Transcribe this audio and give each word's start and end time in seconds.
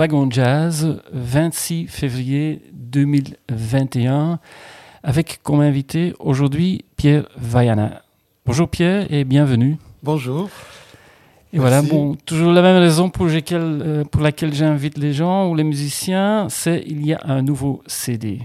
Wagon 0.00 0.30
Jazz, 0.30 0.98
26 1.12 1.86
février 1.86 2.62
2021, 2.72 4.38
avec 5.02 5.40
comme 5.42 5.60
invité 5.60 6.14
aujourd'hui 6.18 6.86
Pierre 6.96 7.28
Vaiana. 7.36 8.00
Bonjour 8.46 8.66
Pierre 8.66 9.12
et 9.12 9.24
bienvenue. 9.24 9.76
Bonjour. 10.02 10.48
Et 11.52 11.58
voilà, 11.58 11.82
bon, 11.82 12.14
toujours 12.24 12.50
la 12.50 12.62
même 12.62 12.78
raison 12.78 13.10
pour, 13.10 13.26
laquelle, 13.26 13.60
euh, 13.60 14.04
pour 14.04 14.22
laquelle 14.22 14.54
j'invite 14.54 14.96
les 14.96 15.12
gens 15.12 15.50
ou 15.50 15.54
les 15.54 15.64
musiciens, 15.64 16.46
c'est 16.48 16.82
il 16.86 17.06
y 17.06 17.12
a 17.12 17.20
un 17.24 17.42
nouveau 17.42 17.82
CD. 17.86 18.40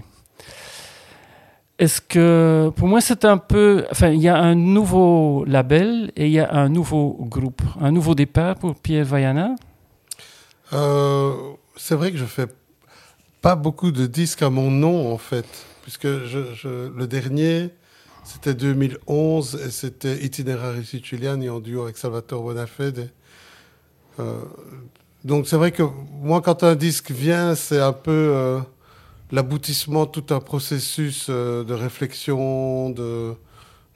Est-ce 1.78 2.02
que, 2.02 2.70
pour 2.76 2.86
moi, 2.86 3.00
c'est 3.00 3.24
un 3.24 3.38
peu, 3.38 3.86
enfin, 3.90 4.08
il 4.08 4.20
y 4.20 4.28
a 4.28 4.36
un 4.36 4.54
nouveau 4.54 5.42
label 5.46 6.12
et 6.16 6.26
il 6.26 6.32
y 6.32 6.38
a 6.38 6.52
un 6.52 6.68
nouveau 6.68 7.16
groupe, 7.18 7.62
un 7.80 7.92
nouveau 7.92 8.14
départ 8.14 8.56
pour 8.56 8.74
Pierre 8.74 9.06
Vaiana 9.06 9.54
euh, 10.72 11.32
C'est 11.76 11.94
vrai 11.94 12.12
que 12.12 12.18
je 12.18 12.24
fais 12.24 12.46
pas 13.40 13.56
beaucoup 13.56 13.92
de 13.92 14.06
disques 14.06 14.42
à 14.42 14.50
mon 14.50 14.70
nom, 14.70 15.12
en 15.12 15.18
fait, 15.18 15.46
puisque 15.82 16.04
le 16.04 17.06
dernier, 17.06 17.70
c'était 18.26 18.54
2011 18.54 19.60
et 19.66 19.70
c'était 19.70 20.24
Itinerari 20.24 20.84
Siciliani 20.84 21.48
en 21.48 21.60
duo 21.60 21.84
avec 21.84 21.96
Salvatore 21.96 22.42
Bonafede. 22.42 23.10
Euh, 24.18 24.40
donc 25.24 25.46
c'est 25.46 25.56
vrai 25.56 25.70
que 25.70 25.84
moi, 26.22 26.40
quand 26.40 26.64
un 26.64 26.74
disque 26.74 27.12
vient, 27.12 27.54
c'est 27.54 27.80
un 27.80 27.92
peu 27.92 28.10
euh, 28.10 28.58
l'aboutissement 29.30 30.06
tout 30.06 30.34
un 30.34 30.40
processus 30.40 31.28
euh, 31.30 31.62
de 31.64 31.74
réflexion, 31.74 32.90
de 32.90 33.34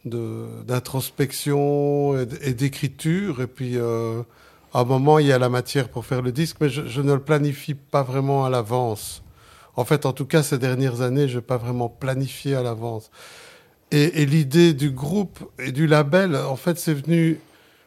d'introspection 0.05 2.19
et 2.19 2.55
d'écriture. 2.55 3.43
Et 3.43 3.47
puis, 3.47 3.77
à 4.73 4.81
un 4.81 4.85
moment, 4.85 5.19
il 5.19 5.27
y 5.27 5.33
a 5.33 5.39
la 5.39 5.49
matière 5.49 5.89
pour 5.89 6.07
faire 6.07 6.23
le 6.23 6.33
disque, 6.33 6.57
mais 6.61 6.69
je, 6.69 7.01
ne 7.01 7.13
le 7.13 7.21
planifie 7.21 7.75
pas 7.75 8.03
vraiment 8.03 8.45
à 8.45 8.51
l'avance. 8.51 9.23
En 9.77 9.85
fait, 9.85 10.07
en 10.07 10.13
tout 10.13 10.27
cas, 10.27 10.43
ces 10.43 10.59
dernières 10.59 11.01
années, 11.01 11.29
je 11.29 11.37
n'ai 11.37 11.43
pas 11.43 11.57
vraiment 11.57 11.89
planifié 11.89 12.55
à 12.55 12.63
l'avance. 12.63 13.11
Et, 13.91 14.25
l'idée 14.27 14.73
du 14.73 14.91
groupe 14.91 15.41
et 15.59 15.73
du 15.73 15.89
label, 15.89 16.37
en 16.37 16.57
fait, 16.57 16.79
c'est 16.79 16.95
venu. 16.95 17.41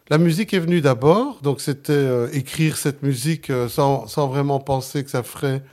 La 0.09 0.17
musique 0.17 0.53
est 0.53 0.59
venue 0.59 0.81
d'abord, 0.81 1.39
donc 1.41 1.61
c'était 1.61 1.93
euh, 1.93 2.27
écrire 2.33 2.75
cette 2.75 3.03
musique 3.03 3.49
euh, 3.49 3.69
sans, 3.69 4.05
sans, 4.07 4.27
vraiment 4.27 4.59
penser 4.59 5.01
que 5.01 5.09
ça 5.09 5.23
ferait 5.23 5.63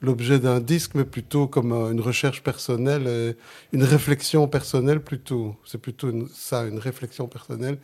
l'objet 0.00 0.38
d'un 0.38 0.60
disque, 0.60 0.92
mais 0.94 1.04
plutôt 1.04 1.46
comme 1.46 1.72
euh, 1.72 1.92
une 1.92 2.00
recherche 2.00 2.42
personnelle, 2.42 3.36
une 3.74 3.84
réflexion 3.84 4.48
personnelle 4.48 5.00
plutôt. 5.00 5.56
C'est 5.66 5.76
plutôt 5.76 6.10
ça, 6.34 6.64
une 6.64 6.78
réflexion 6.78 7.28
personnelle, 7.28 7.76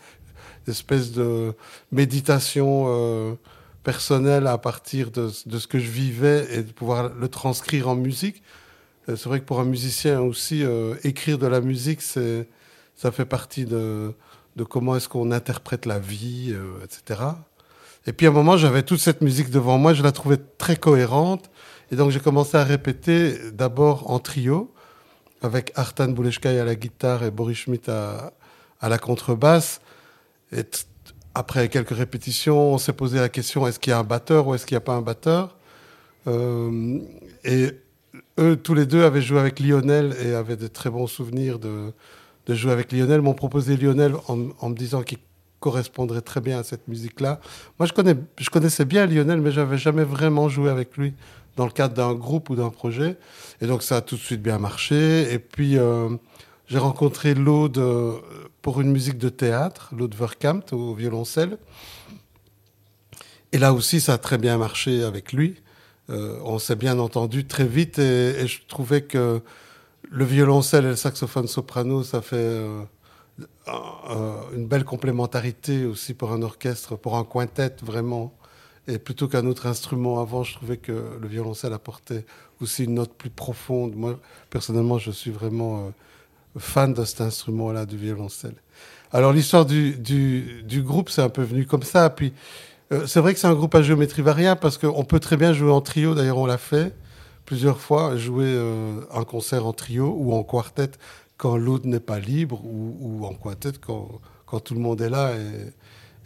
espèce 0.67 1.13
de 1.13 1.55
méditation 1.91 3.39
personnelle 3.83 4.47
à 4.47 4.59
partir 4.59 5.11
de, 5.11 5.29
ce 5.29 5.67
que 5.67 5.79
je 5.79 5.91
vivais 5.91 6.47
et 6.51 6.63
de 6.63 6.73
pouvoir 6.73 7.11
le 7.15 7.29
transcrire 7.29 7.89
en 7.89 7.97
musique. 7.97 8.43
Euh, 9.09 9.17
c'est 9.17 9.29
vrai 9.29 9.41
que 9.41 9.45
pour 9.45 9.61
un 9.61 9.65
musicien 9.65 10.21
aussi, 10.21 10.63
euh, 10.63 10.95
écrire 11.05 11.39
de 11.39 11.47
la 11.47 11.61
musique, 11.61 12.01
ça 12.03 13.11
fait 13.11 13.25
partie 13.25 13.65
de, 13.65 14.15
comment 14.69 14.97
est-ce 14.97 15.09
qu'on 15.09 15.33
interprète 15.33 15.87
la 15.87 15.99
vie, 15.99 16.53
euh, 16.53 16.85
etc. 16.85 17.21
Et 18.07 18.13
puis 18.13 18.27
à 18.27 18.31
un 18.31 18.33
moment, 18.33 18.57
j'avais 18.57 18.83
toute 18.83 19.01
cette 19.01 19.21
musique 19.21 19.51
devant 19.51 19.79
moi, 19.79 19.95
je 19.95 20.03
la 20.03 20.13
trouvais 20.13 20.39
très 20.59 20.77
cohérente. 20.77 21.51
Et 21.91 21.97
donc 21.97 22.11
j'ai 22.11 22.21
commencé 22.21 22.57
à 22.57 22.65
répéter 22.65 23.51
d'abord 23.53 24.11
en 24.11 24.19
trio, 24.19 24.73
avec 25.43 25.73
Artan 25.75 26.09
Bouleshkai 26.09 26.59
à 26.59 26.65
la 26.65 26.75
guitare 26.75 27.25
et 27.25 27.31
Boris 27.31 27.59
Schmidt 27.59 27.91
à, 27.91 28.33
à 28.81 28.89
la 28.89 28.99
contrebasse. 28.99 29.81
Et 30.53 30.65
après 31.35 31.69
quelques 31.69 31.97
répétitions, 31.97 32.75
on 32.75 32.79
s'est 32.79 32.93
posé 32.93 33.19
la 33.19 33.29
question 33.29 33.67
est-ce 33.67 33.79
qu'il 33.79 33.91
y 33.91 33.95
a 33.95 33.99
un 33.99 34.05
batteur 34.05 34.47
ou 34.47 34.55
est-ce 34.55 34.67
qu'il 34.67 34.75
n'y 34.75 34.83
a 34.83 34.85
pas 34.85 34.95
un 34.95 35.03
batteur? 35.03 35.57
Euh, 36.27 36.99
Et 37.45 37.71
eux, 38.39 38.57
tous 38.57 38.75
les 38.75 38.87
deux, 38.87 39.05
avaient 39.05 39.23
joué 39.23 39.41
avec 39.41 39.61
Lionel 39.61 40.15
et 40.25 40.35
avaient 40.35 40.57
de 40.57 40.67
très 40.67 40.91
bons 40.91 41.07
souvenirs 41.07 41.59
de, 41.59 41.93
jouer 42.49 42.73
avec 42.73 42.93
Lionel. 42.93 43.23
M'ont 43.23 43.35
proposé 43.35 43.77
Lionel 43.77 44.15
en, 44.29 44.37
me 44.69 44.75
disant 44.75 45.03
qu'il 45.03 45.19
correspondrait 45.61 46.21
très 46.21 46.41
bien 46.41 46.59
à 46.59 46.62
cette 46.62 46.87
musique-là. 46.89 47.41
Moi, 47.79 47.87
je 47.87 48.51
connaissais 48.51 48.85
bien 48.85 49.07
Lionel, 49.07 49.41
mais 49.41 49.53
j'avais 49.53 49.79
jamais 49.79 50.05
vraiment 50.05 50.49
joué 50.49 50.71
avec 50.71 50.97
lui 50.97 51.15
dans 51.57 51.67
le 51.67 51.71
cadre 51.71 51.95
d'un 51.95 52.15
groupe 52.15 52.51
ou 52.51 52.57
d'un 52.57 52.71
projet. 52.71 53.17
Et 53.61 53.67
donc, 53.67 53.83
ça 53.83 53.97
a 53.97 54.01
tout 54.01 54.17
de 54.17 54.21
suite 54.21 54.43
bien 54.43 54.59
marché. 54.59 55.33
Et 55.33 55.39
puis, 55.39 55.79
euh, 55.79 56.09
j'ai 56.67 56.79
rencontré 56.79 57.35
Laude 57.35 57.79
euh, 57.79 58.15
pour 58.62 58.81
une 58.81 58.91
musique 58.93 59.19
de 59.19 59.28
théâtre, 59.28 59.93
Laude 59.95 60.15
Verkamp 60.15 60.65
au 60.73 60.95
violoncelle. 60.95 61.59
Et 63.50 63.59
là 63.59 63.75
aussi, 63.75 64.00
ça 64.00 64.15
a 64.15 64.19
très 64.19 64.39
bien 64.39 64.56
marché 64.56 65.03
avec 65.03 65.33
lui. 65.33 65.56
Euh, 66.11 66.39
on 66.45 66.59
s'est 66.59 66.77
bien 66.77 66.99
entendu 66.99 67.47
très 67.47 67.67
vite 67.67 67.99
et, 67.99 68.47
je 68.47 68.61
trouvais 68.67 69.03
que 69.03 69.43
le 70.09 70.25
violoncelle 70.25 70.84
et 70.84 70.89
le 70.89 70.97
saxophone 70.97 71.49
soprano, 71.49 72.03
ça 72.03 72.23
fait 72.23 72.37
euh, 72.37 72.84
une 74.55 74.67
belle 74.67 74.84
complémentarité 74.84 75.84
aussi 75.84 76.15
pour 76.15 76.33
un 76.33 76.43
orchestre, 76.43 76.97
pour 76.97 77.17
un 77.17 77.25
quintet 77.25 77.77
vraiment. 77.83 78.33
Et 78.89 78.99
plutôt 78.99 79.29
qu'un 79.29 79.47
autre 79.47 79.67
instrument 79.67 80.21
avant, 80.21 80.43
je 80.43 80.55
trouvais 80.55 80.77
que 80.77 81.17
le 81.21 81.29
violoncelle 81.29 81.73
apportait 81.73 82.27
aussi 82.61 82.84
une 82.84 82.94
note 82.94 83.15
plus 83.15 83.31
profonde. 83.31 83.94
Moi, 83.94 84.19
personnellement, 84.50 84.99
je 84.99 85.12
suis 85.12 85.31
vraiment 85.31 85.87
euh, 85.87 85.91
fan 86.59 86.93
de 86.93 87.05
cet 87.05 87.21
instrument-là, 87.21 87.87
du 87.87 87.97
violoncelle. 87.97 88.55
Alors 89.13 89.33
l'histoire 89.33 89.67
du, 89.67 89.93
du, 89.93 90.63
du, 90.65 90.83
groupe, 90.83 91.11
c'est 91.11 91.23
un 91.23 91.29
peu 91.29 91.43
venu 91.43 91.67
comme 91.67 91.83
ça. 91.83 92.09
Puis 92.11 92.33
euh, 92.93 93.07
c'est 93.07 93.21
vrai 93.21 93.35
que 93.35 93.41
c'est 93.41 93.47
un 93.47 93.55
groupe 93.55 93.75
à 93.75 93.83
géométrie 93.83 94.23
variable 94.23 94.61
parce 94.61 94.79
qu'on 94.79 95.05
peut 95.05 95.21
très 95.21 95.37
bien 95.37 95.53
jouer 95.53 95.71
en 95.71 95.81
trio. 95.81 96.15
D'ailleurs, 96.15 96.39
on 96.39 96.47
l'a 96.47 96.59
fait 96.59 96.95
plusieurs 97.45 97.81
fois, 97.81 98.17
jouer 98.17 98.47
euh, 98.47 99.01
un 99.12 99.25
concert 99.25 99.67
en 99.67 99.73
trio 99.73 100.15
ou 100.19 100.33
en 100.33 100.43
quartet 100.45 100.91
quand 101.37 101.57
l'autre 101.57 101.87
n'est 101.87 102.01
pas 102.01 102.19
libre 102.19 102.62
ou, 102.65 103.27
en 103.27 103.35
quartet 103.35 103.73
quand, 103.85 104.09
quand, 104.47 104.61
tout 104.61 104.75
le 104.75 104.81
monde 104.81 105.01
est 105.01 105.11
là 105.11 105.33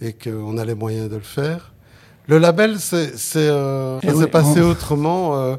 et, 0.01 0.09
et 0.09 0.13
qu'on 0.13 0.59
a 0.59 0.65
les 0.65 0.75
moyens 0.75 1.09
de 1.09 1.17
le 1.17 1.23
faire. 1.23 1.73
Le 2.29 2.39
label, 2.39 2.79
c'est, 2.79 3.15
euh, 3.37 4.01
ça 4.01 4.15
s'est 4.15 4.27
passé 4.27 4.61
autrement. 4.61 5.59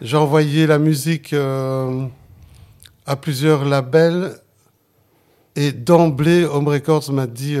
j'ai 0.00 0.16
envoyé 0.16 0.66
la 0.66 0.78
musique 0.78 1.34
à 3.06 3.16
plusieurs 3.16 3.64
labels 3.64 4.40
et 5.56 5.72
d'emblée, 5.72 6.44
Home 6.44 6.68
Records 6.68 7.12
m'a 7.12 7.26
dit 7.26 7.56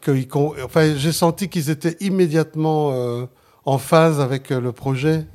que 0.00 0.64
enfin, 0.64 0.94
j'ai 0.96 1.12
senti 1.12 1.48
qu'ils 1.48 1.70
étaient 1.70 1.96
immédiatement 2.00 2.92
euh, 2.92 3.26
en 3.64 3.78
phase 3.78 4.20
avec 4.20 4.50
euh, 4.50 4.60
le 4.60 4.72
projet. 4.72 5.26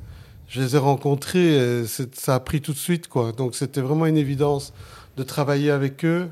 Je 0.48 0.60
les 0.60 0.74
ai 0.74 0.78
rencontrés, 0.78 1.82
et 1.82 1.86
ça 1.86 2.34
a 2.34 2.40
pris 2.40 2.60
tout 2.60 2.72
de 2.72 2.78
suite, 2.78 3.06
quoi. 3.06 3.30
Donc 3.30 3.54
c'était 3.54 3.80
vraiment 3.80 4.06
une 4.06 4.16
évidence 4.16 4.72
de 5.16 5.22
travailler 5.22 5.70
avec 5.70 6.04
eux. 6.04 6.28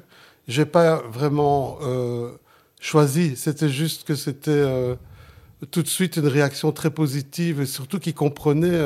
J'ai 0.49 0.65
pas 0.65 1.03
vraiment 1.13 1.79
euh, 1.83 2.33
choisi. 2.81 3.37
C'était 3.37 3.69
juste 3.69 4.05
que 4.05 4.17
c'était 4.17 4.97
tout 5.71 5.83
de 5.83 5.89
suite 5.89 6.17
une 6.17 6.27
réaction 6.27 6.73
très 6.73 6.91
positive 6.91 7.61
et 7.61 7.67
surtout 7.67 8.01
qu'ils 8.01 8.15
comprenaient 8.15 8.81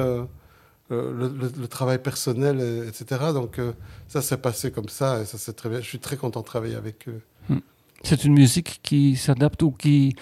le, 0.92 1.66
travail 1.68 1.98
personnel, 1.98 2.86
etc. 2.86 3.20
Donc 3.32 3.58
ça 4.08 4.22
s'est 4.22 4.36
passé 4.36 4.70
comme 4.70 4.88
ça 4.88 5.20
et 5.20 5.24
ça 5.24 5.38
c'est 5.38 5.54
très 5.54 5.68
bien. 5.68 5.80
Je 5.80 5.86
suis 5.86 5.98
très 5.98 6.16
content 6.16 6.40
de 6.40 6.44
travailler 6.46 6.76
avec 6.76 7.08
eux. 7.08 7.20
Hmm. 7.48 7.60
C'est 8.02 8.24
une 8.24 8.34
musique 8.34 8.80
qui 8.82 9.16
s'adapte 9.16 9.62
ou 9.62 9.70
qui, 9.70 10.14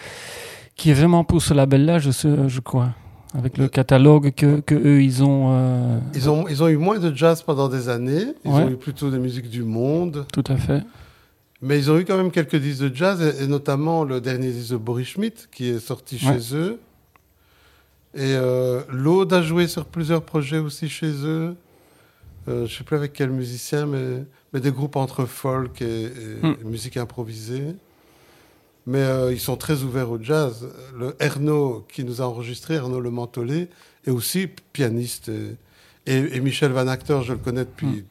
qui 0.77 0.91
est 0.91 0.95
vraiment 0.95 1.25
pour 1.25 1.43
ce 1.43 1.55
label-là, 1.55 1.99
je, 1.99 2.11
je 2.11 2.61
crois. 2.61 2.91
Avec 3.33 3.59
le 3.59 3.69
catalogue 3.69 4.33
que, 4.33 4.61
que 4.61 4.75
eux, 4.75 5.03
ils 5.03 5.23
ont, 5.23 5.51
euh, 5.53 6.01
ils 6.15 6.29
ont. 6.29 6.49
Ils 6.49 6.65
ont 6.65 6.69
eu 6.69 6.77
moins 6.77 6.99
de 6.99 7.15
jazz 7.15 7.43
pendant 7.43 7.69
des 7.69 7.89
années. 7.89 8.35
Ils 8.45 8.51
ont 8.51 8.69
eu 8.69 8.77
plutôt 8.77 9.11
de 9.11 9.19
musique 9.19 9.49
du 9.49 9.63
monde. 9.63 10.27
Tout 10.33 10.43
à 10.49 10.57
fait. 10.57 10.83
Mais 11.63 11.79
ils 11.79 11.91
ont 11.91 11.99
eu 11.99 12.05
quand 12.05 12.17
même 12.17 12.33
quelques 12.33 12.57
disques 12.57 12.83
de 12.83 12.97
jazz, 12.97 13.23
et, 13.41 13.47
notamment 13.47 14.03
le 14.03 14.21
dernier 14.21 14.51
disque 14.51 14.73
de 14.73 14.79
Boris 14.79 15.09
Schmidt, 15.09 15.47
qui 15.53 15.69
est 15.69 15.79
sorti 15.79 16.19
chez 16.19 16.57
eux. 16.57 16.81
Et 18.15 18.35
euh, 18.35 18.83
L'Aude 18.89 19.33
a 19.33 19.43
joué 19.43 19.69
sur 19.69 19.85
plusieurs 19.85 20.23
projets 20.23 20.59
aussi 20.59 20.89
chez 20.89 21.13
eux. 21.25 21.55
Euh, 22.49 22.67
je 22.67 22.73
ne 22.73 22.79
sais 22.79 22.85
plus 22.85 22.97
avec 22.97 23.13
quel 23.13 23.31
musicien, 23.31 23.87
mais 23.87 24.25
mais 24.53 24.59
des 24.59 24.73
groupes 24.73 24.97
entre 24.97 25.27
folk 25.27 25.81
et, 25.81 26.09
hmm. 26.43 26.57
musique 26.65 26.97
improvisée. 26.97 27.77
Mais 28.87 29.07
ils 29.31 29.39
sont 29.39 29.57
très 29.57 29.83
ouverts 29.85 30.11
au 30.11 30.21
jazz. 30.21 30.69
Le 30.99 31.15
Ernaud 31.21 31.87
qui 31.93 32.03
nous 32.03 32.21
a 32.21 32.25
enregistré, 32.25 32.75
Ernaud 32.75 32.99
Le 32.99 33.11
Mantolet, 33.11 33.69
est 34.05 34.11
aussi 34.11 34.49
pianiste. 34.73 35.31
Et, 36.07 36.41
Michel 36.41 36.73
Van 36.73 36.89
Acteur, 36.89 37.23
je 37.23 37.35
le 37.35 37.39
connais 37.39 37.65
depuis 37.65 37.87
hmm. 37.87 38.05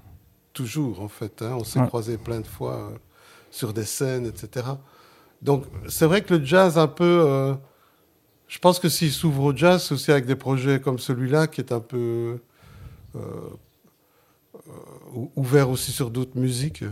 toujours, 0.53 1.01
en 1.01 1.09
fait. 1.09 1.41
Hein. 1.41 1.57
On 1.59 1.65
s'est 1.65 1.85
croisés 1.87 2.17
plein 2.17 2.39
de 2.39 2.47
fois 2.47 2.93
sur 3.51 3.73
des 3.73 3.83
scènes, 3.83 4.27
etc. 4.27 4.67
Donc, 5.41 5.65
c'est 5.89 6.05
vrai 6.05 6.21
que 6.21 6.35
le 6.35 6.45
jazz, 6.45 6.77
un 6.77 6.87
peu. 6.87 7.57
Je 8.49 8.57
pense 8.57 8.79
que 8.79 8.89
s'il 8.89 9.11
s'ouvre 9.11 9.43
au 9.43 9.55
jazz, 9.55 9.83
c'est 9.83 9.93
aussi 9.93 10.11
avec 10.11 10.25
des 10.25 10.35
projets 10.35 10.81
comme 10.81 10.97
celui-là, 10.97 11.45
qui 11.47 11.61
est 11.61 11.71
un 11.71 11.79
peu 11.79 12.39
euh, 13.15 13.21
ouvert 15.35 15.69
aussi 15.69 15.91
sur 15.91 16.09
d'autres 16.09 16.37
musiques, 16.37 16.83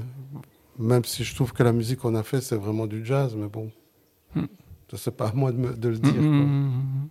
même 0.78 1.04
si 1.04 1.24
je 1.24 1.34
trouve 1.34 1.54
que 1.54 1.64
la 1.64 1.74
musique 1.74 2.00
qu'on 2.00 2.14
a 2.14 2.22
fait, 2.22 2.42
c'est 2.42 2.56
vraiment 2.56 2.86
du 2.86 3.04
jazz, 3.04 3.36
mais 3.36 3.48
bon, 3.48 3.72
hmm. 4.36 4.46
c'est 4.96 5.18
pas 5.18 5.30
à 5.30 5.34
moi 5.34 5.52
de, 5.52 5.74
de 5.74 5.90
le 5.90 5.98
dire. 5.98 6.22
Hmm, 6.22 6.68
hmm, 6.68 7.10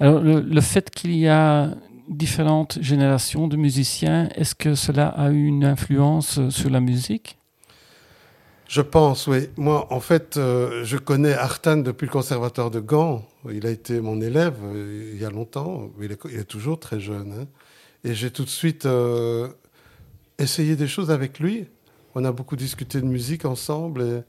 Alors, 0.00 0.20
le, 0.20 0.60
fait 0.60 0.90
qu'il 0.90 1.14
y 1.14 1.28
a 1.28 1.76
différentes 2.08 2.82
générations 2.82 3.46
de 3.46 3.56
musiciens, 3.56 4.28
est-ce 4.34 4.56
que 4.56 4.74
cela 4.74 5.06
a 5.08 5.30
eu 5.30 5.44
une 5.44 5.64
influence 5.64 6.48
sur 6.50 6.70
la 6.70 6.80
musique? 6.80 7.38
Je 8.74 8.80
pense, 8.80 9.28
oui. 9.28 9.50
Moi, 9.56 9.86
en 9.92 10.00
fait, 10.00 10.36
euh, 10.36 10.84
je 10.84 10.96
connais 10.96 11.32
Artan 11.32 11.76
depuis 11.76 12.06
le 12.06 12.10
conservatoire 12.10 12.72
de 12.72 12.80
Gand. 12.80 13.24
Il 13.48 13.66
a 13.66 13.70
été 13.70 14.00
mon 14.00 14.20
élève 14.20 14.56
euh, 14.64 15.12
il 15.14 15.22
y 15.22 15.24
a 15.24 15.30
longtemps. 15.30 15.90
Il 16.02 16.10
est, 16.10 16.44
toujours 16.44 16.80
très 16.80 16.98
jeune. 16.98 17.32
Hein. 17.38 17.46
Et 18.02 18.14
j'ai 18.14 18.32
tout 18.32 18.42
de 18.42 18.50
suite 18.50 18.84
essayer 20.38 20.74
des 20.74 20.88
choses 20.88 21.12
avec 21.12 21.38
lui. 21.38 21.68
On 22.16 22.24
a 22.24 22.32
beaucoup 22.32 22.56
discuté 22.56 23.00
de 23.00 23.06
musique 23.06 23.44
ensemble 23.44 24.02
et, 24.02 24.22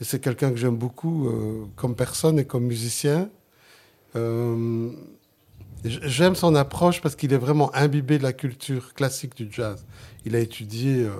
c'est 0.00 0.20
quelqu'un 0.20 0.50
que 0.50 0.56
j'aime 0.56 0.76
beaucoup 0.76 1.28
euh, 1.28 1.64
comme 1.76 1.94
personne 1.94 2.38
et 2.40 2.44
comme 2.44 2.64
musicien. 2.64 3.30
Euh, 4.14 4.90
j'aime 5.84 6.34
son 6.34 6.54
approche 6.54 7.00
parce 7.00 7.16
qu'il 7.16 7.32
est 7.32 7.38
vraiment 7.38 7.74
imbibé 7.74 8.18
de 8.18 8.22
la 8.22 8.34
culture 8.34 8.92
classique 8.94 9.36
du 9.36 9.48
jazz. 9.50 9.86
Il 10.26 10.36
a 10.36 10.40
étudié, 10.40 11.04
euh, 11.04 11.12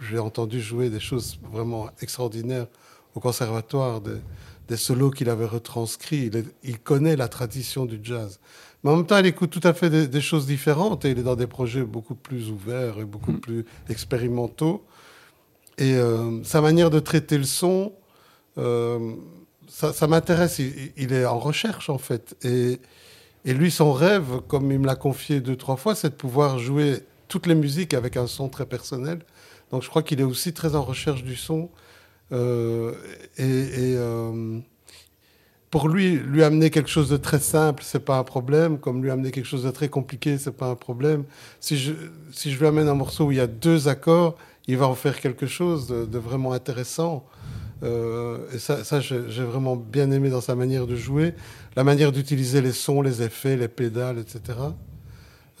j'ai 0.00 0.18
entendu 0.18 0.60
jouer 0.60 0.90
des 0.90 1.00
choses 1.00 1.38
vraiment 1.52 1.90
extraordinaires 2.00 2.66
au 3.14 3.20
conservatoire, 3.20 4.00
des, 4.00 4.18
des 4.68 4.76
solos 4.76 5.10
qu'il 5.10 5.28
avait 5.28 5.46
retranscrits. 5.46 6.30
Il, 6.32 6.44
il, 6.62 6.78
connaît 6.78 7.16
la 7.16 7.28
tradition 7.28 7.84
du 7.84 8.00
jazz. 8.02 8.40
Mais 8.82 8.90
en 8.90 8.96
même 8.96 9.06
temps, 9.06 9.18
il 9.18 9.26
écoute 9.26 9.50
tout 9.50 9.66
à 9.66 9.74
fait 9.74 9.90
des, 9.90 10.20
choses 10.20 10.46
différentes 10.46 11.04
et 11.04 11.10
il 11.10 11.18
est 11.18 11.22
dans 11.22 11.36
des 11.36 11.46
projets 11.46 11.82
beaucoup 11.82 12.14
plus 12.14 12.50
ouverts 12.50 12.98
et 12.98 13.04
beaucoup 13.04 13.32
mm. 13.32 13.40
plus 13.40 13.64
expérimentaux. 13.88 14.84
Et 15.76 15.94
euh, 15.94 16.42
sa 16.44 16.60
manière 16.60 16.90
de 16.90 17.00
traiter 17.00 17.36
le 17.36 17.44
son, 17.44 17.92
euh, 18.58 19.14
ça, 19.68 20.06
m'intéresse. 20.06 20.60
Il, 20.96 21.12
est 21.12 21.26
en 21.26 21.38
recherche, 21.38 21.90
en 21.90 21.98
fait. 21.98 22.36
Et, 22.42 22.80
et 23.44 23.54
lui, 23.54 23.70
son 23.70 23.92
rêve, 23.92 24.40
comme 24.48 24.70
il 24.72 24.78
me 24.78 24.86
l'a 24.86 24.96
confié 24.96 25.40
deux, 25.40 25.56
trois 25.56 25.76
fois, 25.76 25.94
c'est 25.94 26.10
de 26.10 26.14
pouvoir 26.14 26.58
jouer 26.58 27.00
toutes 27.28 27.46
les 27.46 27.54
musiques 27.54 27.94
avec 27.94 28.16
un 28.16 28.26
son 28.26 28.48
très 28.48 28.66
personnel. 28.66 29.20
Donc 29.70 29.82
je 29.82 29.88
crois 29.88 30.02
qu'il 30.02 30.20
est 30.20 30.24
aussi 30.24 30.52
très 30.52 30.74
en 30.74 30.82
recherche 30.82 31.22
du 31.22 31.36
son. 31.36 31.70
Euh, 32.32 32.92
et, 33.38 33.44
et 33.44 33.96
pour 35.70 35.88
lui, 35.88 36.16
lui 36.16 36.42
amener 36.42 36.70
quelque 36.70 36.90
chose 36.90 37.08
de 37.08 37.16
très 37.16 37.38
simple, 37.38 37.84
c'est 37.86 38.04
pas 38.04 38.18
un 38.18 38.24
problème. 38.24 38.78
Comme 38.78 39.02
lui 39.02 39.10
amener 39.10 39.30
quelque 39.30 39.46
chose 39.46 39.62
de 39.62 39.70
très 39.70 39.88
compliqué, 39.88 40.36
c'est 40.36 40.56
pas 40.56 40.66
un 40.66 40.74
problème. 40.74 41.24
Si 41.60 41.76
je, 41.76 41.92
si 42.32 42.50
je 42.50 42.58
lui 42.58 42.66
amène 42.66 42.88
un 42.88 42.94
morceau 42.94 43.26
où 43.26 43.32
il 43.32 43.38
y 43.38 43.40
a 43.40 43.46
deux 43.46 43.86
accords, 43.86 44.36
il 44.66 44.76
va 44.76 44.88
en 44.88 44.96
faire 44.96 45.20
quelque 45.20 45.46
chose 45.46 45.86
de, 45.86 46.18
vraiment 46.18 46.52
intéressant. 46.52 47.24
Euh, 47.82 48.38
et 48.52 48.58
ça, 48.58 48.82
ça 48.84 49.00
j'ai 49.00 49.44
vraiment 49.44 49.76
bien 49.76 50.10
aimé 50.10 50.28
dans 50.28 50.40
sa 50.40 50.54
manière 50.54 50.86
de 50.86 50.96
jouer, 50.96 51.34
la 51.76 51.84
manière 51.84 52.10
d'utiliser 52.10 52.60
les 52.60 52.72
sons, 52.72 53.00
les 53.00 53.22
effets, 53.22 53.56
les 53.56 53.68
pédales, 53.68 54.18
etc. 54.18 54.58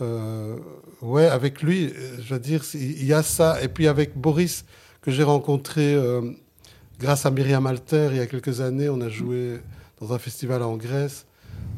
Euh, 0.00 0.56
ouais, 1.02 1.26
avec 1.26 1.62
lui, 1.62 1.92
je 2.20 2.34
veux 2.34 2.40
dire, 2.40 2.62
il 2.74 3.04
y 3.04 3.12
a 3.12 3.22
ça. 3.22 3.62
Et 3.62 3.68
puis 3.68 3.86
avec 3.86 4.16
Boris, 4.16 4.64
que 5.02 5.10
j'ai 5.10 5.22
rencontré 5.22 5.94
euh, 5.94 6.32
grâce 6.98 7.24
à 7.26 7.30
Myriam 7.30 7.66
Alter 7.66 8.08
il 8.12 8.18
y 8.18 8.20
a 8.20 8.26
quelques 8.26 8.60
années, 8.60 8.88
on 8.88 9.00
a 9.00 9.08
joué 9.08 9.60
dans 10.00 10.12
un 10.12 10.18
festival 10.18 10.62
en 10.62 10.76
Grèce 10.76 11.26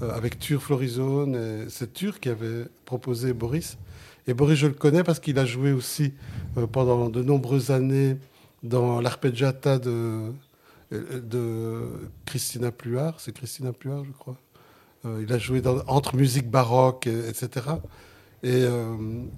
euh, 0.02 0.10
avec 0.10 0.38
Tur 0.38 0.62
Florizone. 0.62 1.66
C'est 1.68 1.92
Tur 1.92 2.20
qui 2.20 2.28
avait 2.28 2.64
proposé 2.84 3.32
Boris. 3.32 3.78
Et 4.26 4.34
Boris, 4.34 4.58
je 4.58 4.66
le 4.66 4.74
connais 4.74 5.02
parce 5.02 5.20
qu'il 5.20 5.38
a 5.38 5.44
joué 5.44 5.72
aussi 5.72 6.12
euh, 6.56 6.66
pendant 6.66 7.08
de 7.08 7.22
nombreuses 7.22 7.70
années 7.70 8.16
dans 8.62 9.00
l'arpeggiata 9.00 9.78
de, 9.78 10.32
Christina 12.26 12.70
Pluart. 12.70 13.18
C'est 13.18 13.32
Christina 13.32 13.72
Pluart, 13.72 14.04
je 14.04 14.12
crois. 14.12 14.36
Il 15.20 15.32
a 15.32 15.38
joué 15.38 15.60
entre 15.88 16.14
musique 16.14 16.48
baroque, 16.48 17.08
etc. 17.08 17.48
Et, 18.42 18.64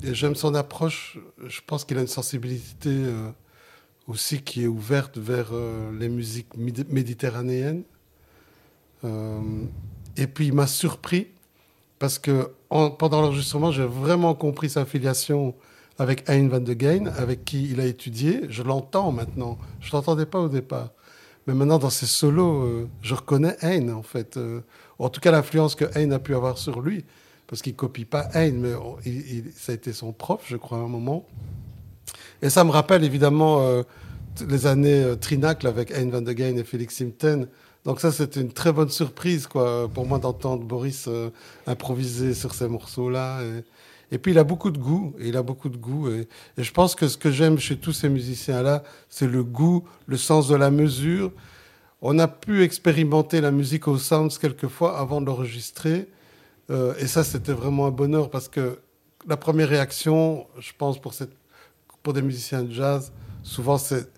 et 0.03 0.15
j'aime 0.15 0.35
son 0.35 0.55
approche. 0.55 1.19
Je 1.47 1.61
pense 1.67 1.85
qu'il 1.85 1.99
a 1.99 2.01
une 2.01 2.07
sensibilité 2.07 2.91
aussi 4.07 4.41
qui 4.43 4.65
est 4.65 4.67
ouverte 4.67 5.19
vers 5.19 5.53
les 5.99 6.09
musiques 6.09 6.57
méditerranéennes. 6.57 7.85
Euh, 9.05 9.41
et 10.17 10.27
puis 10.27 10.47
il 10.47 10.55
m'a 10.55 10.67
surpris 10.67 11.29
parce 11.99 12.19
que 12.19 12.51
pendant 12.69 13.23
l'enregistrement, 13.23 13.71
j'ai 13.71 13.85
vraiment 13.85 14.35
compris 14.35 14.71
sa 14.71 14.85
filiation 14.85 15.55
avec 15.99 16.29
Hein 16.29 16.49
van 16.49 16.61
de 16.61 16.75
Geyn, 16.79 17.07
avec 17.17 17.45
qui 17.45 17.71
il 17.71 17.81
a 17.81 17.87
étudié. 17.87 18.43
Je 18.49 18.63
l'entends 18.63 19.13
maintenant. 19.13 19.59
Je 19.81 19.89
ne 19.89 19.93
l'entendais 19.93 20.27
pas 20.27 20.41
au 20.41 20.49
départ. 20.49 20.91
Mais 21.47 21.55
maintenant, 21.55 21.79
dans 21.79 21.91
ses 21.91 22.07
solos, 22.07 22.63
euh, 22.63 22.89
je 23.01 23.15
reconnais 23.15 23.57
Hein, 23.63 23.91
en 23.91 24.03
fait. 24.03 24.37
Euh, 24.37 24.61
en 24.99 25.09
tout 25.09 25.21
cas, 25.21 25.31
l'influence 25.31 25.75
que 25.75 25.85
Hein 25.97 26.11
a 26.11 26.19
pu 26.19 26.35
avoir 26.35 26.59
sur 26.59 26.81
lui. 26.81 27.05
Parce 27.47 27.63
qu'il 27.63 27.75
copie 27.75 28.05
pas 28.05 28.29
Hein, 28.35 28.53
mais 28.55 28.73
ça 29.55 29.73
a 29.73 29.75
été 29.75 29.93
son 29.93 30.13
prof, 30.13 30.43
je 30.47 30.57
crois, 30.57 30.79
à 30.79 30.81
un 30.83 30.89
moment. 30.89 31.27
Et 32.43 32.51
ça 32.51 32.65
me 32.65 32.71
rappelle 32.71 33.05
évidemment 33.05 33.61
les 34.49 34.67
années 34.67 35.15
Trinacle 35.21 35.67
avec 35.67 35.93
Hein 35.93 36.09
van 36.11 36.23
de 36.23 36.33
Geyn 36.33 36.57
et 36.57 36.65
Félix 36.65 36.97
Simten, 36.97 37.49
donc 37.85 38.01
ça, 38.01 38.13
c'était 38.13 38.41
une 38.41 38.53
très 38.53 38.73
bonne 38.73 38.89
surprise 38.89 39.47
quoi, 39.47 39.89
pour 39.93 40.07
moi 40.07 40.19
d'entendre 40.19 40.65
Boris 40.65 41.05
euh, 41.07 41.29
improviser 41.67 42.33
sur 42.33 42.55
ces 42.55 42.67
morceaux-là. 42.67 43.43
Et, 44.11 44.19
puis 44.19 44.33
il 44.33 44.39
a 44.39 44.45
beaucoup 44.45 44.71
de 44.71 44.79
goût, 44.79 45.15
il 45.21 45.37
a 45.37 45.43
beaucoup 45.43 45.69
de 45.69 45.77
goût. 45.77 46.09
Et, 46.09 46.27
je 46.57 46.71
pense 46.73 46.95
que 46.95 47.09
ce 47.09 47.19
que 47.19 47.31
j'aime 47.31 47.59
chez 47.59 47.77
tous 47.77 47.93
ces 47.93 48.09
musiciens-là, 48.09 48.85
c'est 49.11 49.27
le 49.27 49.45
goût, 49.45 49.85
le 50.07 50.17
sens 50.17 50.49
de 50.49 50.57
la 50.57 50.71
mesure. 50.71 51.31
On 52.01 52.19
a 52.19 52.29
pu 52.29 52.63
expérimenter 52.63 53.41
la 53.43 53.51
musique 53.51 53.87
au 53.87 53.99
Sounds 53.99 54.39
quelquefois 54.41 54.99
avant 54.99 55.21
de 55.21 55.27
l'enregistrer. 55.27 56.09
Euh, 56.71 56.95
et 56.99 57.07
ça, 57.07 57.25
c'était 57.25 57.53
vraiment 57.53 57.87
un 57.87 57.91
bonheur 57.91 58.31
parce 58.31 58.49
que 58.49 58.79
la 59.27 59.37
première 59.37 59.69
réaction, 59.69 60.47
je 60.59 60.73
pense, 60.77 60.99
pour, 61.01 62.13
des 62.13 62.23
musiciens 62.23 62.63
de 62.63 62.73
jazz, 62.73 63.13
souvent 63.43 63.79
c'est 63.79 64.11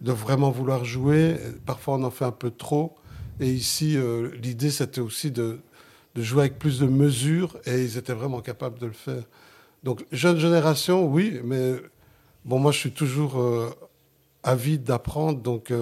de 0.00 0.12
vraiment 0.12 0.50
vouloir 0.50 0.84
jouer. 0.84 1.36
Parfois, 1.66 1.94
on 1.94 2.04
en 2.04 2.10
fait 2.10 2.24
un 2.24 2.32
peu 2.32 2.50
trop. 2.50 2.94
Et 3.40 3.50
ici, 3.50 3.96
euh, 3.96 4.30
l'idée, 4.42 4.70
c'était 4.70 5.00
aussi 5.00 5.30
de, 5.30 5.58
jouer 6.16 6.42
avec 6.42 6.58
plus 6.58 6.78
de 6.78 6.86
mesure, 6.86 7.58
et 7.66 7.82
ils 7.82 7.98
étaient 7.98 8.12
vraiment 8.12 8.40
capables 8.40 8.78
de 8.78 8.86
le 8.86 8.92
faire. 8.92 9.24
Donc, 9.82 10.04
jeune 10.12 10.38
génération, 10.38 11.06
oui, 11.06 11.40
mais 11.44 11.74
bon, 12.44 12.58
moi, 12.58 12.70
je 12.70 12.78
suis 12.78 12.92
toujours 12.92 13.40
euh, 13.40 13.70
avide 14.44 14.84
d'apprendre. 14.84 15.40
Donc, 15.40 15.72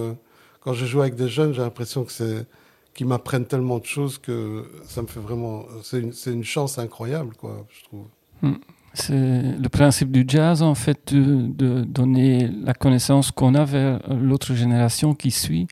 quand 0.61 0.73
je 0.73 0.87
joue 0.87 1.02
avec 1.02 1.14
des 1.14 1.28
jeunes, 1.28 1.52
j'ai 1.52 1.61
l'impression 1.61 2.04
que 2.04 2.12
c'est 2.12 2.47
qu'ils 2.95 3.07
m'apprennent 3.07 3.47
tellement 3.47 3.79
de 3.79 3.87
choses 3.87 4.19
que 4.19 4.65
ça 4.87 5.03
me 5.03 5.07
fait 5.07 5.21
vraiment. 5.21 5.65
C'est 5.83 6.01
une, 6.01 6.13
une, 6.27 6.45
chance 6.45 6.79
incroyable, 6.79 7.35
quoi, 7.37 7.67
je 7.71 7.85
trouve. 7.85 8.07
Hmm. 8.43 8.57
C'est 8.95 9.57
le 9.59 9.69
principe 9.69 10.11
du 10.11 10.25
jazz, 10.27 10.63
en 10.63 10.75
fait, 10.75 11.15
de, 11.15 11.47
de 11.47 11.83
donner 11.83 12.49
la 12.49 12.75
connaissance 12.75 13.31
qu'on 13.31 13.55
a 13.55 13.65
vers 13.65 14.01
l'autre 14.13 14.55
génération 14.55 15.15
qui 15.15 15.31
suit. 15.31 15.67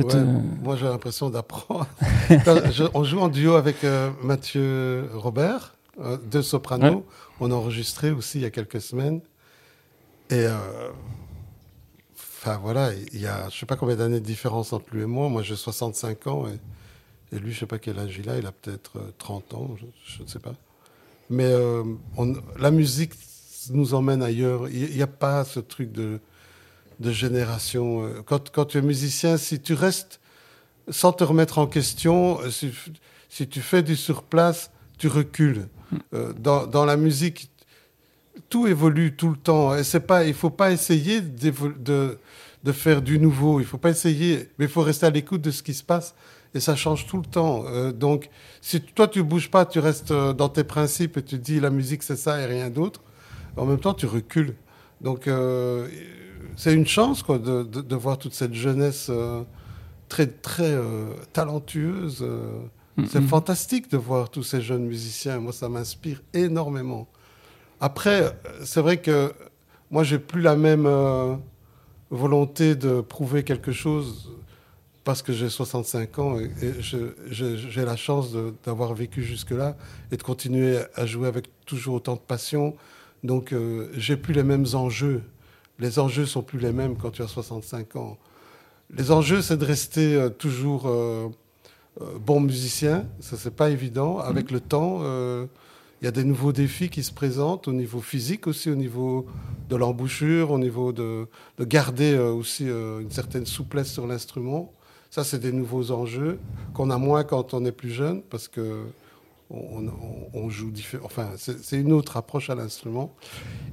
Euh, 0.00 0.40
moi, 0.62 0.76
j'ai 0.76 0.86
l'impression 0.86 1.30
d'apprendre. 1.30 1.86
on 2.94 3.04
joue 3.04 3.20
en 3.20 3.28
duo 3.28 3.54
avec 3.54 3.84
euh, 3.84 4.10
Mathieu 4.22 5.08
Robert, 5.14 5.76
euh, 6.00 6.16
deux 6.30 6.42
sopranos. 6.42 7.04
On 7.40 7.50
a 7.50 7.54
enregistré 7.54 8.10
aussi 8.10 8.38
il 8.38 8.42
y 8.42 8.46
a 8.46 8.50
quelques 8.50 8.80
semaines. 8.80 9.20
Et 10.30 10.46
enfin 12.44 12.58
voilà, 12.58 12.92
il 13.12 13.20
y 13.20 13.26
a 13.26 13.48
je 13.50 13.58
sais 13.58 13.66
pas 13.66 13.76
combien 13.76 13.96
d'années 13.96 14.20
de 14.20 14.24
différence 14.24 14.72
entre 14.72 14.86
lui 14.92 15.02
et 15.02 15.06
moi. 15.06 15.28
Moi, 15.28 15.42
j'ai 15.42 15.56
65 15.56 16.26
ans 16.26 16.44
et, 16.46 17.38
lui, 17.38 17.52
je 17.52 17.60
sais 17.60 17.66
pas 17.66 17.78
quel 17.78 17.98
âge 17.98 18.16
il 18.18 18.28
a. 18.30 18.38
Il 18.38 18.46
a 18.46 18.52
peut-être 18.52 19.12
30 19.18 19.54
ans, 19.54 19.76
je, 20.04 20.22
ne 20.22 20.28
sais 20.28 20.38
pas. 20.38 20.54
Mais 21.30 21.52
la 22.58 22.70
musique 22.70 23.12
nous 23.70 23.94
emmène 23.94 24.22
ailleurs. 24.22 24.68
Il 24.68 24.94
n'y 24.94 25.02
a 25.02 25.08
pas 25.08 25.44
ce 25.44 25.58
truc 25.58 25.90
de 25.90 26.20
de 27.00 27.12
génération. 27.12 28.04
Euh, 28.04 28.22
quand, 28.24 28.50
quand, 28.50 28.66
tu 28.66 28.78
es 28.78 28.82
musicien, 28.82 29.36
si 29.36 29.60
tu 29.60 29.74
restes 29.74 30.20
sans 30.88 31.12
te 31.12 31.24
remettre 31.24 31.58
en 31.58 31.66
question, 31.66 32.40
euh, 32.40 32.50
si, 32.50 33.48
tu 33.48 33.60
fais 33.60 33.82
du 33.82 33.96
surplace, 33.96 34.70
tu 34.98 35.08
recules. 35.08 35.68
Euh, 36.12 36.32
dans, 36.32 36.66
dans, 36.66 36.84
la 36.84 36.96
musique, 36.96 37.50
tout 38.48 38.66
évolue 38.66 39.16
tout 39.16 39.30
le 39.30 39.36
temps. 39.36 39.74
Et 39.74 39.84
c'est 39.84 40.00
pas, 40.00 40.24
il 40.24 40.34
faut 40.34 40.50
pas 40.50 40.72
essayer 40.72 41.20
de, 41.20 42.18
de 42.64 42.72
faire 42.72 43.02
du 43.02 43.18
nouveau. 43.18 43.60
Il 43.60 43.66
faut 43.66 43.78
pas 43.78 43.90
essayer, 43.90 44.48
mais 44.58 44.64
il 44.64 44.70
faut 44.70 44.82
rester 44.82 45.06
à 45.06 45.10
l'écoute 45.10 45.42
de 45.42 45.50
ce 45.50 45.62
qui 45.62 45.74
se 45.74 45.84
passe. 45.84 46.14
Et 46.54 46.60
ça 46.60 46.76
change 46.76 47.06
tout 47.06 47.18
le 47.18 47.24
temps. 47.24 47.64
Euh, 47.66 47.92
donc, 47.92 48.30
si 48.60 48.80
toi, 48.80 49.08
tu 49.08 49.22
bouges 49.22 49.50
pas, 49.50 49.66
tu 49.66 49.80
restes 49.80 50.12
euh, 50.12 50.32
dans 50.32 50.48
tes 50.48 50.64
principes 50.64 51.16
et 51.16 51.22
tu 51.22 51.38
dis 51.38 51.58
la 51.58 51.70
musique, 51.70 52.02
c'est 52.02 52.16
ça 52.16 52.40
et 52.40 52.46
rien 52.46 52.70
d'autre, 52.70 53.02
en 53.56 53.66
même 53.66 53.80
temps, 53.80 53.92
tu 53.92 54.06
recules. 54.06 54.54
Donc, 55.00 55.26
euh, 55.26 55.88
c'est 56.56 56.72
une 56.72 56.86
chance 56.86 57.22
quoi, 57.24 57.38
de, 57.38 57.64
de, 57.64 57.80
de, 57.80 57.96
voir 57.96 58.18
toute 58.18 58.34
cette 58.34 58.54
jeunesse 58.54 59.10
très, 60.08 60.28
très 60.28 60.78
talentueuse. 61.32 62.24
C'est 62.96 63.18
mm-hmm. 63.18 63.26
fantastique 63.26 63.90
de 63.90 63.96
voir 63.96 64.30
tous 64.30 64.44
ces 64.44 64.62
jeunes 64.62 64.84
musiciens. 64.84 65.40
Moi, 65.40 65.52
ça 65.52 65.68
m'inspire 65.68 66.22
énormément. 66.32 67.08
Après, 67.84 68.34
c'est 68.64 68.80
vrai 68.80 68.96
que 68.96 69.30
moi, 69.90 70.04
j'ai 70.04 70.18
plus 70.18 70.40
la 70.40 70.56
même 70.56 70.88
volonté 72.10 72.76
de 72.76 73.02
prouver 73.02 73.44
quelque 73.44 73.72
chose 73.72 74.32
parce 75.04 75.20
que 75.20 75.34
j'ai 75.34 75.50
65 75.50 76.18
ans 76.18 76.38
et, 76.38 76.48
j'ai 76.80 77.84
la 77.84 77.96
chance 77.96 78.34
d'avoir 78.64 78.94
vécu 78.94 79.22
jusque-là 79.22 79.76
et 80.10 80.16
de 80.16 80.22
continuer 80.22 80.78
à 80.94 81.04
jouer 81.04 81.28
avec 81.28 81.48
toujours 81.66 81.96
autant 81.96 82.14
de 82.14 82.20
passion. 82.20 82.74
Donc, 83.22 83.52
euh, 83.52 83.90
j'ai 83.92 84.16
plus 84.16 84.32
les 84.32 84.44
mêmes 84.44 84.64
enjeux. 84.72 85.22
Les 85.78 85.98
enjeux 85.98 86.24
sont 86.24 86.42
plus 86.42 86.58
les 86.58 86.72
mêmes 86.72 86.96
quand 86.96 87.10
tu 87.10 87.20
as 87.20 87.28
65 87.28 87.96
ans. 87.96 88.16
Les 88.96 89.10
enjeux, 89.10 89.42
c'est 89.42 89.58
de 89.58 89.64
rester 89.66 90.14
euh, 90.14 90.30
toujours 90.30 90.86
euh, 90.86 91.28
bon 92.18 92.40
musicien. 92.40 93.04
Ça, 93.20 93.36
c'est 93.36 93.54
pas 93.54 93.68
évident. 93.68 94.20
Avec 94.20 94.50
le 94.50 94.60
temps, 94.60 95.00
il 96.00 96.04
y 96.04 96.08
a 96.08 96.10
des 96.10 96.24
nouveaux 96.24 96.52
défis 96.52 96.88
qui 96.88 97.02
se 97.02 97.12
présentent 97.12 97.68
au 97.68 97.72
niveau 97.72 98.00
physique 98.00 98.46
aussi, 98.46 98.70
au 98.70 98.74
niveau 98.74 99.26
de 99.68 99.76
l'embouchure, 99.76 100.50
au 100.50 100.58
niveau 100.58 100.92
de, 100.92 101.26
de 101.58 101.64
garder 101.64 102.16
aussi 102.18 102.66
une 102.66 103.10
certaine 103.10 103.46
souplesse 103.46 103.90
sur 103.90 104.06
l'instrument. 104.06 104.72
Ça, 105.10 105.24
c'est 105.24 105.38
des 105.38 105.52
nouveaux 105.52 105.92
enjeux 105.92 106.38
qu'on 106.74 106.90
a 106.90 106.98
moins 106.98 107.24
quand 107.24 107.54
on 107.54 107.64
est 107.64 107.72
plus 107.72 107.90
jeune 107.90 108.22
parce 108.22 108.48
que 108.48 108.82
on, 109.50 110.50
joue 110.50 110.70
différent. 110.70 111.04
Enfin, 111.06 111.30
c'est 111.36 111.78
une 111.78 111.92
autre 111.92 112.16
approche 112.16 112.50
à 112.50 112.54
l'instrument. 112.54 113.14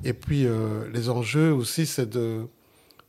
Et 0.03 0.13
puis, 0.13 0.45
euh, 0.45 0.89
les 0.93 1.09
enjeux 1.09 1.51
aussi, 1.53 1.85
c'est 1.85 2.09
de, 2.09 2.45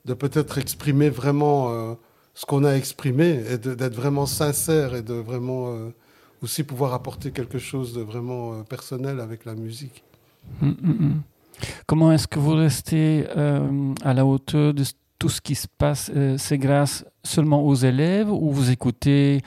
peut-être 0.07 0.59
exprimer 0.59 1.11
vraiment 1.11 1.73
euh, 1.73 1.95
ce 2.35 2.47
qu'on 2.47 2.65
a 2.65 2.73
exprimé 2.73 3.43
et 3.51 3.59
d'être 3.59 3.95
vraiment 3.95 4.27
sincère 4.27 4.95
et 4.95 5.03
de 5.03 5.15
vraiment 5.15 5.75
euh, 5.75 5.91
aussi 6.43 6.65
pouvoir 6.65 6.93
apporter 6.93 7.31
quelque 7.31 7.59
chose 7.59 7.95
de 7.95 8.01
vraiment 8.01 8.63
personnel 8.65 9.21
avec 9.21 9.45
la 9.45 9.55
musique. 9.55 10.03
Hum, 10.61 10.77
hum, 10.83 10.91
hum. 10.91 11.23
Comment 11.87 12.13
est-ce 12.13 12.27
que 12.27 12.39
vous 12.39 12.55
restez 12.55 13.27
à 13.29 14.15
la 14.15 14.27
hauteur 14.27 14.75
de 14.75 14.85
tout 15.23 15.29
ce 15.29 15.41
qui 15.41 15.55
se 15.55 15.69
passe, 15.69 16.11
euh, 16.17 16.37
c'est 16.37 16.59
grâce 16.59 17.05
seulement 17.23 17.65
aux 17.65 17.77
élèves 17.77 18.29
ou 18.29 18.51
vous 18.51 18.73
écoutez 18.73 19.41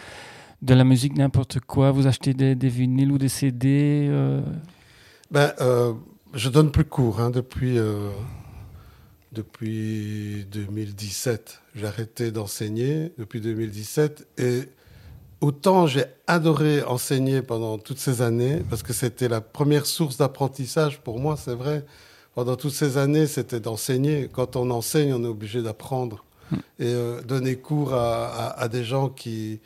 de 0.61 0.73
la 0.73 0.85
musique 0.85 1.17
n'importe 1.17 1.59
quoi, 1.59 1.91
vous 1.91 2.07
achetez 2.07 2.33
des, 2.33 2.69
vinyles 2.69 3.11
ou 3.11 3.17
des 3.17 3.27
CD 3.27 4.07
euh? 4.09 4.41
ben, 5.31 5.51
euh, 5.59 5.91
Je 6.33 6.47
donne 6.47 6.71
plus 6.71 6.85
cours 6.85 7.19
hein, 7.19 7.29
depuis, 7.29 7.77
depuis 9.33 10.45
2017. 10.49 11.59
J'ai 11.75 11.87
arrêté 11.87 12.31
d'enseigner 12.31 13.11
depuis 13.17 13.41
2017 13.41 14.29
et 14.37 14.61
autant 15.45 15.87
j'ai 15.87 16.05
adoré 16.27 16.83
enseigner 16.83 17.41
pendant 17.41 17.77
toutes 17.77 17.99
ces 17.99 18.21
années 18.21 18.63
parce 18.69 18.83
que 18.83 18.93
c'était 18.93 19.27
la 19.27 19.41
première 19.41 19.85
source 19.85 20.17
d'apprentissage 20.17 21.01
pour 21.01 21.19
moi, 21.19 21.37
c'est 21.37 21.55
vrai 21.55 21.85
pendant 22.35 22.57
toutes 22.57 22.73
ces 22.73 22.97
années, 22.97 23.27
c'était 23.27 23.61
d'enseigner. 23.61 24.29
Quand 24.31 24.57
on 24.57 24.69
enseigne, 24.69 25.13
on 25.13 25.23
est 25.23 25.27
obligé 25.27 25.61
d'apprendre. 25.61 26.25
Hmm. 26.51 26.55
Et 26.79 26.87
euh, 26.87 27.21
donner 27.21 27.55
cours 27.55 27.93
à, 27.93 28.67
des 28.67 28.83
gens 28.83 29.07
qui, 29.07 29.61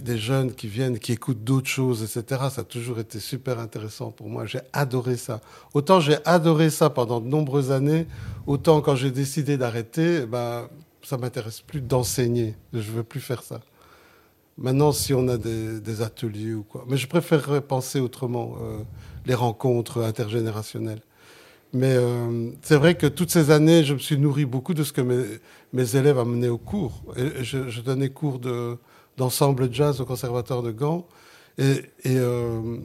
des 0.00 0.18
jeunes 0.18 0.52
qui 0.52 0.68
viennent, 0.68 0.98
qui 0.98 1.12
écoutent 1.12 1.42
d'autres 1.42 1.68
choses, 1.68 2.02
etc. 2.02 2.42
Ça 2.50 2.60
a 2.60 2.64
toujours 2.64 2.98
été 2.98 3.18
super 3.18 3.58
intéressant 3.58 4.10
pour 4.10 4.28
moi. 4.28 4.44
J'ai 4.44 4.60
adoré 4.74 5.16
ça. 5.16 5.40
Autant 5.72 6.00
j'ai 6.00 6.18
adoré 6.26 6.68
ça 6.68 6.90
pendant 6.90 7.20
de 7.20 7.28
nombreuses 7.28 7.72
années, 7.72 8.06
autant 8.46 8.82
quand 8.82 8.94
j'ai 8.94 9.10
décidé 9.10 9.56
d'arrêter, 9.56 10.26
bah, 10.26 10.68
ça 11.02 11.16
m'intéresse 11.16 11.62
plus 11.62 11.80
d'enseigner. 11.80 12.54
Je 12.74 12.92
veux 12.92 13.04
plus 13.04 13.20
faire 13.20 13.42
ça. 13.42 13.60
Maintenant, 14.56 14.92
si 14.92 15.12
on 15.12 15.26
a 15.28 15.36
des, 15.36 16.02
ateliers 16.02 16.54
ou 16.54 16.62
quoi. 16.62 16.84
Mais 16.88 16.96
je 16.96 17.08
préférerais 17.08 17.60
penser 17.60 17.98
autrement, 18.00 18.56
euh, 18.62 18.78
les 19.26 19.34
rencontres 19.34 20.02
intergénérationnelles. 20.02 21.02
Mais 21.72 21.94
euh, 21.96 22.50
c'est 22.62 22.76
vrai 22.76 22.94
que 22.94 23.06
toutes 23.06 23.30
ces 23.30 23.50
années, 23.50 23.82
je 23.82 23.94
me 23.94 23.98
suis 23.98 24.16
nourri 24.16 24.44
beaucoup 24.44 24.74
de 24.74 24.84
ce 24.84 24.92
que 24.92 25.00
mes, 25.00 25.96
élèves 25.96 26.18
amenaient 26.18 26.48
au 26.48 26.58
cours. 26.58 27.02
Je, 27.16 27.80
donnais 27.80 28.10
cours 28.10 28.40
d'ensemble 29.16 29.72
jazz 29.72 30.00
au 30.00 30.04
conservatoire 30.04 30.62
de 30.62 30.70
Gand. 30.70 31.04
Et, 31.58 31.82
et 32.04 32.16
euh, 32.16 32.78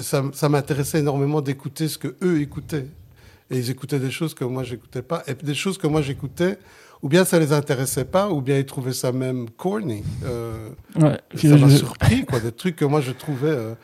ça, 0.00 0.24
ça 0.32 0.48
m'intéressait 0.48 0.98
énormément 0.98 1.40
d'écouter 1.40 1.86
ce 1.86 1.96
que 1.96 2.16
eux 2.22 2.40
écoutaient. 2.40 2.86
Et 3.50 3.58
ils 3.58 3.70
écoutaient 3.70 4.00
des 4.00 4.10
choses 4.10 4.34
que 4.34 4.44
moi, 4.44 4.64
j'écoutais 4.64 5.02
pas. 5.02 5.22
Et 5.28 5.34
des 5.34 5.54
choses 5.54 5.78
que 5.78 5.86
moi, 5.86 6.02
j'écoutais, 6.02 6.58
ou 7.04 7.08
bien 7.08 7.26
ça 7.26 7.38
les 7.38 7.52
intéressait 7.52 8.06
pas, 8.06 8.30
ou 8.30 8.40
bien 8.40 8.58
ils 8.58 8.64
trouvaient 8.64 8.94
ça 8.94 9.12
même 9.12 9.50
corny. 9.50 10.02
Euh, 10.24 10.70
ouais, 10.96 11.20
ça 11.36 11.56
m'a 11.58 11.68
surpris, 11.68 12.24
quoi. 12.24 12.40
Des 12.40 12.50
trucs 12.50 12.76
que 12.76 12.84
moi, 12.86 13.00
je 13.00 13.12
trouvais... 13.12 13.50
Euh, 13.50 13.74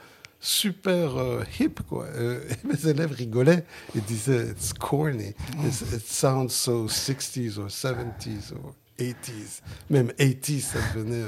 super 0.43 1.19
euh, 1.19 1.43
hip, 1.61 1.83
quoi. 1.87 2.07
Euh, 2.15 2.41
mes 2.65 2.89
élèves 2.89 3.13
rigolaient 3.13 3.67
et 3.95 4.01
disaient, 4.01 4.49
it's 4.49 4.73
corny. 4.73 5.35
it 5.63 6.07
sounds 6.07 6.49
so 6.49 6.87
60s 6.87 7.59
or 7.59 7.67
70s 7.67 8.55
or 8.55 8.73
80s. 8.99 9.61
Même 9.91 10.09
80s, 10.19 10.61
ça 10.61 10.79
devenait 10.95 11.27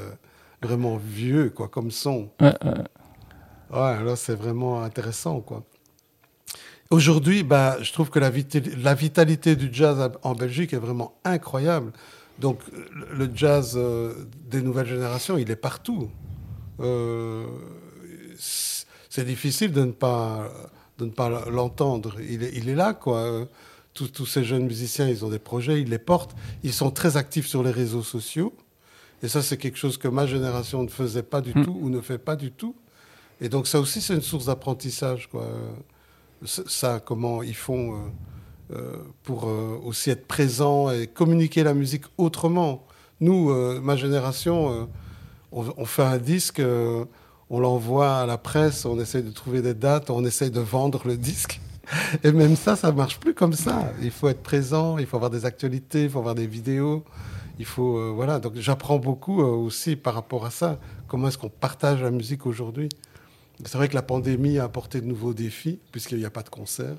vraiment 0.62 0.96
vieux, 0.96 1.50
quoi, 1.50 1.68
comme 1.68 1.90
son. 1.90 2.30
Ouais, 2.40 2.54
ouais. 2.64 4.04
là, 4.04 4.16
c'est 4.16 4.34
vraiment 4.34 4.82
intéressant, 4.82 5.42
quoi. 5.42 5.62
Aujourd'hui, 6.92 7.42
bah, 7.42 7.78
je 7.80 7.90
trouve 7.90 8.10
que 8.10 8.18
la, 8.18 8.30
la, 8.82 8.94
vitalité 8.94 9.56
du 9.56 9.70
jazz 9.72 10.10
en 10.22 10.34
Belgique 10.34 10.74
est 10.74 10.78
vraiment 10.78 11.14
incroyable. 11.24 11.90
Donc, 12.38 12.58
le 13.10 13.30
jazz 13.34 13.80
des 14.50 14.60
nouvelles 14.60 14.88
générations, 14.88 15.38
il 15.38 15.50
est 15.50 15.56
partout. 15.56 16.10
Euh, 16.80 17.46
c'est 18.36 19.24
difficile 19.24 19.72
de 19.72 19.84
ne 19.84 19.92
pas, 19.92 20.52
de 20.98 21.06
ne 21.06 21.10
pas 21.10 21.48
l'entendre. 21.50 22.16
Il 22.20 22.42
est, 22.42 22.52
il 22.56 22.68
est 22.68 22.74
là, 22.74 22.92
quoi. 22.92 23.48
Tous, 23.94 24.08
tous, 24.08 24.26
ces 24.26 24.44
jeunes 24.44 24.64
musiciens, 24.64 25.08
ils 25.08 25.24
ont 25.24 25.30
des 25.30 25.38
projets, 25.38 25.80
ils 25.80 25.88
les 25.88 25.98
portent. 25.98 26.36
Ils 26.62 26.74
sont 26.74 26.90
très 26.90 27.16
actifs 27.16 27.46
sur 27.46 27.62
les 27.62 27.70
réseaux 27.70 28.02
sociaux. 28.02 28.52
Et 29.22 29.28
ça, 29.28 29.40
c'est 29.40 29.56
quelque 29.56 29.78
chose 29.78 29.96
que 29.96 30.08
ma 30.08 30.26
génération 30.26 30.82
ne 30.82 30.88
faisait 30.88 31.22
pas 31.22 31.40
du 31.40 31.52
hmm. 31.54 31.64
tout 31.64 31.78
ou 31.80 31.88
ne 31.88 32.02
fait 32.02 32.18
pas 32.18 32.36
du 32.36 32.52
tout. 32.52 32.76
Et 33.40 33.48
donc, 33.48 33.66
ça 33.66 33.80
aussi, 33.80 34.02
c'est 34.02 34.14
une 34.14 34.20
source 34.20 34.44
d'apprentissage, 34.44 35.30
quoi. 35.30 35.48
Ça, 36.44 37.00
comment 37.04 37.42
ils 37.42 37.54
font 37.54 37.94
euh, 37.94 37.98
euh, 38.74 38.96
pour 39.22 39.48
euh, 39.48 39.78
aussi 39.84 40.10
être 40.10 40.26
présents 40.26 40.90
et 40.90 41.06
communiquer 41.06 41.62
la 41.62 41.74
musique 41.74 42.04
autrement. 42.18 42.84
Nous, 43.20 43.54
ma 43.80 43.94
génération, 43.94 44.88
on, 45.52 45.84
fait 45.84 46.02
un 46.02 46.18
disque 46.18 46.60
on 47.50 47.60
l'envoie 47.60 48.16
à 48.16 48.26
la 48.26 48.36
presse, 48.36 48.84
on 48.84 48.98
essaie 48.98 49.22
de 49.22 49.30
trouver 49.30 49.62
des 49.62 49.74
dates, 49.74 50.10
on 50.10 50.24
essaie 50.24 50.50
de 50.50 50.58
vendre 50.58 51.02
le 51.06 51.16
disque. 51.16 51.60
Et 52.24 52.32
même 52.32 52.56
ça, 52.56 52.74
ça 52.74 52.90
marche 52.90 53.20
plus 53.20 53.32
comme 53.32 53.52
ça. 53.52 53.92
Il 54.02 54.10
faut 54.10 54.28
être 54.28 54.42
présent, 54.42 54.98
il 54.98 55.06
faut 55.06 55.18
avoir 55.18 55.30
des 55.30 55.46
actualités, 55.46 56.02
il 56.02 56.10
faut 56.10 56.18
avoir 56.18 56.34
des 56.34 56.48
vidéos. 56.48 57.04
Il 57.60 57.64
faut, 57.64 58.12
voilà. 58.12 58.40
Donc 58.40 58.54
j'apprends 58.56 58.98
beaucoup 58.98 59.40
aussi 59.40 59.94
par 59.94 60.14
rapport 60.14 60.44
à 60.44 60.50
ça. 60.50 60.80
Comment 61.06 61.28
est-ce 61.28 61.38
qu'on 61.38 61.48
partage 61.48 62.02
la 62.02 62.10
musique 62.10 62.44
aujourd'hui? 62.44 62.88
C'est 63.64 63.78
vrai 63.78 63.88
que 63.88 63.94
la 63.94 64.02
pandémie 64.02 64.58
a 64.58 64.64
apporté 64.64 65.00
de 65.00 65.06
nouveaux 65.06 65.34
défis 65.34 65.78
puisqu'il 65.92 66.18
n'y 66.18 66.24
a 66.24 66.30
pas 66.30 66.42
de 66.42 66.48
concert. 66.48 66.96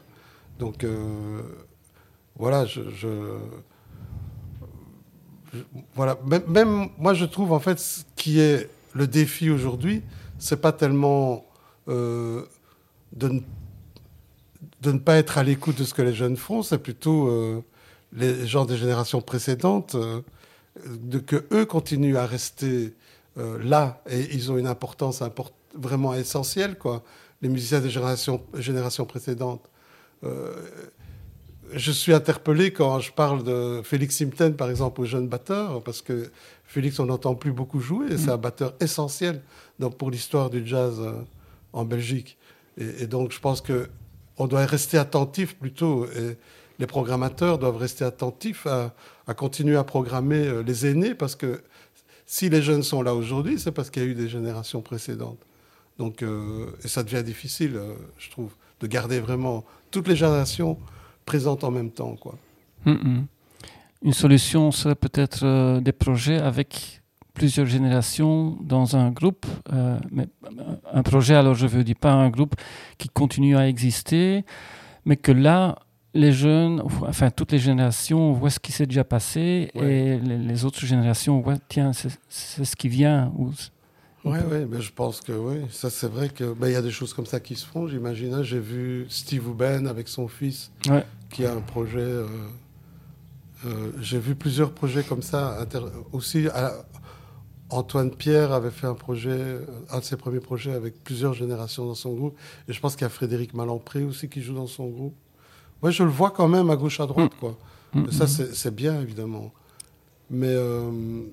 Donc 0.60 0.84
euh, 0.84 1.42
voilà, 2.38 2.66
je, 2.66 2.80
voilà. 5.96 6.18
Même, 6.48 6.90
moi, 6.98 7.14
je 7.14 7.26
trouve 7.26 7.52
en 7.52 7.60
fait 7.60 7.80
ce 7.80 8.04
qui 8.16 8.40
est 8.40 8.70
le 8.94 9.08
défi 9.08 9.50
aujourd'hui, 9.50 10.04
c'est 10.40 10.62
pas 10.62 10.72
tellement 10.72 11.46
euh, 11.90 12.44
de, 13.14 13.28
ne, 13.28 13.40
de, 14.82 14.92
ne, 14.92 15.00
pas 15.00 15.18
être 15.18 15.38
à 15.38 15.44
l'écoute 15.44 15.78
de 15.78 15.84
ce 15.84 15.94
que 15.94 16.02
les 16.02 16.14
jeunes 16.14 16.38
font, 16.38 16.64
c'est 16.64 16.78
plutôt 16.78 17.28
euh, 17.28 17.62
les 18.14 18.48
gens 18.48 18.66
des 18.66 18.78
générations 18.78 19.22
précédentes, 19.22 19.96
de, 20.86 21.20
que 21.20 21.46
eux 21.52 21.66
continuent 21.66 22.18
à 22.18 22.26
rester 22.26 22.94
là 23.36 24.02
et 24.08 24.22
ils 24.36 24.52
ont 24.52 24.58
une 24.60 24.68
importance 24.68 25.24
vraiment 25.74 26.14
essentielle, 26.14 26.78
quoi. 26.78 27.04
Les 27.42 27.50
musiciens 27.50 27.82
des 27.82 27.90
générations, 27.90 28.42
générations 28.54 29.06
précédentes 29.06 29.70
je 31.76 31.92
suis 31.92 32.14
interpellé 32.14 32.72
quand 32.72 33.00
je 33.00 33.12
parle 33.12 33.44
de 33.44 33.82
Félix 33.84 34.18
Simten, 34.18 34.56
par 34.56 34.70
exemple, 34.70 35.02
aux 35.02 35.06
jeunes 35.06 35.28
batteurs, 35.28 35.82
parce 35.84 36.02
que 36.02 36.30
Félix, 36.66 37.00
on 37.00 37.06
n'entend 37.06 37.36
plus 37.36 37.52
beaucoup 37.52 37.80
jouer, 37.80 38.18
c'est 38.18 38.30
un 38.30 38.38
batteur 38.38 38.74
essentiel 38.80 39.42
donc, 39.80 39.98
pour 39.98 40.12
l'histoire 40.12 40.50
du 40.50 40.66
jazz 40.66 40.96
euh, 41.00 41.14
en 41.72 41.86
Belgique. 41.86 42.38
Et, 42.78 43.06
donc, 43.06 43.32
je 43.32 43.40
pense 43.40 43.62
qu'on 43.62 44.48
doit 44.48 44.66
rester 44.66 44.98
attentif 44.98 45.56
plutôt. 45.56 46.06
Et 46.06 46.38
les 46.80 46.88
programmateurs 46.88 47.60
doivent 47.60 47.78
rester 47.78 48.04
attentifs 48.04 48.66
à, 48.66 48.94
à 49.28 49.34
continuer 49.36 49.76
à 49.76 49.84
programmer 49.84 50.48
euh, 50.48 50.64
les 50.64 50.88
aînés 50.88 51.14
parce 51.14 51.36
que 51.36 51.62
si 52.26 52.50
les 52.50 52.64
jeunes 52.64 52.82
sont 52.82 53.04
là 53.04 53.14
aujourd'hui, 53.14 53.60
c'est 53.60 53.72
parce 53.72 53.92
qu'il 53.92 54.02
y 54.02 54.06
a 54.06 54.10
eu 54.10 54.16
des 54.16 54.28
générations 54.28 54.82
précédentes. 54.82 55.38
Donc, 55.98 56.24
euh, 56.24 56.72
et 56.84 56.88
ça 56.88 57.04
devient 57.04 57.24
difficile, 57.24 57.76
euh, 57.76 57.94
je 58.18 58.30
trouve, 58.32 58.52
de 58.80 58.88
garder 58.88 59.20
vraiment 59.20 59.64
toutes 59.92 60.08
les 60.08 60.16
générations 60.16 60.78
présentes 61.26 61.64
en 61.64 61.72
même 61.72 61.92
temps. 61.92 62.16
Quoi. 62.16 62.36
Mm 62.86 62.92
-mm. 62.94 63.24
Une 64.02 64.14
solution 64.14 64.72
serait 64.72 64.96
peut-être 65.06 65.44
euh, 65.46 65.80
des 65.82 65.94
projets 65.94 66.40
avec 66.52 67.02
plusieurs 67.34 67.68
générations 67.68 68.58
dans 68.62 68.96
un 68.96 69.12
groupe. 69.12 69.46
Euh, 69.72 69.98
mais 70.12 70.28
un 70.92 71.04
projet, 71.04 71.36
alors 71.36 71.56
je 71.56 71.68
veux 71.68 71.84
dire 71.84 71.96
pas 72.00 72.12
un 72.12 72.30
groupe 72.30 72.56
qui 72.98 73.08
continue 73.10 73.56
à 73.58 73.68
exister, 73.68 74.44
mais 75.06 75.16
que 75.18 75.32
là, 75.32 75.76
les 76.14 76.32
jeunes, 76.32 76.82
enfin 77.12 77.30
toutes 77.32 77.52
les 77.54 77.60
générations 77.60 78.34
voient 78.34 78.52
ce 78.52 78.60
qui 78.60 78.72
s'est 78.72 78.86
déjà 78.86 79.04
passé 79.04 79.72
Ouais. 79.74 79.84
et 79.86 80.20
les, 80.20 80.38
les 80.38 80.66
autres 80.66 80.86
générations 80.86 81.36
voient, 81.42 81.58
tiens, 81.74 81.92
c'est 81.94 82.14
c'est 82.30 82.66
ce 82.66 82.76
qui 82.76 82.90
vient. 82.90 83.32
Ou... 83.38 83.52
Oui, 84.26 84.38
oui, 84.50 84.66
mais 84.70 84.80
je 84.82 84.92
pense 84.94 85.20
que 85.22 85.34
oui. 85.34 85.58
Ça, 85.72 85.90
c'est 85.90 86.08
vrai 86.08 86.30
que 86.30 86.54
ben, 86.54 86.68
il 86.68 86.74
y 86.74 86.78
a 86.78 86.82
des 86.82 86.92
choses 86.92 87.14
comme 87.14 87.26
ça 87.26 87.40
qui 87.42 87.56
se 87.56 87.66
font. 87.66 87.88
J'imagine. 87.88 88.42
J'ai 88.44 88.60
vu 88.60 89.06
Steve 89.10 89.48
Ouben 89.50 89.86
avec 89.88 90.08
son 90.08 90.28
fils 90.30 90.72
Ouais. 90.90 91.06
qui 91.30 91.46
a 91.46 91.54
un 91.54 91.60
projet. 91.62 91.98
euh, 92.00 92.26
euh, 93.66 93.92
J'ai 94.00 94.20
vu 94.20 94.36
plusieurs 94.36 94.72
projets 94.72 95.04
comme 95.04 95.22
ça. 95.22 95.66
Aussi, 96.14 96.48
à- 96.48 96.74
Antoine 97.70 98.12
Pierre 98.12 98.52
avait 98.52 98.70
fait 98.72 98.86
un 98.88 98.94
projet, 98.94 99.30
euh, 99.32 99.66
un 99.90 100.00
de 100.00 100.04
ses 100.04 100.16
premiers 100.16 100.40
projets 100.42 100.74
avec 100.74 101.04
plusieurs 101.04 101.34
générations 101.34 101.86
dans 101.86 101.96
son 101.96 102.14
groupe. 102.14 102.38
Et 102.70 102.74
je 102.74 102.80
pense 102.80 102.94
qu'il 102.96 103.02
y 103.02 103.06
a 103.06 103.10
Frédéric 103.10 103.54
Malampré 103.54 104.04
aussi 104.04 104.30
qui 104.30 104.42
joue 104.42 104.54
dans 104.54 104.68
son 104.68 104.88
groupe. 104.88 105.16
Ouais, 105.82 105.92
je 105.92 106.04
le 106.04 106.10
vois 106.10 106.32
quand 106.32 106.48
même 106.48 106.70
à 106.70 106.76
gauche 106.76 107.00
à 107.00 107.08
droite, 107.08 107.32
quoi. 107.40 107.58
Mm, 107.94 108.06
Et 108.08 108.12
Ça, 108.14 108.26
mm. 108.26 108.28
c'est 108.28 108.56
c'est 108.56 108.74
bien, 108.76 109.02
évidemment. 109.02 109.52
Mais, 110.30 110.48
euh, 110.54 111.24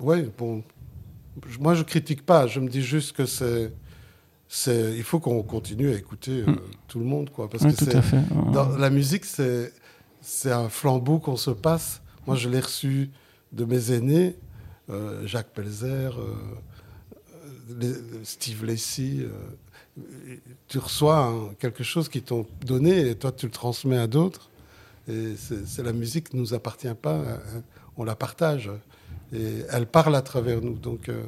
ouais, 0.00 0.28
bon. 0.38 0.62
Moi, 1.60 1.74
je 1.74 1.82
critique 1.82 2.24
pas. 2.24 2.46
Je 2.46 2.60
me 2.60 2.68
dis 2.68 2.82
juste 2.82 3.12
que 3.16 3.26
c'est. 3.26 3.72
c'est- 4.48 4.94
Il 4.96 5.02
faut 5.02 5.18
qu'on 5.20 5.42
continue 5.42 5.90
à 5.90 5.96
écouter 5.96 6.42
euh, 6.46 6.52
Mm. 6.52 6.60
tout 6.88 6.98
le 6.98 7.04
monde, 7.04 7.30
quoi. 7.30 7.48
Parce 7.50 7.62
Oui, 7.64 7.72
que 7.72 7.78
tout 7.78 7.84
c'est. 7.86 7.96
à 7.96 8.02
fait. 8.02 8.22
Dans 8.52 8.76
la 8.76 8.90
musique, 8.90 9.24
c'est 9.24 9.72
c'est 10.22 10.50
un 10.52 10.68
flambeau 10.68 11.18
qu'on 11.18 11.36
se 11.36 11.50
passe. 11.50 12.00
Moi, 12.26 12.36
je 12.36 12.48
l'ai 12.48 12.58
reçu 12.60 13.10
de 13.52 13.64
mes 13.64 13.92
aînés, 13.92 14.36
euh, 14.90 15.24
Jacques 15.26 15.50
Pelzer, 15.54 16.10
euh, 16.18 17.94
Steve 18.24 18.64
Lacy. 18.64 19.22
euh, 19.22 19.30
tu 20.68 20.78
reçois 20.78 21.18
un- 21.18 21.54
quelque 21.58 21.82
chose 21.84 22.08
qui 22.08 22.20
t'ont 22.22 22.46
donné 22.64 23.08
et 23.10 23.14
toi, 23.14 23.32
tu 23.32 23.46
le 23.46 23.52
transmets 23.52 23.96
à 23.98 24.06
d'autres. 24.06 24.50
Et 25.08 25.34
c'est 25.36 25.66
c'est 25.66 25.82
la 25.82 25.92
musique 25.92 26.34
ne 26.34 26.40
nous 26.40 26.52
appartient 26.54 26.92
pas, 27.00 27.16
hein, 27.18 27.62
on 27.96 28.04
la 28.04 28.14
partage. 28.16 28.70
Et 29.34 29.62
elle 29.70 29.86
parle 29.86 30.14
à 30.16 30.22
travers 30.22 30.60
nous. 30.60 30.74
Donc, 30.78 31.08
euh, 31.08 31.22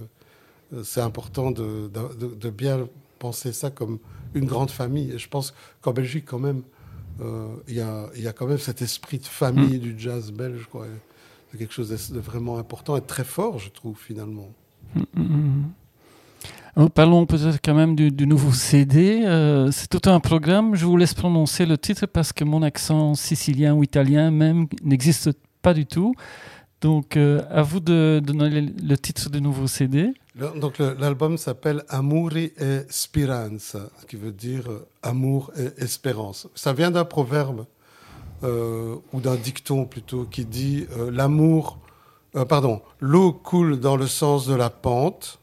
c'est 0.84 1.00
important 1.00 1.50
de, 1.50 1.88
de- 1.92 2.14
de- 2.26 2.34
de 2.34 2.50
bien 2.50 2.88
penser 3.18 3.52
ça 3.52 3.70
comme 3.70 3.98
une 4.34 4.44
grande 4.46 4.70
famille. 4.70 5.10
Et 5.12 5.18
je 5.18 5.28
pense 5.28 5.54
qu'en 5.80 5.92
Belgique, 5.92 6.24
quand 6.26 6.38
même, 6.38 6.62
euh, 7.20 7.48
il 7.66 7.74
y, 7.74 7.80
a, 7.80 8.06
il 8.16 8.22
y 8.22 8.28
a 8.28 8.32
quand 8.32 8.46
même 8.46 8.58
cet 8.58 8.82
esprit 8.82 9.18
de 9.18 9.24
famille 9.26 9.78
du 9.78 9.94
jazz 9.98 10.30
belge. 10.30 10.66
quoi. 10.70 10.86
C'est 11.50 11.58
quelque 11.58 11.72
chose 11.74 11.88
de, 12.12 12.20
vraiment 12.20 12.58
important 12.58 12.96
et 12.96 13.00
très 13.00 13.24
fort, 13.24 13.58
je 13.58 13.70
trouve, 13.70 13.98
finalement. 13.98 14.48
Mm, 14.94 15.00
mm, 15.14 15.22
mm. 15.22 15.64
Alors, 16.76 16.90
parlons 16.92 17.26
peut-être 17.26 17.58
quand 17.64 17.74
même 17.74 17.96
du, 17.96 18.12
du 18.12 18.26
nouveau 18.26 18.52
CD. 18.52 19.22
Euh, 19.24 19.70
c'est 19.72 19.88
tout 19.88 20.08
un 20.08 20.20
programme. 20.20 20.76
Je 20.76 20.86
vous 20.86 20.96
laisse 20.96 21.14
prononcer 21.14 21.66
le 21.66 21.76
titre 21.76 22.06
parce 22.06 22.32
que 22.32 22.44
mon 22.44 22.62
accent 22.62 23.14
sicilien 23.16 23.74
ou 23.74 23.82
italien 23.82 24.30
même 24.30 24.68
n'existe 24.84 25.30
pas 25.60 25.74
du 25.74 25.86
tout. 25.86 26.14
Donc, 26.80 27.16
euh, 27.16 27.42
à 27.50 27.62
vous 27.62 27.80
de, 27.80 28.20
donner 28.22 28.60
le, 28.60 28.96
titre 28.96 29.30
du 29.30 29.40
nouveau 29.40 29.66
CD. 29.66 30.12
Donc 30.36 30.78
l'album 30.78 31.36
s'appelle 31.36 31.82
Amuri 31.88 32.52
e 32.60 32.84
Speranza, 32.88 33.90
qui 34.06 34.14
veut 34.14 34.30
dire 34.30 34.70
euh, 34.70 34.86
amour 35.02 35.50
et 35.58 35.82
espérance. 35.82 36.46
Ça 36.54 36.72
vient 36.72 36.92
d'un 36.92 37.04
proverbe 37.04 37.66
euh, 38.44 38.94
ou 39.12 39.20
d'un 39.20 39.34
dicton 39.34 39.84
plutôt 39.84 40.24
qui 40.24 40.44
dit 40.44 40.86
l'amour, 41.10 41.80
pardon, 42.48 42.80
l'eau 43.00 43.32
coule 43.32 43.80
dans 43.80 43.96
le 43.96 44.06
sens 44.06 44.46
de 44.46 44.54
la 44.54 44.70
pente 44.70 45.40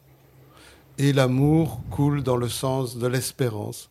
et 0.97 1.11
l'amour 1.11 1.81
coule 1.91 2.23
dans 2.23 2.37
le 2.37 2.47
sens 2.47 2.97
de 2.97 3.07
l'espérance. 3.07 3.89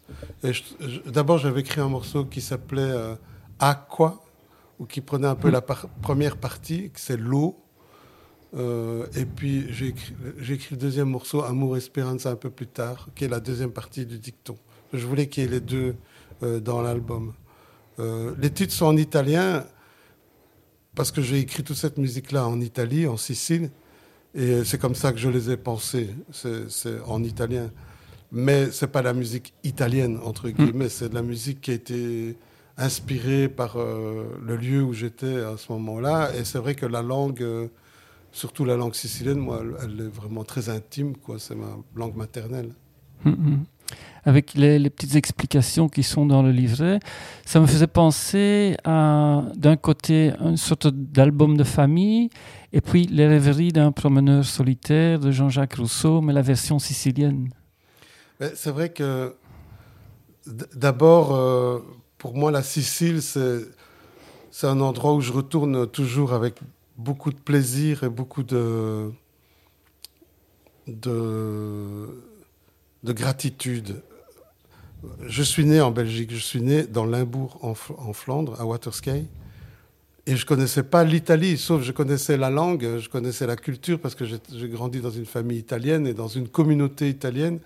D'abord 1.04 1.36
j'avais 1.36 1.60
écrit 1.60 1.82
un 1.82 1.90
morceau 1.90 2.24
qui 2.24 2.40
s'appelait 2.40 2.94
Aqua 3.58 4.23
ou 4.78 4.86
qui 4.86 5.00
prenait 5.00 5.26
un 5.26 5.34
peu 5.34 5.50
la 5.50 5.60
par- 5.60 5.88
première 6.02 6.36
partie, 6.36 6.90
que 6.90 7.00
c'est 7.00 7.16
l'eau. 7.16 7.56
Euh, 8.56 9.06
et 9.16 9.24
puis 9.24 9.66
j'ai 9.72 9.88
écrit, 9.88 10.14
le 10.70 10.76
deuxième 10.76 11.08
morceau, 11.08 11.42
Amour 11.42 11.76
Espérance, 11.76 12.26
un 12.26 12.36
peu 12.36 12.50
plus 12.50 12.66
tard, 12.68 13.08
qui 13.14 13.24
est 13.24 13.28
la 13.28 13.40
deuxième 13.40 13.72
partie 13.72 14.06
du 14.06 14.18
dicton. 14.18 14.56
Je 14.92 15.06
voulais 15.06 15.28
qu'il 15.28 15.42
y 15.42 15.46
ait 15.46 15.50
les 15.50 15.60
deux 15.60 15.96
euh, 16.42 16.60
dans 16.60 16.80
l'album. 16.80 17.34
Euh, 17.98 18.34
les 18.38 18.50
titres 18.50 18.72
sont 18.72 18.86
en 18.86 18.96
italien, 18.96 19.64
parce 20.94 21.10
que 21.10 21.20
j'ai 21.22 21.40
écrit 21.40 21.64
toute 21.64 21.76
cette 21.76 21.98
musique-là 21.98 22.46
en 22.46 22.60
Italie, 22.60 23.06
en 23.06 23.16
Sicile, 23.16 23.70
et 24.34 24.64
c'est 24.64 24.78
comme 24.78 24.94
ça 24.94 25.12
que 25.12 25.18
je 25.18 25.28
les 25.28 25.50
ai 25.50 25.56
pensés, 25.56 26.10
c'est 26.32 26.68
c'est 26.68 27.00
en 27.06 27.22
italien. 27.22 27.70
Mais 28.32 28.72
c'est 28.72 28.88
pas 28.88 29.02
la 29.02 29.12
musique 29.12 29.54
italienne, 29.62 30.18
entre 30.24 30.48
guillemets, 30.50 30.88
c'est 30.88 31.08
de 31.08 31.14
la 31.14 31.22
musique 31.22 31.60
qui 31.60 31.70
a 31.70 31.74
été 31.74 32.36
inspirée 32.76 33.48
par 33.48 33.76
euh, 33.76 34.38
le 34.44 34.56
lieu 34.56 34.82
où 34.82 34.92
j'étais 34.92 35.36
à 35.36 35.56
ce 35.56 35.70
moment-là, 35.72 36.30
et 36.36 36.44
c'est 36.44 36.58
vrai 36.58 36.74
que 36.74 36.86
la 36.86 37.02
langue... 37.02 37.42
euh, 37.42 37.68
surtout 38.34 38.64
la 38.64 38.76
langue 38.76 38.94
sicilienne, 38.94 39.38
moi, 39.38 39.62
elle, 39.82 40.00
est 40.00 40.08
vraiment 40.08 40.44
très 40.44 40.68
intime, 40.68 41.16
quoi. 41.16 41.38
C'est 41.38 41.54
ma 41.54 41.78
langue 41.94 42.16
maternelle. 42.16 42.70
Mm, 43.24 43.30
mm. 43.30 43.64
Avec 44.24 44.54
les, 44.54 44.78
les 44.78 44.90
petites 44.90 45.14
explications 45.14 45.88
qui 45.88 46.02
sont 46.02 46.26
dans 46.26 46.42
le 46.42 46.50
livret, 46.50 46.98
ça 47.44 47.60
me 47.60 47.66
faisait 47.66 47.86
penser 47.86 48.76
à, 48.82 49.44
d'un 49.54 49.76
côté, 49.76 50.32
une 50.40 50.56
sorte 50.56 50.88
d'album 50.88 51.56
de 51.56 51.64
famille, 51.64 52.28
et 52.72 52.80
puis 52.80 53.06
les 53.06 53.28
rêveries 53.28 53.70
d'un 53.70 53.92
promeneur 53.92 54.44
solitaire 54.44 55.20
de 55.20 55.30
Jean-Jacques 55.30 55.74
Rousseau, 55.74 56.20
mais 56.20 56.32
la 56.32 56.42
version 56.42 56.78
sicilienne. 56.78 57.50
C'est 58.54 58.70
vrai 58.70 58.88
que 58.88 59.36
d'abord, 60.74 61.34
euh, 61.34 61.78
pour 62.24 62.34
moi, 62.34 62.50
la 62.50 62.62
Sicile, 62.62 63.20
c'est 63.20 64.66
un 64.66 64.80
endroit 64.80 65.12
où 65.12 65.20
je 65.20 65.30
retourne 65.30 65.86
toujours 65.86 66.32
avec 66.32 66.54
beaucoup 66.96 67.30
de 67.30 67.36
plaisir 67.36 68.02
et 68.02 68.08
beaucoup 68.08 68.42
de 68.42 69.12
de, 70.86 72.08
de 73.02 73.12
gratitude. 73.12 74.00
Je 75.26 75.42
suis 75.42 75.66
né 75.66 75.82
en 75.82 75.90
Belgique, 75.90 76.30
je 76.32 76.38
suis 76.38 76.62
né 76.62 76.84
dans 76.84 77.04
Limbourg, 77.04 77.58
en, 77.60 78.14
Flandre, 78.14 78.58
à 78.58 78.64
Waterskei. 78.64 79.26
Et 80.24 80.36
je 80.36 80.46
connaissais 80.46 80.82
pas 80.82 81.04
l'Italie, 81.04 81.58
sauf 81.58 81.82
je 81.82 81.92
connaissais 81.92 82.38
la 82.38 82.48
langue, 82.48 83.00
je 83.00 83.08
connaissais 83.10 83.46
la 83.46 83.56
culture, 83.56 84.00
parce 84.00 84.14
que 84.14 84.24
j'ai 84.24 84.68
grandi 84.70 85.02
dans 85.02 85.10
une 85.10 85.26
famille 85.26 85.58
italienne 85.58 86.06
et 86.06 86.14
dans 86.14 86.28
une 86.28 86.48
communauté 86.48 87.10
italienne. 87.10 87.58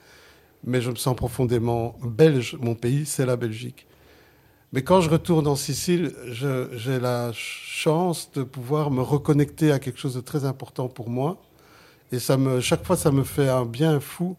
Mais 0.65 0.81
je 0.81 0.91
me 0.91 0.97
sens 0.97 1.15
profondément 1.15 1.97
belge. 2.03 2.57
Mon 2.61 2.75
pays, 2.75 3.07
c'est 3.07 3.25
la 3.25 3.37
Belgique. 3.37 3.88
Mais 4.73 4.83
quand 4.83 5.01
je 5.01 5.09
retourne 5.09 5.47
en 5.47 5.57
Sicile, 5.57 6.15
j'ai 6.31 7.01
la 7.01 7.31
chance 7.33 8.31
de 8.33 8.43
pouvoir 8.43 8.91
me 8.91 9.01
reconnecter 9.01 9.73
à 9.73 9.79
quelque 9.79 9.99
chose 9.99 10.15
de 10.15 10.21
très 10.21 10.45
important 10.45 10.89
pour 10.89 11.09
moi. 11.09 11.43
Et 12.13 12.19
chaque 12.61 12.85
fois, 12.85 12.97
ça 12.97 13.11
me 13.11 13.25
fait 13.25 13.49
un 13.49 13.65
bien 13.65 14.01
fou, 14.01 14.37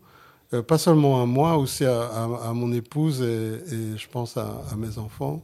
euh, 0.53 0.61
pas 0.61 0.77
seulement 0.77 1.21
à 1.21 1.25
moi, 1.25 1.57
aussi 1.57 1.85
à, 1.85 2.51
mon 2.53 2.71
épouse 2.73 3.21
et, 3.21 3.97
je 3.97 4.07
pense 4.07 4.37
à, 4.37 4.63
mes 4.77 4.97
enfants. 4.99 5.43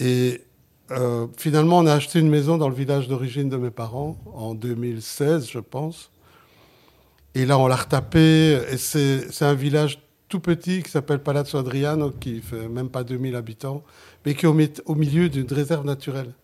Et 0.00 0.42
euh, 0.90 1.26
finalement, 1.36 1.78
on 1.78 1.86
a 1.86 1.94
acheté 1.94 2.18
une 2.18 2.28
maison 2.28 2.56
dans 2.56 2.68
le 2.68 2.74
village 2.74 3.08
d'origine 3.08 3.48
de 3.48 3.56
mes 3.56 3.70
parents 3.70 4.16
en 4.34 4.54
2016, 4.54 5.48
je 5.50 5.60
pense. 5.60 6.10
Et 7.36 7.46
là, 7.46 7.58
on 7.58 7.66
l'a 7.66 7.76
retapé. 7.76 8.60
Et 8.70 8.76
c'est 8.76 9.42
un 9.42 9.54
village 9.54 10.03
tout 10.34 10.40
petit 10.40 10.82
qui 10.82 10.90
s'appelle 10.90 11.20
Palazzo 11.20 11.58
Adriano, 11.58 12.10
qui 12.10 12.40
fait 12.40 12.68
même 12.68 12.88
pas 12.88 13.04
2000 13.04 13.36
habitants, 13.36 13.84
mais 14.26 14.34
qui 14.34 14.46
est 14.46 14.48
au, 14.48 14.52
mi- 14.52 14.68
au 14.84 14.96
milieu 14.96 15.28
d'une 15.28 15.46
réserve 15.46 15.86
naturelle. 15.86 16.34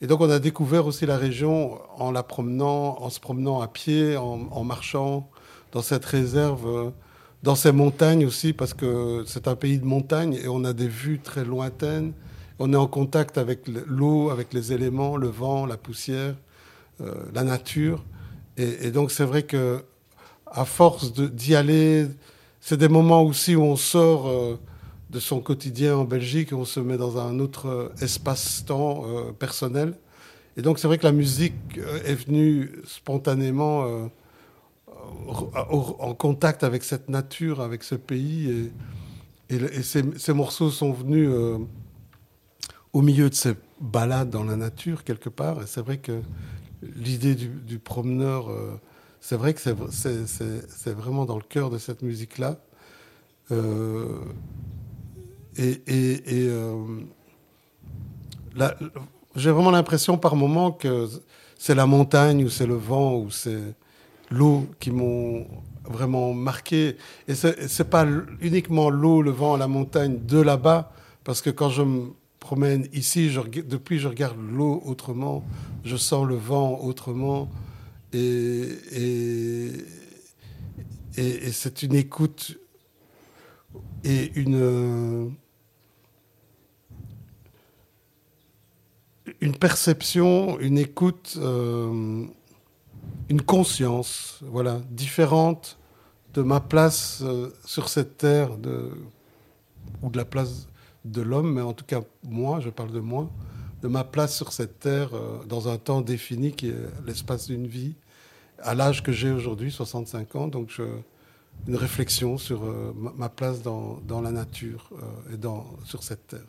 Et 0.00 0.08
donc, 0.08 0.20
on 0.20 0.28
a 0.30 0.40
découvert 0.40 0.84
aussi 0.84 1.06
la 1.06 1.16
région 1.16 1.78
en 1.96 2.10
la 2.10 2.24
promenant, 2.24 3.00
en 3.00 3.08
se 3.08 3.20
promenant 3.20 3.60
à 3.60 3.68
pied, 3.68 4.16
en, 4.16 4.64
marchant 4.64 5.30
dans 5.70 5.80
cette 5.80 6.04
réserve, 6.04 6.92
dans 7.44 7.54
ces 7.54 7.70
montagnes 7.70 8.26
aussi, 8.26 8.52
parce 8.52 8.74
que 8.74 9.22
c'est 9.28 9.46
un 9.46 9.54
pays 9.54 9.78
de 9.78 9.84
montagne 9.86 10.34
et 10.42 10.48
on 10.48 10.64
a 10.64 10.72
des 10.72 10.88
vues 10.88 11.20
très 11.20 11.44
lointaines. 11.44 12.14
On 12.58 12.72
est 12.72 12.76
en 12.76 12.88
contact 12.88 13.38
avec 13.38 13.68
le- 13.68 13.84
l'eau, 13.86 14.30
avec 14.30 14.52
les 14.54 14.72
éléments, 14.72 15.16
le 15.16 15.28
vent, 15.28 15.66
la 15.66 15.76
poussière, 15.76 16.34
euh, 17.00 17.14
la 17.32 17.44
nature. 17.44 18.04
Et, 18.56 18.88
et 18.88 18.90
donc, 18.90 19.12
c'est 19.12 19.24
vrai 19.24 19.44
que 19.44 19.84
à 20.46 20.64
force 20.64 21.12
d'y 21.12 21.54
aller, 21.54 22.06
c'est 22.66 22.76
des 22.76 22.88
moments 22.88 23.22
aussi 23.22 23.54
où 23.54 23.62
on 23.62 23.76
sort 23.76 24.26
euh, 24.26 24.58
de 25.10 25.20
son 25.20 25.40
quotidien 25.40 25.96
en 25.98 26.04
Belgique, 26.04 26.52
on 26.52 26.64
se 26.64 26.80
met 26.80 26.96
dans 26.96 27.16
un 27.16 27.38
autre 27.38 27.92
espace-temps 28.00 29.04
personnel. 29.38 29.94
Et 30.56 30.62
donc 30.62 30.80
c'est 30.80 30.88
vrai 30.88 30.98
que 30.98 31.04
la 31.04 31.12
musique 31.12 31.78
est 32.04 32.14
venue 32.14 32.72
spontanément 32.84 34.10
en 35.28 36.14
contact 36.14 36.64
avec 36.64 36.82
cette 36.82 37.08
nature, 37.08 37.60
avec 37.60 37.84
ce 37.84 37.94
pays. 37.94 38.70
Et, 39.48 39.54
et, 39.54 39.82
ces, 39.84 40.32
morceaux 40.32 40.70
sont 40.70 40.90
venus 40.90 41.30
au 42.96 43.02
milieu 43.02 43.30
de 43.30 43.34
ces 43.34 43.54
balades 43.80 44.30
dans 44.30 44.42
la 44.42 44.56
nature, 44.56 45.04
quelque 45.04 45.28
part. 45.28 45.62
Et 45.62 45.66
c'est 45.66 45.82
vrai 45.82 45.98
que 45.98 46.22
l'idée 46.96 47.34
du, 47.34 47.78
promeneur, 47.78 48.50
euh, 48.50 48.74
c'est 49.28 49.34
vrai 49.34 49.54
que 49.54 49.60
c'est 49.60 50.92
vraiment 50.92 51.24
dans 51.24 51.34
le 51.34 51.42
cœur 51.42 51.68
de 51.68 51.78
cette 51.78 52.02
musique-là. 52.02 52.60
Euh, 53.50 54.20
et, 55.58 55.80
euh, 56.30 57.00
j'ai 59.34 59.50
vraiment 59.50 59.72
l'impression 59.72 60.16
par 60.16 60.36
moment 60.36 60.70
que 60.70 61.08
c'est 61.58 61.74
la 61.74 61.86
montagne 61.86 62.44
ou 62.44 62.48
c'est 62.48 62.68
le 62.68 62.76
vent 62.76 63.16
ou 63.16 63.32
c'est 63.32 63.74
l'eau 64.30 64.68
qui 64.78 64.92
m'ont 64.92 65.44
vraiment 65.82 66.32
marqué. 66.32 66.96
Et 67.26 67.34
c'est 67.34 67.90
pas 67.90 68.06
uniquement 68.40 68.90
l'eau, 68.90 69.22
le 69.22 69.32
vent, 69.32 69.56
la 69.56 69.66
montagne 69.66 70.20
de 70.24 70.38
là-bas, 70.38 70.92
parce 71.24 71.42
que 71.42 71.50
quand 71.50 71.70
je 71.70 71.82
me 71.82 72.12
promène 72.38 72.86
ici, 72.92 73.28
depuis 73.68 73.98
je 73.98 74.06
regarde 74.06 74.36
l'eau 74.52 74.84
autrement, 74.86 75.42
je 75.84 75.96
sens 75.96 76.24
le 76.28 76.36
vent 76.36 76.78
autrement, 76.80 77.48
et, 78.16 79.84
c'est 81.52 81.82
une 81.82 81.94
écoute 81.94 82.58
et 84.04 84.32
une, 84.36 85.34
une 89.40 89.56
perception, 89.56 90.58
une 90.60 90.78
écoute, 90.78 91.36
euh, 91.38 92.24
une 93.28 93.42
conscience, 93.42 94.40
voilà, 94.42 94.80
différente 94.90 95.78
de 96.34 96.42
ma 96.42 96.60
place 96.60 97.20
euh, 97.22 97.50
sur 97.64 97.88
cette 97.88 98.18
terre, 98.18 98.50
ou 100.02 100.10
de 100.10 100.16
la 100.16 100.24
place 100.24 100.68
de 101.04 101.22
l'homme, 101.22 101.54
mais 101.54 101.62
en 101.62 101.72
tout 101.72 101.84
cas 101.84 102.02
moi, 102.22 102.60
je 102.60 102.70
parle 102.70 102.92
de 102.92 103.00
moi, 103.00 103.30
de 103.82 103.88
ma 103.88 104.04
place 104.04 104.36
sur 104.36 104.52
cette 104.52 104.80
terre 104.80 105.10
euh, 105.14 105.44
dans 105.46 105.68
un 105.68 105.78
temps 105.78 106.00
défini 106.00 106.52
qui 106.52 106.68
est 106.68 107.06
l'espace 107.06 107.46
d'une 107.46 107.66
vie, 107.66 107.94
à 108.62 108.74
l'âge 108.74 109.02
que 109.02 109.12
j'ai 109.12 109.30
aujourd'hui, 109.30 109.70
65 109.70 110.36
ans, 110.36 110.48
donc 110.48 110.70
je, 110.70 110.82
une 111.66 111.76
réflexion 111.76 112.38
sur 112.38 112.64
euh, 112.64 112.92
ma, 113.16 113.28
place 113.28 113.62
dans, 113.62 113.98
dans 114.06 114.20
la 114.20 114.30
nature 114.30 114.90
euh, 114.92 115.34
et 115.34 115.36
dans, 115.36 115.66
sur 115.84 116.02
cette 116.02 116.26
terre. 116.28 116.40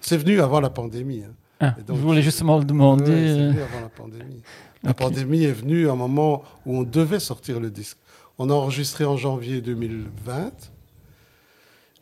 C'est 0.00 0.16
venu 0.16 0.40
avant 0.40 0.60
la 0.60 0.70
pandémie. 0.70 1.22
Hein. 1.24 1.34
Ah, 1.60 1.76
je 1.86 1.92
voulais 1.92 2.22
justement 2.22 2.58
le 2.58 2.64
demander. 2.64 3.04
c'est 3.04 3.48
venu 3.48 3.60
avant 3.60 3.80
la 3.80 3.88
pandémie. 3.88 4.42
La 4.82 4.94
pandémie 4.94 5.44
est 5.44 5.52
venue 5.52 5.88
à 5.88 5.92
un 5.92 5.96
moment 5.96 6.42
où 6.66 6.76
on 6.76 6.82
devait 6.82 7.20
sortir 7.20 7.60
le 7.60 7.70
disque. 7.70 7.98
On 8.38 8.50
a 8.50 8.52
enregistré 8.52 9.04
en 9.04 9.16
janvier 9.16 9.60
2020. 9.60 10.50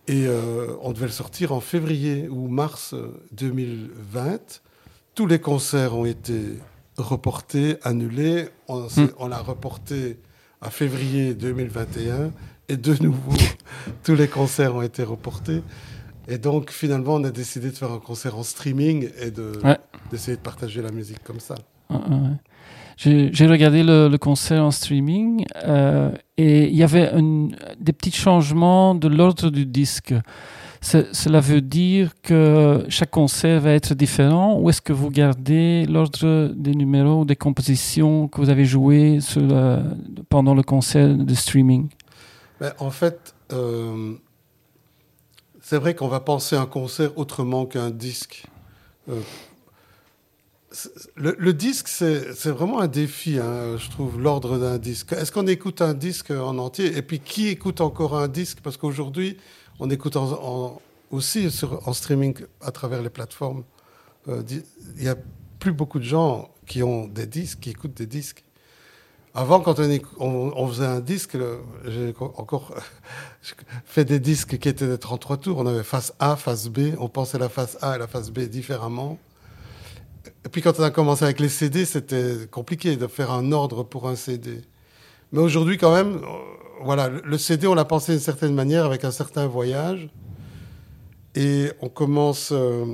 Et 0.09 0.27
euh, 0.27 0.75
on 0.81 0.92
devait 0.92 1.07
le 1.07 1.12
sortir 1.12 1.53
en 1.53 1.61
février 1.61 2.27
ou 2.29 2.49
mars 2.49 2.94
2020. 3.33 4.27
Euh, 4.27 4.38
Tous 5.14 5.27
les 5.27 5.38
concerts 5.38 5.94
ont 5.94 6.07
été 6.07 6.40
reportés, 7.01 7.77
annulés. 7.83 8.49
On, 8.69 8.83
hmm. 8.83 9.29
l'a 9.29 9.39
reporté 9.39 10.19
à 10.61 10.71
février 10.71 11.35
2021. 11.35 12.31
Et 12.69 12.77
de 12.77 13.03
nouveau, 13.03 13.33
tous 14.05 14.15
les 14.15 14.29
concerts 14.29 14.75
ont 14.77 14.83
été 14.83 15.03
reportés. 15.03 15.63
Et 16.29 16.39
donc, 16.39 16.71
finalement, 16.71 17.15
on 17.15 17.25
a 17.25 17.31
décidé 17.31 17.71
de 17.71 17.77
faire 17.77 17.91
un 17.91 17.99
concert 17.99 18.37
en 18.39 18.45
streaming 18.45 19.09
et 19.21 19.31
d'essayer 20.11 20.37
de, 20.37 20.43
partager 20.43 20.81
la 20.81 20.93
musique 20.93 21.23
comme 21.25 21.41
ça. 21.41 21.57
J'ai 22.97 23.47
regardé 23.47 23.83
le, 23.83 24.15
concert 24.19 24.63
en 24.63 24.71
streaming 24.71 25.45
euh, 25.65 26.13
et 26.37 26.69
il 26.69 26.77
y 26.77 26.83
avait 26.83 27.11
des 27.81 27.93
petits 27.93 28.13
changements 28.13 28.95
de 28.95 29.09
l'ordre 29.09 29.51
du 29.51 29.67
disque. 29.67 30.15
Cela 30.83 31.40
veut 31.40 31.61
dire 31.61 32.14
que 32.23 32.87
chaque 32.88 33.11
concert 33.11 33.61
va 33.61 33.73
être 33.73 33.93
différent 33.95 34.59
ou 34.59 34.71
est-ce 34.71 34.81
que 34.81 34.95
vous 34.95 35.11
gardez 35.11 35.85
l'ordre 35.87 36.49
des 36.55 36.75
numéros, 36.75 37.27
des 37.27 37.37
compositions 37.37 38.29
que 38.29 38.40
vous 38.40 38.49
avez 38.49 38.64
jouées 38.64 39.19
pendant 40.31 40.55
le 40.55 40.62
concert 40.62 41.14
de 41.14 41.35
streaming? 41.35 41.88
Ben, 42.61 42.73
En 42.79 42.90
fait, 42.90 43.35
euh, 43.53 44.14
c'est 45.61 45.77
vrai 45.77 45.95
qu'on 45.95 46.09
va 46.09 46.21
penser 46.21 46.57
un 46.57 46.66
concert 46.66 47.16
autrement 47.19 47.66
qu'un 47.66 47.90
disque. 47.90 48.47
Euh, 49.11 49.21
le, 51.16 51.53
disque, 51.53 51.88
c'est 51.88 52.51
vraiment 52.51 52.81
un 52.81 52.87
défi, 52.87 53.38
hein, 53.38 53.77
je 53.77 53.90
trouve, 53.90 54.21
l'ordre 54.21 54.59
d'un 54.59 54.79
disque. 54.79 55.12
Est-ce 55.12 55.33
qu'on 55.33 55.47
écoute 55.47 55.83
un 55.83 55.95
disque 55.95 56.31
en 56.31 56.59
entier? 56.59 56.97
Et 56.97 57.03
puis, 57.03 57.19
qui 57.19 57.49
écoute 57.49 57.81
encore 57.81 58.16
un 58.16 58.29
disque? 58.29 58.61
Parce 58.62 58.77
qu'aujourd'hui, 58.77 59.37
on 59.81 59.90
écoute 59.90 60.16
aussi 61.11 61.49
en 61.87 61.93
streaming 61.93 62.37
à 62.61 62.71
travers 62.71 63.03
les 63.03 63.11
plateformes. 63.11 63.64
Euh, 64.29 64.43
il 64.97 65.03
n'y 65.03 65.09
a 65.09 65.16
plus 65.59 65.73
beaucoup 65.73 65.99
de 65.99 66.05
gens 66.05 66.51
qui 66.66 66.83
ont 66.83 67.09
des 67.09 67.27
disques, 67.27 67.61
qui 67.61 67.71
écoutent 67.71 67.97
des 67.97 68.07
disques. 68.07 68.45
Avant, 69.33 69.61
quand 69.61 69.77
on, 70.19 70.69
faisait 70.69 70.87
un 70.87 71.01
disque, 71.01 71.37
j'ai 71.87 72.14
encore 72.19 72.75
fait 73.85 74.05
des 74.05 74.19
disques 74.19 74.59
qui 74.59 74.69
étaient 74.69 74.88
des 74.88 74.99
33 74.99 75.37
tours. 75.37 75.59
On 75.59 75.66
avait 75.66 75.85
face 75.85 76.12
A, 76.19 76.37
face 76.37 76.69
B. 76.69 76.95
On 76.99 77.09
pensait 77.09 77.38
la 77.38 77.49
face 77.49 77.79
A 77.81 77.97
et 77.97 77.99
la 77.99 78.09
face 78.09 78.31
B 78.31 78.40
différemment. 78.40 79.19
Et 80.45 80.49
puis 80.49 80.62
quand 80.62 80.79
on 80.81 80.83
a 80.83 80.90
commencé 80.90 81.25
avec 81.25 81.38
les 81.38 81.49
CD, 81.49 81.85
c'était 81.85 82.49
compliqué 82.51 82.97
de 82.97 83.07
faire 83.07 83.31
un 83.31 83.53
ordre 83.53 83.85
pour 83.85 84.09
un 84.09 84.16
CD. 84.16 84.62
Mais 85.33 85.40
aujourd'hui, 85.40 85.79
quand 85.79 85.95
même, 85.95 86.21
voilà, 86.83 87.09
le 87.09 87.38
CD, 87.38 87.66
on 87.66 87.75
l'a 87.75 87.85
pensé 87.85 88.12
d'une 88.12 88.21
certaine 88.21 88.55
manière 88.55 88.85
avec 88.85 89.05
un 89.05 89.11
certain 89.11 89.47
voyage. 89.47 90.09
Et 91.35 91.71
on 91.81 91.88
commence. 91.88 92.51
Euh, 92.53 92.87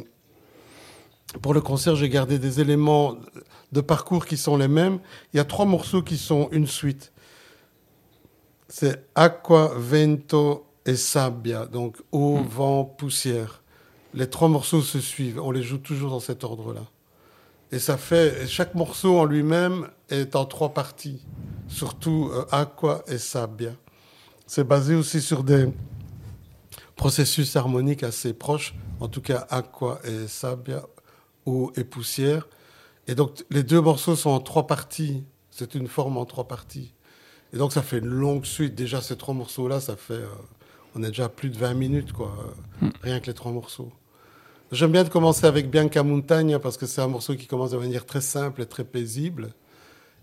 pour 1.42 1.54
le 1.54 1.60
concert, 1.60 1.96
j'ai 1.96 2.08
gardé 2.08 2.38
des 2.38 2.60
éléments 2.60 3.16
de 3.72 3.80
parcours 3.80 4.26
qui 4.26 4.36
sont 4.36 4.56
les 4.56 4.68
mêmes. 4.68 4.98
Il 5.32 5.36
y 5.36 5.40
a 5.40 5.44
trois 5.44 5.64
morceaux 5.64 6.02
qui 6.02 6.16
sont 6.16 6.48
une 6.52 6.66
suite. 6.66 7.12
C'est 8.68 9.06
Aqua, 9.14 9.72
Vento 9.76 10.66
et 10.84 10.96
Sabbia, 10.96 11.66
donc 11.66 11.96
eau, 12.12 12.38
hmm. 12.38 12.46
vent, 12.46 12.84
poussière. 12.84 13.62
Les 14.14 14.28
trois 14.28 14.48
morceaux 14.48 14.82
se 14.82 15.00
suivent. 15.00 15.40
On 15.40 15.50
les 15.50 15.62
joue 15.62 15.78
toujours 15.78 16.10
dans 16.10 16.20
cet 16.20 16.44
ordre-là. 16.44 16.82
Et 17.72 17.78
ça 17.78 17.96
fait, 17.96 18.46
chaque 18.46 18.74
morceau 18.74 19.18
en 19.18 19.24
lui-même 19.24 19.88
est 20.08 20.36
en 20.36 20.44
trois 20.44 20.72
parties, 20.72 21.20
surtout 21.68 22.30
euh, 22.32 22.44
Aqua 22.50 23.02
et 23.06 23.18
Sabia. 23.18 23.72
C'est 24.46 24.64
basé 24.64 24.94
aussi 24.94 25.20
sur 25.20 25.42
des 25.42 25.68
processus 26.94 27.56
harmoniques 27.56 28.02
assez 28.02 28.32
proches, 28.32 28.74
en 29.00 29.08
tout 29.08 29.20
cas 29.20 29.46
Aqua 29.50 30.00
et 30.04 30.28
Sabia, 30.28 30.84
eau 31.44 31.72
et 31.76 31.84
poussière. 31.84 32.48
Et 33.08 33.14
donc 33.14 33.44
les 33.50 33.62
deux 33.62 33.80
morceaux 33.80 34.16
sont 34.16 34.30
en 34.30 34.40
trois 34.40 34.66
parties, 34.66 35.24
c'est 35.50 35.74
une 35.74 35.88
forme 35.88 36.16
en 36.16 36.24
trois 36.24 36.48
parties. 36.48 36.94
Et 37.52 37.58
donc 37.58 37.72
ça 37.72 37.82
fait 37.82 37.98
une 37.98 38.06
longue 38.06 38.44
suite. 38.44 38.74
Déjà 38.74 39.00
ces 39.00 39.16
trois 39.16 39.34
morceaux-là, 39.34 39.80
ça 39.80 39.96
fait, 39.96 40.14
euh, 40.14 40.26
on 40.94 41.02
est 41.02 41.08
déjà 41.08 41.26
à 41.26 41.28
plus 41.28 41.50
de 41.50 41.58
20 41.58 41.74
minutes, 41.74 42.12
quoi, 42.12 42.34
hmm. 42.80 42.88
rien 43.02 43.20
que 43.20 43.26
les 43.26 43.34
trois 43.34 43.52
morceaux. 43.52 43.92
J'aime 44.72 44.90
bien 44.90 45.04
de 45.04 45.08
commencer 45.08 45.46
avec 45.46 45.70
Bianca 45.70 46.02
Montagna 46.02 46.58
parce 46.58 46.76
que 46.76 46.86
c'est 46.86 47.00
un 47.00 47.06
morceau 47.06 47.36
qui 47.36 47.46
commence 47.46 47.70
de 47.70 47.76
manière 47.76 48.04
très 48.04 48.20
simple 48.20 48.62
et 48.62 48.66
très 48.66 48.82
paisible. 48.82 49.52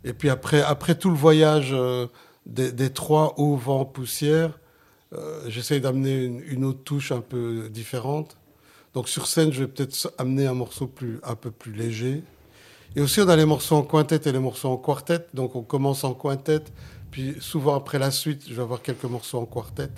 Et 0.03 0.13
puis 0.13 0.29
après, 0.29 0.61
après 0.61 0.95
tout 0.95 1.09
le 1.09 1.15
voyage 1.15 1.69
euh, 1.71 2.07
des, 2.45 2.89
trois 2.91 3.35
hauts 3.37 3.55
vents 3.55 3.85
poussière, 3.85 4.59
euh, 5.13 5.41
j'essaye 5.47 5.79
d'amener 5.79 6.23
une, 6.47 6.65
autre 6.65 6.83
touche 6.83 7.11
un 7.11 7.21
peu 7.21 7.69
différente. 7.69 8.37
Donc 8.93 9.09
sur 9.09 9.27
scène, 9.27 9.51
je 9.51 9.63
vais 9.63 9.67
peut-être 9.67 10.13
amener 10.17 10.45
un 10.47 10.53
morceau 10.53 10.87
plus, 10.87 11.19
un 11.23 11.35
peu 11.35 11.51
plus 11.51 11.73
léger. 11.73 12.23
Et 12.95 13.01
aussi, 13.01 13.21
on 13.21 13.27
a 13.27 13.35
les 13.35 13.45
morceaux 13.45 13.75
en 13.75 13.83
quintet 13.83 14.21
et 14.27 14.31
les 14.31 14.39
morceaux 14.39 14.69
en 14.69 14.77
quartet. 14.77 15.25
Donc 15.33 15.55
on 15.55 15.63
commence 15.63 16.03
en 16.03 16.13
quintet, 16.13 16.63
puis 17.09 17.35
souvent 17.39 17.75
après 17.75 17.97
la 17.97 18.11
suite, 18.11 18.43
je 18.47 18.53
vais 18.53 18.61
avoir 18.61 18.81
quelques 18.81 19.05
morceaux 19.05 19.39
en 19.39 19.45
quartet. 19.45 19.89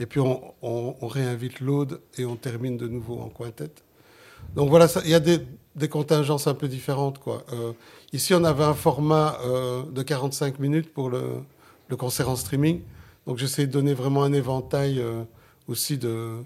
Et 0.00 0.06
puis 0.06 0.20
on, 0.20 0.94
réinvite 1.02 1.60
l'aude 1.60 2.00
et 2.16 2.24
on 2.24 2.36
termine 2.36 2.76
de 2.76 2.86
nouveau 2.86 3.18
en 3.18 3.28
quintet. 3.28 3.70
Donc 4.54 4.70
voilà, 4.70 4.86
il 5.04 5.10
y 5.10 5.14
a 5.14 5.20
des, 5.20 5.40
contingences 5.88 6.46
un 6.46 6.54
peu 6.54 6.68
différentes. 6.68 7.18
Quoi. 7.18 7.44
Euh, 7.52 7.72
ici, 8.12 8.34
on 8.34 8.44
avait 8.44 8.64
un 8.64 8.74
format 8.74 9.38
euh, 9.44 9.82
de 9.90 10.02
45 10.02 10.58
minutes 10.58 10.92
pour 10.92 11.10
le, 11.10 11.42
concert 11.96 12.28
en 12.28 12.36
streaming. 12.36 12.82
Donc 13.26 13.38
j'essaie 13.38 13.66
de 13.66 13.72
donner 13.72 13.94
vraiment 13.94 14.22
un 14.22 14.32
éventail 14.32 14.98
euh, 15.00 15.22
aussi 15.68 15.98
de, 15.98 16.42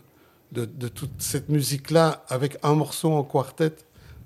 de, 0.53 0.89
toute 0.89 1.21
cette 1.21 1.49
musique-là 1.49 2.25
avec 2.29 2.59
un 2.63 2.75
morceau 2.75 3.13
en 3.13 3.23
quartet 3.23 3.75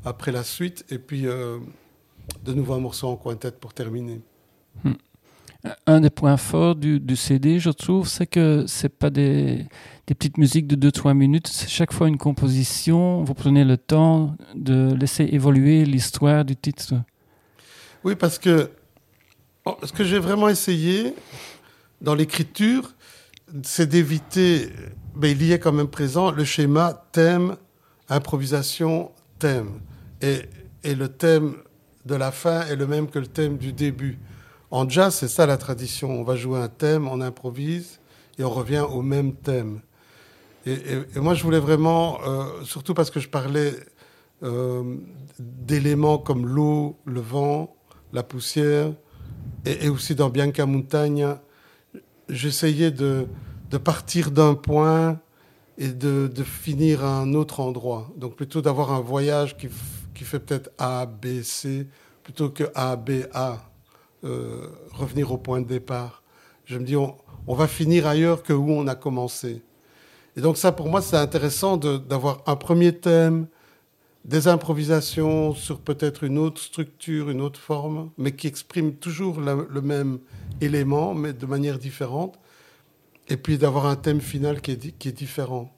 après 0.04 0.32
la 0.32 0.44
suite 0.44 0.84
et 0.90 0.98
puis 0.98 1.26
de 2.44 2.52
nouveau 2.54 2.74
un 2.74 2.80
morceau 2.80 3.08
en 3.08 3.16
quintet 3.16 3.52
pour 3.52 3.74
terminer. 3.74 4.20
Hmm. 4.84 4.92
Un 5.86 6.00
des 6.00 6.10
points 6.10 6.36
forts 6.36 6.76
du, 6.76 7.00
du 7.00 7.16
CD, 7.16 7.58
je 7.58 7.70
trouve, 7.70 8.06
c'est 8.06 8.26
que 8.26 8.64
c'est 8.68 8.88
pas 8.88 9.10
des, 9.10 9.66
des, 10.06 10.14
petites 10.14 10.38
musiques 10.38 10.68
de 10.68 10.90
2-3 10.90 11.14
minutes. 11.14 11.48
C'est 11.48 11.68
chaque 11.68 11.92
fois 11.92 12.08
une 12.08 12.18
composition. 12.18 13.24
Vous 13.24 13.34
prenez 13.34 13.64
le 13.64 13.76
temps 13.76 14.36
de 14.54 14.94
laisser 14.94 15.24
évoluer 15.32 15.84
l'histoire 15.84 16.44
du 16.44 16.54
titre. 16.54 16.94
Oui, 18.04 18.14
parce 18.14 18.38
que 18.38 18.70
oh, 19.64 19.76
ce 19.82 19.92
que 19.92 20.04
j'ai 20.04 20.18
vraiment 20.18 20.48
essayé 20.48 21.14
dans 22.00 22.14
l'écriture, 22.14 22.94
c'est 23.62 23.86
d'éviter, 23.86 24.70
mais 25.14 25.32
il 25.32 25.42
y 25.42 25.52
est 25.52 25.58
quand 25.58 25.72
même 25.72 25.88
présent, 25.88 26.30
le 26.30 26.44
schéma 26.44 27.06
thème, 27.12 27.56
improvisation, 28.08 29.10
thème. 29.38 29.80
Et, 30.22 30.42
et 30.84 30.94
le 30.94 31.08
thème 31.08 31.56
de 32.04 32.14
la 32.14 32.30
fin 32.30 32.62
est 32.66 32.76
le 32.76 32.86
même 32.86 33.08
que 33.08 33.18
le 33.18 33.26
thème 33.26 33.56
du 33.56 33.72
début. 33.72 34.18
En 34.70 34.88
jazz, 34.88 35.14
c'est 35.14 35.28
ça 35.28 35.46
la 35.46 35.56
tradition. 35.56 36.10
On 36.10 36.22
va 36.24 36.36
jouer 36.36 36.58
un 36.58 36.68
thème, 36.68 37.08
on 37.08 37.20
improvise 37.20 38.00
et 38.38 38.44
on 38.44 38.50
revient 38.50 38.84
au 38.88 39.02
même 39.02 39.34
thème. 39.34 39.80
Et, 40.66 40.80
moi, 41.16 41.34
je 41.34 41.44
voulais 41.44 41.60
vraiment, 41.60 42.18
euh, 42.26 42.64
surtout 42.64 42.92
parce 42.92 43.10
que 43.10 43.20
je 43.20 43.28
parlais 43.28 43.74
euh, 44.42 44.96
d'éléments 45.38 46.18
comme 46.18 46.44
l'eau, 46.44 46.98
le 47.04 47.20
vent, 47.20 47.75
la 48.16 48.22
poussière, 48.22 48.92
et, 49.66 49.88
aussi 49.88 50.14
dans 50.14 50.30
Bianca 50.30 50.64
Montagna, 50.64 51.42
j'essayais 52.28 52.90
de, 52.90 53.28
partir 53.84 54.30
d'un 54.30 54.54
point 54.54 55.20
et 55.76 55.88
de, 55.88 56.42
finir 56.42 57.04
à 57.04 57.20
un 57.20 57.34
autre 57.34 57.60
endroit. 57.60 58.10
Donc 58.16 58.34
plutôt 58.34 58.62
d'avoir 58.62 58.92
un 58.92 59.00
voyage 59.00 59.56
qui, 59.56 59.68
qui 60.14 60.24
fait 60.24 60.40
peut-être 60.40 60.70
A, 60.78 61.04
B, 61.04 61.42
C, 61.42 61.86
plutôt 62.22 62.48
que 62.48 62.64
A, 62.74 62.96
B, 62.96 63.26
A 63.34 63.70
euh, 64.24 64.68
revenir 64.92 65.30
au 65.30 65.36
point 65.36 65.60
de 65.60 65.66
départ. 65.66 66.22
Je 66.64 66.78
me 66.78 66.84
dis, 66.84 66.96
on, 66.96 67.14
va 67.46 67.68
finir 67.68 68.06
ailleurs 68.06 68.42
que 68.42 68.54
où 68.54 68.70
on 68.70 68.86
a 68.86 68.94
commencé. 68.94 69.62
Et 70.36 70.40
donc 70.40 70.56
ça, 70.56 70.72
pour 70.72 70.88
moi, 70.88 71.02
c'est 71.02 71.16
intéressant 71.16 71.76
d'avoir 71.76 72.42
un 72.46 72.56
premier 72.56 72.92
thème, 72.92 73.46
des 74.26 74.48
improvisations 74.48 75.54
sur 75.54 75.80
peut-être 75.80 76.24
une 76.24 76.36
autre 76.36 76.60
structure, 76.60 77.30
une 77.30 77.40
autre 77.40 77.60
forme, 77.60 78.10
mais 78.18 78.32
qui 78.32 78.48
exprime 78.48 78.94
toujours 78.94 79.40
le 79.40 79.80
même 79.80 80.18
élément, 80.60 81.14
mais 81.14 81.32
de 81.32 81.46
manière 81.46 81.78
différente, 81.78 82.36
et 83.28 83.36
puis 83.36 83.56
d'avoir 83.56 83.86
un 83.86 83.94
thème 83.94 84.20
final 84.20 84.60
qui 84.60 84.72
est, 84.72 85.12
différent. 85.12 85.72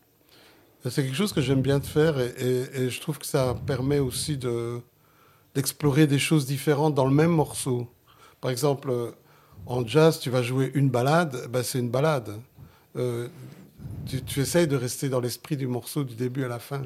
C'est 0.88 1.02
quelque 1.02 1.16
chose 1.16 1.34
que 1.34 1.42
j'aime 1.42 1.60
bien 1.60 1.78
de 1.78 1.84
faire, 1.84 2.18
et, 2.18 2.88
je 2.88 3.00
trouve 3.00 3.18
que 3.18 3.26
ça 3.26 3.54
permet 3.66 3.98
aussi 3.98 4.38
d'explorer 5.54 6.06
des 6.06 6.18
choses 6.18 6.46
différentes 6.46 6.94
dans 6.94 7.06
le 7.06 7.14
même 7.14 7.32
morceau. 7.32 7.86
Par 8.40 8.50
exemple, 8.50 9.12
en 9.66 9.86
jazz, 9.86 10.20
tu 10.20 10.30
vas 10.30 10.42
jouer 10.42 10.70
une 10.72 10.88
balade, 10.88 11.48
ben 11.50 11.62
c'est 11.62 11.80
une 11.80 11.90
balade. 11.90 12.30
Euh, 12.96 13.28
tu, 14.06 14.22
tu, 14.22 14.40
essayes 14.40 14.66
de 14.66 14.76
rester 14.76 15.10
dans 15.10 15.20
l'esprit 15.20 15.58
du 15.58 15.66
morceau 15.66 16.02
du 16.02 16.14
début 16.14 16.44
à 16.44 16.48
la 16.48 16.58
fin. 16.58 16.82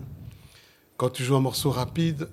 Quand 0.97 1.11
tu 1.11 1.25
joues 1.25 1.37
un 1.37 1.41
morceau 1.41 1.71
rapide, 1.71 2.29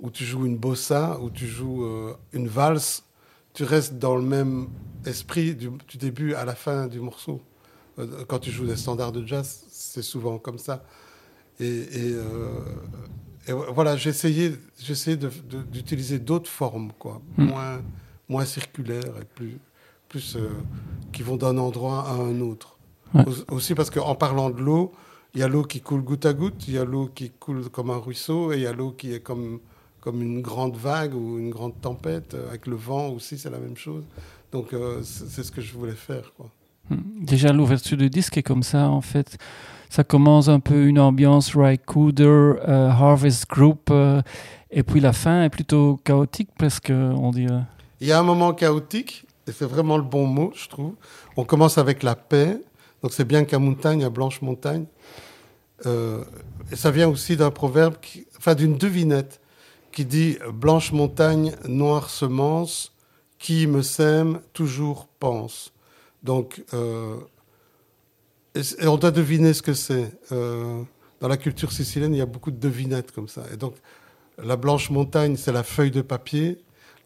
ou 0.00 0.10
tu 0.10 0.24
joues 0.24 0.46
une 0.46 0.56
bossa, 0.56 1.18
ou 1.20 1.30
tu 1.30 1.46
joues 1.46 1.84
euh, 1.84 2.14
une 2.32 2.48
valse, 2.48 3.04
tu 3.52 3.64
restes 3.64 3.98
dans 3.98 4.16
le 4.16 4.22
même 4.22 4.68
esprit 5.06 5.54
du, 5.54 5.70
du, 5.88 5.96
début 5.96 6.34
à 6.34 6.44
la 6.44 6.54
fin 6.54 6.88
du 6.88 7.00
morceau. 7.00 7.40
Euh, 7.98 8.24
quand 8.26 8.40
tu 8.40 8.50
joues 8.50 8.66
des 8.66 8.76
standards 8.76 9.12
de 9.12 9.24
jazz, 9.26 9.64
c'est 9.70 10.02
souvent 10.02 10.38
comme 10.38 10.58
ça. 10.58 10.84
Et, 11.60 11.66
et, 11.66 12.12
euh, 12.14 12.60
et 13.46 13.52
voilà, 13.52 13.96
j'ai 13.96 14.10
essayé, 14.10 14.52
d'utiliser 15.70 16.18
d'autres 16.18 16.50
formes, 16.50 16.92
quoi, 16.98 17.22
mmh. 17.36 17.44
moins 17.44 17.82
moins 18.26 18.46
circulaires 18.46 19.14
et 19.20 19.24
plus, 19.34 19.58
plus 20.08 20.38
qui 21.12 21.22
vont 21.22 21.36
d'un 21.36 21.58
endroit 21.58 22.08
à 22.08 22.14
un 22.14 22.40
autre. 22.40 22.78
Ouais. 23.12 23.24
Aussi 23.48 23.74
parce 23.74 23.90
qu'en 23.90 24.14
parlant 24.14 24.48
de 24.50 24.60
l'eau, 24.60 24.92
il 25.34 25.40
y 25.40 25.42
a 25.42 25.48
l'eau 25.48 25.64
qui 25.64 25.80
coule 25.80 26.02
goutte 26.02 26.26
à 26.26 26.32
goutte, 26.32 26.68
il 26.68 26.74
y 26.74 26.78
a 26.78 26.84
l'eau 26.84 27.10
qui 27.14 27.30
coule 27.30 27.68
comme 27.68 27.90
un 27.90 27.98
ruisseau 27.98 28.52
et 28.52 28.56
il 28.56 28.62
y 28.62 28.66
a 28.66 28.72
l'eau 28.72 28.92
qui 28.92 29.12
est 29.12 29.20
comme, 29.20 29.60
comme 30.00 30.22
une 30.22 30.40
grande 30.42 30.76
vague 30.76 31.14
ou 31.14 31.38
une 31.38 31.50
grande 31.50 31.80
tempête. 31.80 32.36
Avec 32.48 32.66
le 32.66 32.76
vent 32.76 33.08
aussi, 33.08 33.38
c'est 33.38 33.50
la 33.50 33.58
même 33.58 33.76
chose. 33.76 34.04
Donc 34.52 34.72
euh, 34.72 35.02
c'est 35.02 35.42
ce 35.42 35.50
que 35.50 35.60
je 35.60 35.74
voulais 35.74 35.92
faire. 35.96 36.32
Quoi. 36.36 36.50
Déjà, 36.90 37.52
l'ouverture 37.52 37.96
du 37.96 38.10
disque 38.10 38.36
est 38.36 38.42
comme 38.42 38.62
ça, 38.62 38.88
en 38.88 39.00
fait. 39.00 39.38
Ça 39.90 40.04
commence 40.04 40.48
un 40.48 40.60
peu 40.60 40.86
une 40.86 40.98
ambiance 40.98 41.54
Ry 41.56 41.78
Cooder, 41.78 42.24
euh, 42.24 42.88
Harvest 42.88 43.48
Group, 43.48 43.88
euh, 43.90 44.22
et 44.70 44.82
puis 44.82 45.00
la 45.00 45.12
fin 45.12 45.44
est 45.44 45.50
plutôt 45.50 45.98
chaotique, 46.04 46.50
presque, 46.56 46.90
on 46.90 47.30
dirait. 47.30 47.62
Il 48.00 48.08
y 48.08 48.12
a 48.12 48.18
un 48.18 48.22
moment 48.22 48.52
chaotique, 48.52 49.24
et 49.46 49.52
c'est 49.52 49.66
vraiment 49.66 49.96
le 49.96 50.02
bon 50.02 50.26
mot, 50.26 50.52
je 50.54 50.68
trouve. 50.68 50.94
On 51.36 51.44
commence 51.44 51.78
avec 51.78 52.02
la 52.02 52.16
paix, 52.16 52.58
donc 53.04 53.12
c'est 53.12 53.26
bien 53.26 53.44
qu'à 53.44 53.58
montagne, 53.58 54.02
à 54.02 54.08
Blanche 54.08 54.40
Montagne. 54.40 54.86
Euh, 55.84 56.24
et 56.72 56.76
ça 56.76 56.90
vient 56.90 57.06
aussi 57.06 57.36
d'un 57.36 57.50
proverbe, 57.50 57.96
enfin 58.38 58.54
d'une 58.54 58.78
devinette, 58.78 59.42
qui 59.92 60.06
dit 60.06 60.38
Blanche 60.54 60.90
montagne, 60.90 61.54
noire 61.68 62.08
semence, 62.08 62.94
qui 63.38 63.66
me 63.66 63.82
sème, 63.82 64.40
toujours 64.54 65.06
pense. 65.20 65.74
Donc, 66.22 66.64
euh, 66.72 67.18
on 68.80 68.96
doit 68.96 69.10
deviner 69.10 69.52
ce 69.52 69.60
que 69.60 69.74
c'est. 69.74 70.10
Euh, 70.32 70.82
dans 71.20 71.28
la 71.28 71.36
culture 71.36 71.72
sicilienne, 71.72 72.14
il 72.14 72.18
y 72.18 72.22
a 72.22 72.26
beaucoup 72.26 72.52
de 72.52 72.58
devinettes 72.58 73.12
comme 73.12 73.28
ça. 73.28 73.42
Et 73.52 73.58
donc, 73.58 73.74
la 74.42 74.56
blanche 74.56 74.88
montagne, 74.88 75.36
c'est 75.36 75.52
la 75.52 75.62
feuille 75.62 75.90
de 75.90 76.00
papier. 76.00 76.56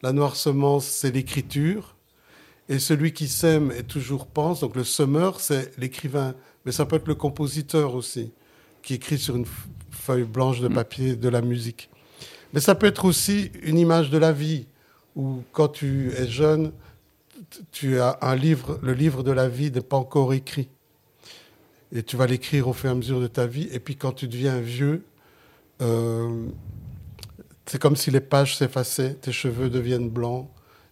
La 0.01 0.13
noire 0.13 0.37
semence, 0.37 0.85
c'est 0.85 1.11
l'écriture. 1.11 1.97
Et 2.69 2.77
celui 2.77 3.13
qui 3.13 3.27
sème 3.27 3.73
et 3.75 3.83
toujours 3.83 4.27
pense, 4.27 4.59
donc 4.61 4.75
le 4.75 4.83
semeur, 4.83 5.39
c'est 5.39 5.75
l'écrivain. 5.79 6.35
Mais 6.65 6.71
ça 6.71 6.85
peut 6.85 6.97
être 6.97 7.07
le 7.07 7.15
compositeur 7.15 7.95
aussi, 7.95 8.31
qui 8.83 8.93
écrit 8.93 9.17
sur 9.17 9.35
une 9.35 9.47
feuille 9.89 10.23
blanche 10.23 10.61
de 10.61 10.67
papier 10.67 11.15
de 11.15 11.29
la 11.29 11.41
musique. 11.41 11.89
Mais 12.53 12.59
ça 12.59 12.75
peut 12.75 12.85
être 12.85 13.05
aussi 13.05 13.51
une 13.63 13.79
image 13.79 14.11
de 14.11 14.19
la 14.19 14.31
vie, 14.31 14.67
où 15.15 15.41
quand 15.51 15.69
tu 15.69 16.11
es 16.11 16.27
jeune, 16.27 16.71
tu 17.71 17.99
as 17.99 18.19
un 18.21 18.35
livre, 18.35 18.79
le 18.83 18.93
livre 18.93 19.23
de 19.23 19.31
la 19.31 19.49
vie 19.49 19.71
n'est 19.71 19.81
pas 19.81 19.97
encore 19.97 20.33
écrit. 20.33 20.69
Et 21.91 22.03
tu 22.03 22.17
vas 22.17 22.27
l'écrire 22.27 22.67
au 22.67 22.73
fur 22.73 22.89
et 22.89 22.91
à 22.91 22.95
mesure 22.95 23.19
de 23.19 23.27
ta 23.27 23.47
vie. 23.47 23.67
Et 23.71 23.79
puis 23.79 23.95
quand 23.95 24.11
tu 24.11 24.27
deviens 24.27 24.59
vieux, 24.59 25.03
euh, 25.81 26.45
c'est 27.65 27.81
comme 27.81 27.95
si 27.95 28.11
les 28.11 28.19
pages 28.19 28.57
s'effaçaient, 28.57 29.15
tes 29.15 29.31
cheveux 29.31 29.71
deviennent 29.71 30.09
blancs 30.09 30.47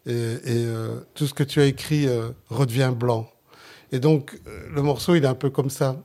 et, 0.08 0.39
euh, 0.48 1.00
tout 1.13 1.28
ce 1.28 1.34
que 1.34 1.43
tu 1.43 1.60
as 1.60 1.65
écrit 1.65 2.08
euh, 2.08 2.30
redevient 2.50 2.93
blanc. 2.96 3.30
Et 3.91 4.00
donc 4.00 4.39
euh, 4.48 4.67
le 4.74 4.82
morceau, 4.82 5.15
il 5.15 5.24
est 5.24 5.28
un 5.28 5.36
peu 5.36 5.50
comme 5.50 5.70
ça. 5.70 5.98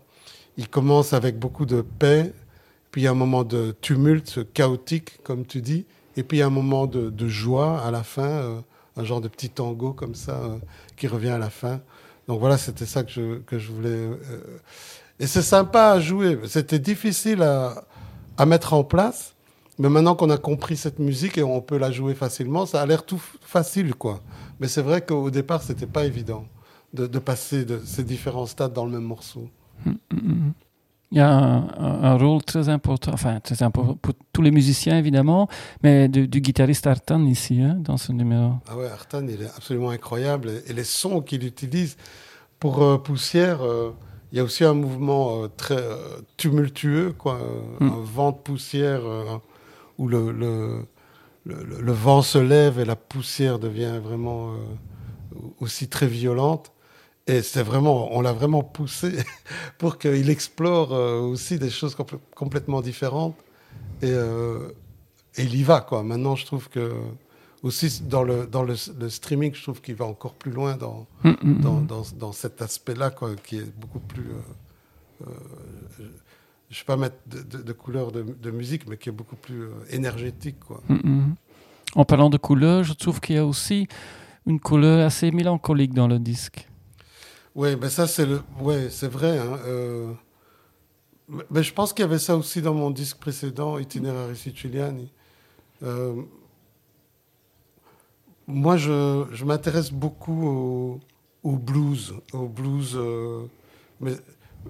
Il 0.57 0.69
commence 0.69 1.12
avec 1.12 1.38
beaucoup 1.38 1.67
de 1.67 1.83
paix, 1.83 2.33
puis 2.91 3.03
il 3.03 3.05
y 3.05 3.07
a 3.07 3.12
un 3.12 3.15
moment 3.15 3.45
de 3.45 3.75
tumulte, 3.81 4.53
chaotique, 4.53 5.23
comme 5.23 5.47
tu 5.47 5.62
dis, 5.62 5.87
et 6.17 6.23
puis 6.23 6.38
il 6.38 6.41
y 6.41 6.43
a 6.43 6.47
un 6.47 6.51
moment 6.51 6.87
de, 6.87 7.29
joie 7.29 7.81
à 7.81 7.91
la 7.91 8.03
fin, 8.03 8.23
euh, 8.23 8.61
un 8.97 9.05
genre 9.05 9.21
de 9.21 9.29
petit 9.29 9.49
tango 9.49 9.93
comme 9.93 10.15
ça 10.15 10.41
qui 10.97 11.07
revient 11.07 11.31
à 11.31 11.38
la 11.38 11.51
fin. 11.51 11.81
Donc 12.29 12.41
voilà, 12.41 12.59
c'était 12.59 12.87
ça 12.87 13.03
que 13.03 13.11
je, 13.11 13.38
que 13.38 13.59
je 13.59 13.73
voulais. 13.73 14.09
Et 15.19 15.27
c'est 15.27 15.43
sympa 15.43 15.93
à 15.93 16.01
jouer. 16.01 16.38
C'était 16.47 16.79
difficile 16.79 17.43
à, 17.43 17.85
à 18.37 18.47
mettre 18.47 18.75
en 18.75 18.85
place. 18.85 19.35
Mais 19.83 19.88
maintenant 19.88 20.14
qu'on 20.14 20.31
a 20.31 20.38
compris 20.38 20.77
cette 20.77 21.01
musique 21.01 21.38
et 21.38 21.42
on 21.42 21.61
peut 21.61 21.77
la 21.77 21.90
jouer 21.90 22.14
facilement, 22.14 22.66
ça 22.66 22.81
a 22.81 22.87
l'air 22.87 23.05
tout 23.05 23.21
facile, 23.40 23.97
quoi. 23.97 24.21
Mais 24.61 24.68
c'est 24.68 24.81
vrai 24.81 25.05
qu'au 25.05 25.29
départ, 25.29 25.61
c'était 25.61 25.88
pas 25.88 26.05
évident 26.05 26.45
de, 26.95 27.09
de, 27.09 27.18
passer 27.18 27.64
de 27.64 27.81
ces 27.85 28.05
différents 28.05 28.47
stades 28.47 28.73
dans 28.73 28.85
le 28.85 28.92
même 28.92 29.03
morceau. 29.03 29.49
Il 29.85 31.18
y 31.18 31.21
a 31.21 31.29
un, 31.29 31.66
un, 32.05 32.16
rôle 32.16 32.45
très 32.45 32.68
important, 32.68 33.11
enfin 33.12 33.40
très 33.40 33.61
important 33.64 33.97
pour 34.01 34.14
tous 34.33 34.42
les 34.42 34.53
musiciens 34.53 34.97
évidemment, 34.97 35.49
mais 35.83 36.09
du, 36.09 36.29
du 36.29 36.40
guitariste 36.40 36.87
Artan 36.87 37.25
ici, 37.25 37.61
hein, 37.61 37.77
dans 37.81 37.97
ce 37.97 38.12
numéro. 38.12 38.53
Ah 38.68 38.77
ouais, 38.77 38.87
Artan, 38.87 39.27
il 39.27 39.42
est 39.42 39.51
absolument 39.57 39.90
incroyable. 39.90 40.62
Et 40.68 40.73
les 40.75 40.85
sons 40.85 41.23
qu'il 41.23 41.45
utilise 41.45 41.97
pour 42.61 42.85
euh, 42.85 42.99
Poussière, 42.99 43.66
euh, 43.66 43.90
il 44.31 44.38
y 44.38 44.40
a 44.40 44.45
aussi 44.45 44.62
un 44.62 44.75
mouvement 44.75 45.42
euh, 45.42 45.49
très 45.57 45.83
tumultueux, 46.37 47.12
quoi, 47.18 47.40
mm. 47.81 47.88
un 47.88 48.01
vent 48.05 48.31
de 48.31 48.37
poussière 48.37 49.03
où 50.03 50.09
le, 50.09 50.33
le, 50.33 50.85
le, 51.47 51.57
le, 51.88 51.93
vent 51.93 52.23
se 52.23 52.38
lève 52.38 52.81
et 52.81 52.85
la 52.85 52.97
poussière 52.97 53.61
devient 53.61 54.01
vraiment 54.03 54.53
euh, 54.53 54.57
aussi 55.61 55.87
très 55.88 56.09
violente. 56.09 56.73
Et 57.29 57.41
c'est 57.43 57.62
vraiment, 57.62 57.99
on 58.17 58.21
l'a 58.21 58.33
vraiment 58.33 58.65
poussé 58.65 59.12
pour 59.79 59.99
qu'il 59.99 60.29
explore 60.29 60.93
euh, 60.93 61.21
aussi 61.21 61.55
des 61.61 61.71
choses 61.71 61.95
compl 61.95 62.17
complètement 62.35 62.81
différentes. 62.81 63.37
Et, 64.03 64.11
euh, 64.11 64.71
et, 65.37 65.45
il 65.45 65.55
y 65.55 65.62
va, 65.62 65.81
quoi. 65.81 66.03
Maintenant, 66.03 66.35
je 66.35 66.47
trouve 66.47 66.69
que 66.69 66.85
aussi 67.62 68.03
dans 68.03 68.25
le, 68.25 68.49
dans 68.49 68.65
le, 68.65 68.75
le 68.99 69.09
streaming, 69.09 69.55
je 69.55 69.62
trouve 69.62 69.81
qu'il 69.81 69.95
va 69.95 70.07
encore 70.07 70.35
plus 70.35 70.51
loin 70.51 70.73
dans, 70.77 71.07
mm 71.23 71.31
-hmm. 71.31 71.61
dans, 71.67 71.81
dans, 71.93 72.05
dans, 72.23 72.33
cet 72.43 72.61
aspect-là, 72.61 73.09
quoi, 73.19 73.29
qui 73.47 73.55
est 73.62 73.71
beaucoup 73.83 74.03
plus. 74.12 74.31
Euh, 75.23 75.27
je 76.73 76.79
ne 76.79 76.81
vais 76.81 76.87
pas 76.87 76.97
mettre 76.97 77.17
de, 77.27 77.43
de, 77.43 77.63
de 77.63 77.73
couleur 77.73 78.13
de, 78.13 78.23
de, 78.23 78.51
musique, 78.51 78.89
mais 78.89 78.97
qui 78.97 79.11
est 79.11 79.13
beaucoup 79.13 79.37
plus 79.37 79.65
énergétique, 79.91 80.59
quoi. 80.67 80.81
Mm 80.89 80.97
-hmm. 80.97 81.35
En 81.95 82.05
parlant 82.05 82.31
de 82.31 82.39
couleur, 82.39 82.83
je 82.83 82.95
trouve 82.95 83.21
qu'il 83.21 83.37
y 83.37 83.39
a 83.39 83.45
aussi 83.45 83.87
une 84.47 84.59
couleur 84.59 85.07
assez 85.07 85.31
mélancolique 85.31 85.93
dans 85.93 86.09
le 86.09 86.19
disque. 86.19 86.59
Oui, 87.55 87.77
ben 87.77 87.91
ça 87.91 88.07
c'est 88.07 88.27
le, 88.33 88.41
ouais, 88.67 88.89
c'est 88.89 89.13
vrai. 89.19 89.39
Hein, 89.39 89.59
euh, 89.67 90.13
Mais 91.51 91.63
je 91.63 91.73
pense 91.75 91.93
qu'il 91.93 92.03
y 92.07 92.09
avait 92.11 92.25
ça 92.29 92.35
aussi 92.37 92.63
dans 92.63 92.75
mon 92.83 92.91
disque 92.91 93.19
précédent, 93.19 93.79
Itinerari 93.79 94.37
Siciliani. 94.37 95.09
Euh, 95.83 96.23
moi, 98.47 98.77
je, 98.85 99.27
je 99.33 99.45
m'intéresse 99.45 99.91
beaucoup 99.93 100.41
au, 100.55 101.01
au, 101.43 101.57
blues, 101.69 102.15
au 102.33 102.49
blues, 102.49 102.93
euh, 102.97 103.45
mais 104.01 104.15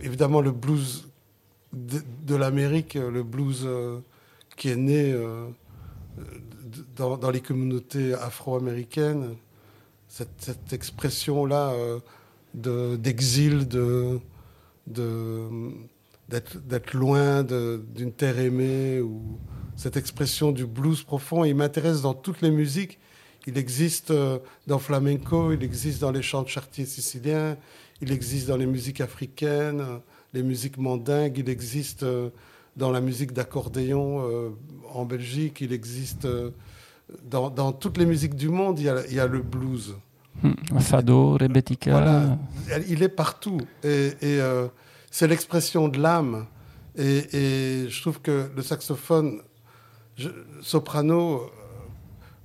évidemment 0.01 0.41
le 0.41 0.51
blues 0.51 1.12
de, 1.72 2.35
l'Amérique, 2.35 2.94
le 2.94 3.22
blues 3.22 3.62
euh, 3.64 4.00
qui 4.56 4.68
est 4.68 4.76
né 4.76 5.12
euh, 5.12 5.48
dans, 6.96 7.30
les 7.30 7.40
communautés 7.40 8.14
afro-américaines, 8.14 9.35
cette, 10.08 10.72
expression-là 10.72 11.72
d'exil, 12.54 13.66
de, 13.66 14.20
de, 14.87 15.48
d'être 16.28 16.92
loin 16.92 17.42
d'une 17.42 18.12
terre 18.12 18.38
aimée, 18.38 19.00
ou 19.00 19.38
cette 19.74 19.96
expression 19.96 20.52
du 20.52 20.66
blues 20.66 21.02
profond. 21.02 21.44
Il 21.44 21.54
m'intéresse 21.54 22.02
dans 22.02 22.14
toutes 22.14 22.42
les 22.42 22.50
musiques. 22.50 22.98
Il 23.46 23.56
existe 23.56 24.12
dans 24.66 24.78
flamenco, 24.78 25.52
il 25.52 25.62
existe 25.64 26.00
dans 26.00 26.12
les 26.12 26.22
chants 26.22 26.42
de 26.42 26.48
chartier 26.48 26.85
siciliens, 26.85 27.56
il 28.02 28.12
existe 28.12 28.48
dans 28.48 28.58
les 28.58 28.66
musiques 28.66 29.00
africaines, 29.00 29.82
les 30.33 30.42
musiques 30.42 30.79
mandingues, 30.79 31.38
il 31.38 31.49
existe 31.49 32.05
dans 32.77 32.90
la 32.90 33.01
musique 33.01 33.33
d'accordéon 33.33 34.23
euh, 34.23 34.51
en 34.92 35.05
Belgique, 35.05 35.61
il 35.61 35.73
existe 35.73 36.27
dans, 37.25 37.51
dans, 37.51 37.73
toutes 37.73 37.99
les 37.99 38.07
musiques 38.07 38.35
du 38.35 38.49
monde, 38.49 38.79
il 38.79 38.87
y 38.87 38.88
a, 38.88 39.07
il 39.09 39.14
y 39.14 39.21
a 39.21 39.27
le 39.27 39.42
blues. 39.42 39.95
Hmm. 40.42 40.79
Fado, 40.79 41.37
Rebetica. 41.37 41.90
Voilà, 41.90 42.38
il 42.88 43.03
est 43.03 43.09
partout. 43.09 43.59
Et, 43.85 44.12
et 44.21 44.40
euh, 44.40 44.68
c'est 45.11 45.29
l'expression 45.29 45.88
de 45.88 46.01
l'âme. 46.01 46.47
Et, 46.97 47.18
et, 47.33 47.88
je 47.88 48.01
trouve 48.01 48.21
que 48.21 48.51
le 48.55 48.62
saxophone 48.62 49.40
je, 50.16 50.29
soprano, 50.61 51.42
euh, 51.42 51.47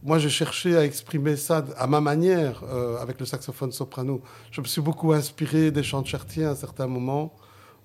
moi 0.04 0.19
j'ai 0.19 0.30
cherché 0.30 0.78
à 0.78 0.86
exprimer 0.86 1.36
ça 1.36 1.65
à 1.78 1.88
ma 1.88 2.00
manière 2.00 2.63
euh, 2.63 2.97
avec 2.97 3.19
le 3.19 3.26
saxophone 3.26 3.71
soprano. 3.71 4.21
Je 4.52 4.62
me 4.62 4.65
suis 4.65 4.82
beaucoup 4.82 5.13
inspiré 5.13 5.71
des 5.71 5.84
chants 5.84 6.02
de 6.02 6.08
Chartier 6.08 6.45
à 6.45 6.52
un 6.52 6.56
certain 6.56 6.88
moment 6.88 7.34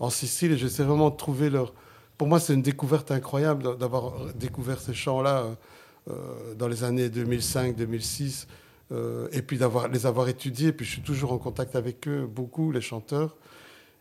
en 0.02 0.10
Sicile 0.10 0.52
et 0.52 0.58
j'essaie 0.58 0.82
vraiment 0.82 1.10
de 1.10 1.16
trouver 1.16 1.48
leur. 1.48 1.72
Pour 2.18 2.26
moi, 2.26 2.40
c'est 2.40 2.52
une 2.52 2.62
découverte 2.62 3.12
incroyable 3.12 3.78
d'avoir 3.78 4.34
découvert 4.34 4.80
ces 4.80 4.94
chants-là 4.94 5.56
euh, 6.10 6.54
dans 6.56 6.66
les 6.66 6.82
années 6.82 7.08
2005-2006 7.08 8.46
euh, 8.90 9.28
et 9.30 9.42
puis 9.42 9.58
d'avoir 9.58 9.86
les 9.86 10.04
avoir 10.04 10.28
étudiés. 10.28 10.72
Puis 10.72 10.84
je 10.84 10.90
suis 10.90 11.02
toujours 11.02 11.32
en 11.32 11.38
contact 11.38 11.76
avec 11.76 12.08
eux, 12.08 12.26
beaucoup, 12.26 12.72
les 12.72 12.80
chanteurs 12.80 13.36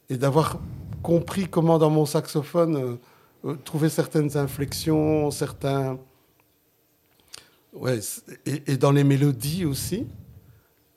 et 0.09 0.17
d'avoir 0.17 0.59
compris 1.03 1.47
comment 1.47 1.77
dans 1.77 1.91
mon 1.91 2.07
saxophone 2.07 2.97
euh, 3.45 3.55
trouver 3.63 3.89
certaines 3.89 4.35
inflexions, 4.37 5.29
certains... 5.29 5.99
Ouais, 7.73 7.99
et, 8.47 8.73
et, 8.73 8.75
dans 8.75 8.91
les 8.91 9.05
mélodies 9.05 9.63
aussi. 9.65 10.05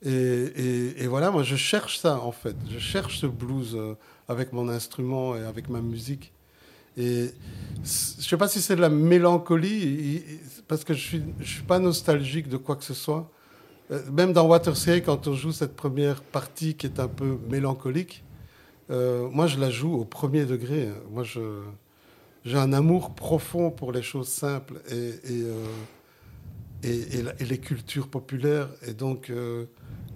Et, 0.04 1.06
voilà, 1.06 1.30
moi 1.30 1.42
je 1.42 1.56
cherche 1.56 1.98
ça 1.98 2.20
en 2.20 2.32
fait. 2.32 2.56
Je 2.70 2.78
cherche 2.78 3.20
ce 3.20 3.26
blues 3.26 3.74
euh, 3.74 3.94
avec 4.28 4.52
mon 4.52 4.68
instrument 4.68 5.34
et 5.36 5.42
avec 5.42 5.68
ma 5.68 5.80
musique. 5.80 6.32
Et 6.96 7.30
je 7.82 8.18
ne 8.18 8.22
sais 8.22 8.36
pas 8.36 8.48
si 8.48 8.60
c'est 8.60 8.76
de 8.76 8.80
la 8.80 8.88
mélancolie, 8.88 10.22
parce 10.68 10.84
que 10.84 10.94
je 10.94 11.16
ne 11.16 11.44
suis, 11.44 11.62
pas 11.62 11.78
nostalgique 11.78 12.48
de 12.48 12.56
quoi 12.56 12.76
que 12.76 12.84
ce 12.84 12.94
soit. 12.94 13.30
Euh, 13.90 14.00
même 14.12 14.32
dans 14.32 14.46
Watersea, 14.46 15.00
quand 15.00 15.26
on 15.26 15.34
joue 15.34 15.52
cette 15.52 15.74
première 15.74 16.22
partie 16.22 16.74
qui 16.74 16.86
est 16.86 17.00
un 17.00 17.08
peu 17.08 17.38
mélancolique, 17.48 18.22
euh, 18.90 19.28
moi, 19.30 19.46
je 19.46 19.58
la 19.58 19.70
joue 19.70 19.94
au 19.94 20.04
premier 20.04 20.44
degré. 20.44 20.90
Moi, 21.10 21.24
j'ai 22.44 22.58
un 22.58 22.72
amour 22.72 23.14
profond 23.14 23.70
pour 23.70 23.90
les 23.90 24.02
choses 24.02 24.28
simples 24.28 24.80
et, 24.90 25.44
et, 26.84 27.44
les 27.44 27.58
cultures 27.58 28.08
populaires. 28.08 28.68
Et 28.86 28.92
donc, 28.92 29.30
euh, 29.30 29.64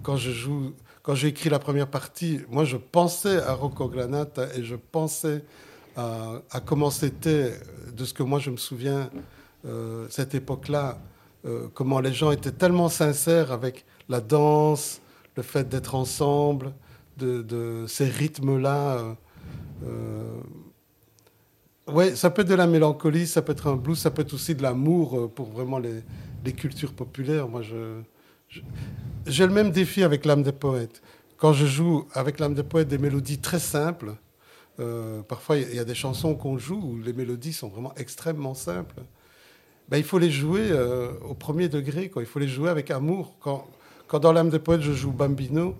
quand 0.03 0.17
je 0.17 0.31
joue, 0.31 0.73
quand 1.03 1.15
j'ai 1.15 1.29
écrit 1.29 1.49
la 1.49 1.59
première 1.59 1.87
partie, 1.87 2.41
moi, 2.49 2.65
je 2.65 2.77
pensais 2.77 3.41
à 3.41 3.53
Rocco 3.53 3.87
Granata 3.87 4.47
et 4.55 4.63
je 4.63 4.75
pensais 4.75 5.43
à, 5.95 6.41
comment 6.65 6.89
c'était, 6.89 7.53
de 7.93 8.05
ce 8.05 8.13
que 8.13 8.23
moi 8.23 8.39
je 8.39 8.51
me 8.51 8.57
souviens, 8.57 9.09
euh, 9.65 10.07
cette 10.09 10.33
époque-là, 10.33 10.97
euh, 11.45 11.67
comment 11.73 11.99
les 11.99 12.13
gens 12.13 12.31
étaient 12.31 12.53
tellement 12.53 12.87
sincères 12.87 13.51
avec 13.51 13.83
la 14.07 14.21
danse, 14.21 15.01
le 15.35 15.43
fait 15.43 15.67
d'être 15.67 15.95
ensemble 15.95 16.71
de, 17.17 17.41
de 17.41 17.85
ces 17.87 18.05
rythmes-là. 18.05 19.15
Ouais, 21.87 22.15
ça 22.15 22.29
peut 22.29 22.43
être 22.43 22.47
de 22.47 22.55
la 22.55 22.67
mélancolie, 22.67 23.25
ça 23.27 23.41
peut 23.41 23.51
être 23.51 23.67
un 23.67 23.75
blues, 23.75 23.97
ça 23.97 24.11
peut 24.11 24.21
être 24.21 24.33
aussi 24.33 24.53
de 24.53 24.61
l'amour 24.61 25.29
pour 25.33 25.47
vraiment 25.47 25.79
les, 25.79 26.03
les, 26.43 26.53
cultures 26.53 26.93
populaires. 26.93 27.47
Moi, 27.47 27.61
je, 27.61 28.01
j'ai 29.25 29.45
le 29.45 29.53
même 29.53 29.71
défi 29.71 30.03
avec 30.03 30.25
l'âme 30.25 30.43
des 30.43 30.51
poètes. 30.51 31.01
Quand 31.37 31.53
je 31.53 31.65
joue 31.65 32.05
avec 32.13 32.39
l'âme 32.39 32.53
des 32.53 32.63
poètes 32.63 32.87
des 32.87 32.97
mélodies 32.97 33.39
très 33.39 33.59
simples, 33.59 34.15
euh, 34.79 35.21
parfois 35.21 35.57
il 35.57 35.75
y 35.75 35.79
a 35.79 35.85
des 35.85 35.95
chansons 35.95 36.35
qu'on 36.35 36.57
joue 36.57 36.81
où 36.81 36.97
les 36.97 37.13
mélodies 37.13 37.53
sont 37.53 37.69
vraiment 37.69 37.93
extrêmement 37.95 38.53
simples. 38.53 39.01
Ben, 39.89 39.97
il 39.97 40.03
faut 40.03 40.19
les 40.19 40.31
jouer 40.31 40.67
euh, 40.69 41.11
au 41.27 41.33
premier 41.33 41.67
degré, 41.67 42.09
quoi. 42.09 42.21
il 42.21 42.27
faut 42.27 42.39
les 42.39 42.47
jouer 42.47 42.69
avec 42.69 42.91
amour. 42.91 43.35
Quand, 43.39 43.67
quand 44.07 44.19
dans 44.19 44.31
l'âme 44.31 44.49
des 44.49 44.59
poètes 44.59 44.81
je 44.81 44.93
joue 44.93 45.11
Bambino, 45.11 45.75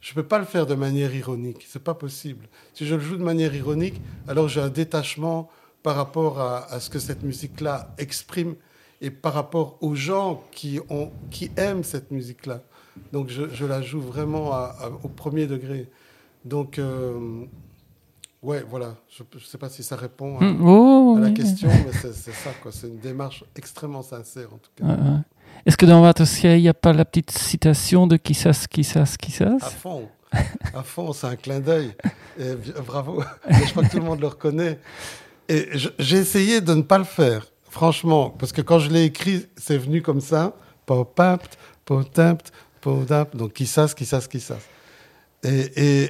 je 0.00 0.12
ne 0.12 0.14
peux 0.16 0.26
pas 0.26 0.38
le 0.38 0.44
faire 0.44 0.66
de 0.66 0.74
manière 0.74 1.14
ironique, 1.14 1.66
c'est 1.68 1.82
pas 1.82 1.94
possible. 1.94 2.48
Si 2.74 2.86
je 2.86 2.94
le 2.94 3.00
joue 3.00 3.16
de 3.16 3.22
manière 3.22 3.54
ironique, 3.54 4.00
alors 4.28 4.48
j'ai 4.48 4.60
un 4.60 4.68
détachement 4.68 5.48
par 5.82 5.96
rapport 5.96 6.40
à, 6.40 6.64
à 6.72 6.80
ce 6.80 6.90
que 6.90 6.98
cette 6.98 7.22
musique-là 7.22 7.94
exprime 7.98 8.56
et 9.00 9.10
par 9.10 9.34
rapport 9.34 9.78
aux 9.80 9.94
gens 9.94 10.42
qui, 10.52 10.80
ont, 10.88 11.10
qui 11.30 11.50
aiment 11.56 11.84
cette 11.84 12.10
musique-là. 12.10 12.62
Donc 13.12 13.28
je, 13.28 13.48
je, 13.52 13.66
la 13.66 13.82
joue 13.82 14.00
vraiment 14.00 14.52
à, 14.52 14.74
à, 14.80 14.88
au 14.88 15.08
premier 15.08 15.46
degré. 15.46 15.88
Donc, 16.44 16.78
euh, 16.78 17.44
ouais, 18.42 18.64
voilà. 18.68 18.94
Je 19.08 19.22
ne 19.34 19.40
sais 19.40 19.58
pas 19.58 19.68
si 19.68 19.82
ça 19.82 19.96
répond 19.96 20.38
à, 20.38 20.44
mmh, 20.44 20.58
oh, 20.62 21.14
à 21.18 21.20
la 21.20 21.26
oui. 21.28 21.34
question, 21.34 21.68
mais 21.68 21.92
c'est 21.92 22.32
ça, 22.32 22.50
quoi. 22.62 22.72
C'est 22.72 22.86
une 22.86 22.98
démarche 22.98 23.44
extrêmement 23.56 24.02
sincère, 24.02 24.54
en 24.54 24.58
tout 24.58 24.70
cas. 24.76 24.96
Est-ce 25.66 25.76
que 25.76 25.86
dans 25.86 26.00
votre 26.00 26.24
ciel, 26.24 26.58
il 26.58 26.62
n'y 26.62 26.68
a 26.68 26.74
pas 26.74 26.92
la 26.92 27.04
petite 27.04 27.32
citation 27.32 28.06
de 28.06 28.16
qui 28.16 28.34
sas, 28.34 28.66
qui 28.68 28.84
sas, 28.84 29.16
qui 29.16 29.32
sas 29.32 29.62
À 29.62 29.70
fond. 29.70 30.08
à 30.74 30.82
fond, 30.82 31.12
c'est 31.12 31.26
un 31.26 31.36
clin 31.36 31.60
d'œil. 31.60 31.92
Bravo. 32.86 33.22
je 33.50 33.70
crois 33.72 33.84
que 33.84 33.90
tout 33.90 33.98
le 33.98 34.04
monde 34.04 34.20
le 34.20 34.28
reconnaît. 34.28 34.78
Et 35.48 35.68
j'ai 35.98 36.16
essayé 36.18 36.60
de 36.60 36.74
ne 36.74 36.82
pas 36.82 36.98
le 36.98 37.04
faire, 37.04 37.46
franchement, 37.76 38.30
parce 38.30 38.52
que 38.52 38.62
quand 38.62 38.78
je 38.78 38.88
l'ai 38.90 39.04
écrit, 39.04 39.44
c'est 39.58 39.76
venu 39.76 40.00
comme 40.00 40.22
ça. 40.22 40.56
Pop-apt. 40.86 41.58
Donc, 43.34 43.52
qui 43.52 43.66
sas, 43.66 43.92
qui 43.94 44.06
sas, 44.06 44.26
qui 44.28 44.40
sas. 44.40 44.64
Et, 45.44 46.08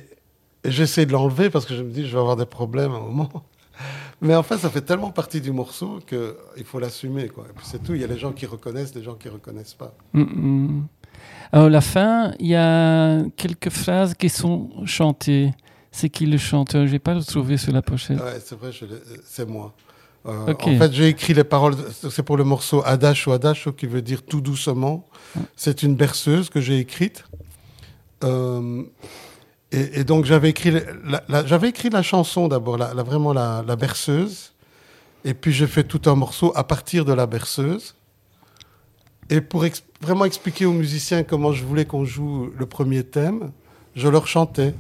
j'essaie 0.65 1.07
de 1.07 1.13
l'enlever 1.13 1.51
parce 1.51 1.67
que 1.67 1.75
je 1.75 1.83
me 1.83 1.91
dis, 1.91 2.07
je 2.07 2.13
vais 2.13 2.21
avoir 2.21 2.37
des 2.37 2.47
problèmes 2.47 2.93
à 2.93 2.99
un 2.99 3.01
moment. 3.01 3.33
Mais 4.21 4.37
en 4.37 4.45
fait, 4.45 4.59
ça 4.59 4.71
fait 4.71 4.81
tellement 4.83 5.11
partie 5.11 5.41
du 5.41 5.51
morceau 5.51 5.99
qu'il 6.07 6.65
faut 6.65 6.79
l'assumer. 6.79 7.29
Quoi. 7.29 7.45
Et 7.51 7.53
puis 7.57 7.67
c'est 7.71 7.83
tout. 7.83 7.95
Il 7.95 8.01
y 8.01 8.05
a 8.05 8.07
les 8.07 8.19
gens 8.25 8.33
qui 8.33 8.47
reconnaissent, 8.47 8.95
les 8.95 9.03
gens 9.03 9.15
qui 9.15 9.29
ne 9.29 9.35
reconnaissent 9.35 9.79
pas. 9.83 9.93
Mm 10.13 10.23
-hmm. 10.23 10.83
Alors, 11.53 11.71
la 11.79 11.81
fin, 11.81 12.33
il 12.39 12.51
y 12.57 12.57
a 12.57 13.25
quelques 13.43 13.73
phrases 13.81 14.15
qui 14.21 14.29
sont 14.29 14.59
chantées. 14.97 15.49
C'est 15.91 16.11
qui 16.17 16.27
le 16.27 16.39
chanteur? 16.39 16.87
Je 16.87 16.93
n'ai 16.93 17.05
pas 17.09 17.15
retrouvé 17.23 17.57
sur 17.65 17.73
la 17.73 17.83
pochette. 17.83 18.21
Ouais, 18.21 18.39
c'est 18.47 18.59
vrai, 18.61 18.71
c'est 19.35 19.49
moi. 19.57 19.69
Euh, 20.27 20.53
okay. 20.53 20.75
En 20.75 20.79
fait, 20.79 20.93
j'ai 20.93 21.09
écrit 21.09 21.35
les 21.35 21.45
paroles. 21.45 21.77
C'est 22.11 22.23
pour 22.23 22.37
le 22.37 22.45
morceau 22.45 22.83
Adagio 22.85 23.33
Adagio, 23.33 23.73
qui 23.73 23.87
veut 23.87 24.03
dire 24.03 24.23
tout 24.25 24.41
doucement. 24.41 25.07
C'est 25.57 25.83
une 25.83 25.95
berceuse 25.95 26.51
que 26.51 26.61
j'ai 26.61 26.79
écrite. 26.79 27.25
Euh, 28.25 28.83
et, 29.73 30.01
et, 30.01 30.05
donc 30.05 30.25
j'avais 30.25 30.51
écrit, 30.51 30.71
la, 30.71 31.23
la, 31.29 31.47
j'avais 31.47 31.69
écrit 31.69 31.91
la 31.91 32.03
chanson 32.03 32.49
d'abord, 32.49 32.79
la, 32.79 32.95
vraiment 33.03 33.33
la, 33.33 33.63
la, 33.67 33.77
berceuse, 33.77 34.53
et 35.25 35.35
puis 35.35 35.53
j'ai 35.53 35.67
fait 35.67 35.85
tout 35.85 36.01
un 36.09 36.15
morceau 36.15 36.53
à 36.55 36.65
partir 36.65 37.05
de 37.05 37.13
la 37.13 37.27
berceuse. 37.27 37.95
Et 39.29 39.41
pour 39.41 39.65
ex 39.65 39.83
vraiment 40.01 40.25
expliquer 40.25 40.67
aux 40.67 40.73
musiciens 40.73 41.25
comment 41.25 41.53
je 41.53 41.65
voulais 41.65 41.85
qu'on 41.85 42.05
joue 42.05 42.51
le 42.57 42.67
premier 42.67 43.03
thème, 43.03 43.51
je 43.97 44.09
leur 44.09 44.27
chantais. 44.29 44.73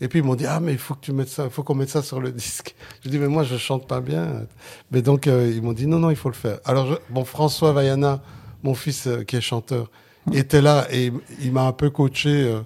Et 0.00 0.08
puis 0.08 0.20
ils 0.20 0.24
m'ont 0.24 0.34
dit 0.34 0.46
ah 0.46 0.60
mais 0.60 0.72
il 0.72 0.78
faut 0.78 0.94
que 0.94 1.00
tu 1.00 1.12
mettes 1.12 1.28
ça, 1.28 1.44
il 1.44 1.50
faut 1.50 1.62
qu'on 1.62 1.74
mette 1.74 1.90
ça 1.90 2.02
sur 2.02 2.20
le 2.20 2.32
disque. 2.32 2.74
Je 3.04 3.08
dis 3.08 3.18
mais 3.18 3.28
moi 3.28 3.42
je 3.42 3.56
chante 3.56 3.86
pas 3.86 4.00
bien. 4.00 4.46
Mais 4.90 5.02
donc 5.02 5.26
euh, 5.26 5.52
ils 5.54 5.62
m'ont 5.62 5.72
dit 5.72 5.86
non 5.86 5.98
non 5.98 6.10
il 6.10 6.16
faut 6.16 6.28
le 6.28 6.34
faire. 6.34 6.58
Alors 6.64 6.86
je, 6.86 6.94
bon 7.10 7.24
François 7.24 7.72
Vaiana, 7.72 8.20
mon 8.62 8.74
fils 8.74 9.06
euh, 9.06 9.24
qui 9.24 9.36
est 9.36 9.40
chanteur, 9.40 9.90
était 10.32 10.62
là 10.62 10.86
et 10.90 11.12
il 11.40 11.52
m'a 11.52 11.62
un 11.62 11.72
peu 11.72 11.90
coaché. 11.90 12.44
Euh, 12.44 12.60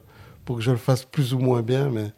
pour 0.45 0.57
que 0.57 0.63
je 0.63 0.71
le 0.71 0.77
fasse 0.77 1.05
plus 1.05 1.35
ou 1.35 1.39
moins 1.39 1.63
bien. 1.63 1.91
Mais 1.91 2.13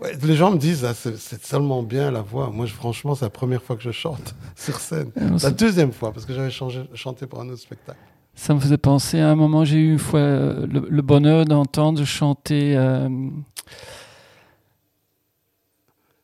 ouais, 0.00 0.16
les 0.22 0.36
gens 0.36 0.50
me 0.50 0.58
disent, 0.58 0.84
ah, 0.84 0.94
c'est 0.94 1.40
tellement 1.40 1.82
bien 1.82 2.10
la 2.10 2.22
voix. 2.22 2.50
Moi, 2.50 2.66
je, 2.66 2.74
franchement, 2.74 3.14
c'est 3.14 3.24
la 3.24 3.30
première 3.30 3.62
fois 3.62 3.76
que 3.76 3.82
je 3.82 3.92
chante 3.92 4.34
sur 4.56 4.78
scène. 4.78 5.10
la 5.16 5.50
deuxième 5.50 5.92
fois, 5.92 6.12
parce 6.12 6.26
que 6.26 6.34
j'avais 6.34 6.50
chanté 6.50 7.26
pour 7.26 7.40
un 7.40 7.48
autre 7.48 7.62
spectacle. 7.62 7.98
Ça 8.34 8.52
me 8.52 8.60
faisait 8.60 8.76
penser 8.76 9.18
à 9.18 9.30
un 9.30 9.34
moment, 9.34 9.64
j'ai 9.64 9.78
eu 9.78 9.92
une 9.92 9.98
fois 9.98 10.20
le, 10.20 10.86
le 10.90 11.02
bonheur 11.02 11.46
d'entendre 11.46 12.04
chanter 12.04 12.76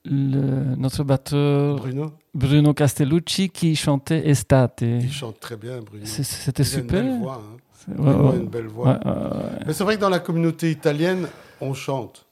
le, 0.05 0.75
notre 0.77 1.05
batteur 1.05 1.77
Bruno 1.77 2.13
Bruno 2.35 2.75
Castellucci 2.75 3.51
qui 3.51 3.77
chantait 3.77 4.29
Estate. 4.29 4.83
Il 4.83 5.13
chante 5.13 5.39
très 5.41 5.57
bien, 5.57 5.81
Bruno. 5.81 6.05
C'était 6.05 6.63
Il 6.63 6.67
a 6.67 6.69
super. 6.69 7.03
Une 7.03 7.09
belle 7.11 7.19
voix, 7.21 7.43
hein. 7.43 7.59
Ouais, 7.99 8.37
une 8.39 8.49
belle 8.49 8.67
voix. 8.69 8.99
Ouais. 9.05 9.65
Mais 9.67 9.73
c'est 9.73 9.85
vrai 9.85 9.97
que 9.97 10.01
dans 10.01 10.09
la 10.09 10.21
communauté 10.21 10.71
italienne, 10.71 11.29
on 11.61 11.75
chante. 11.75 12.27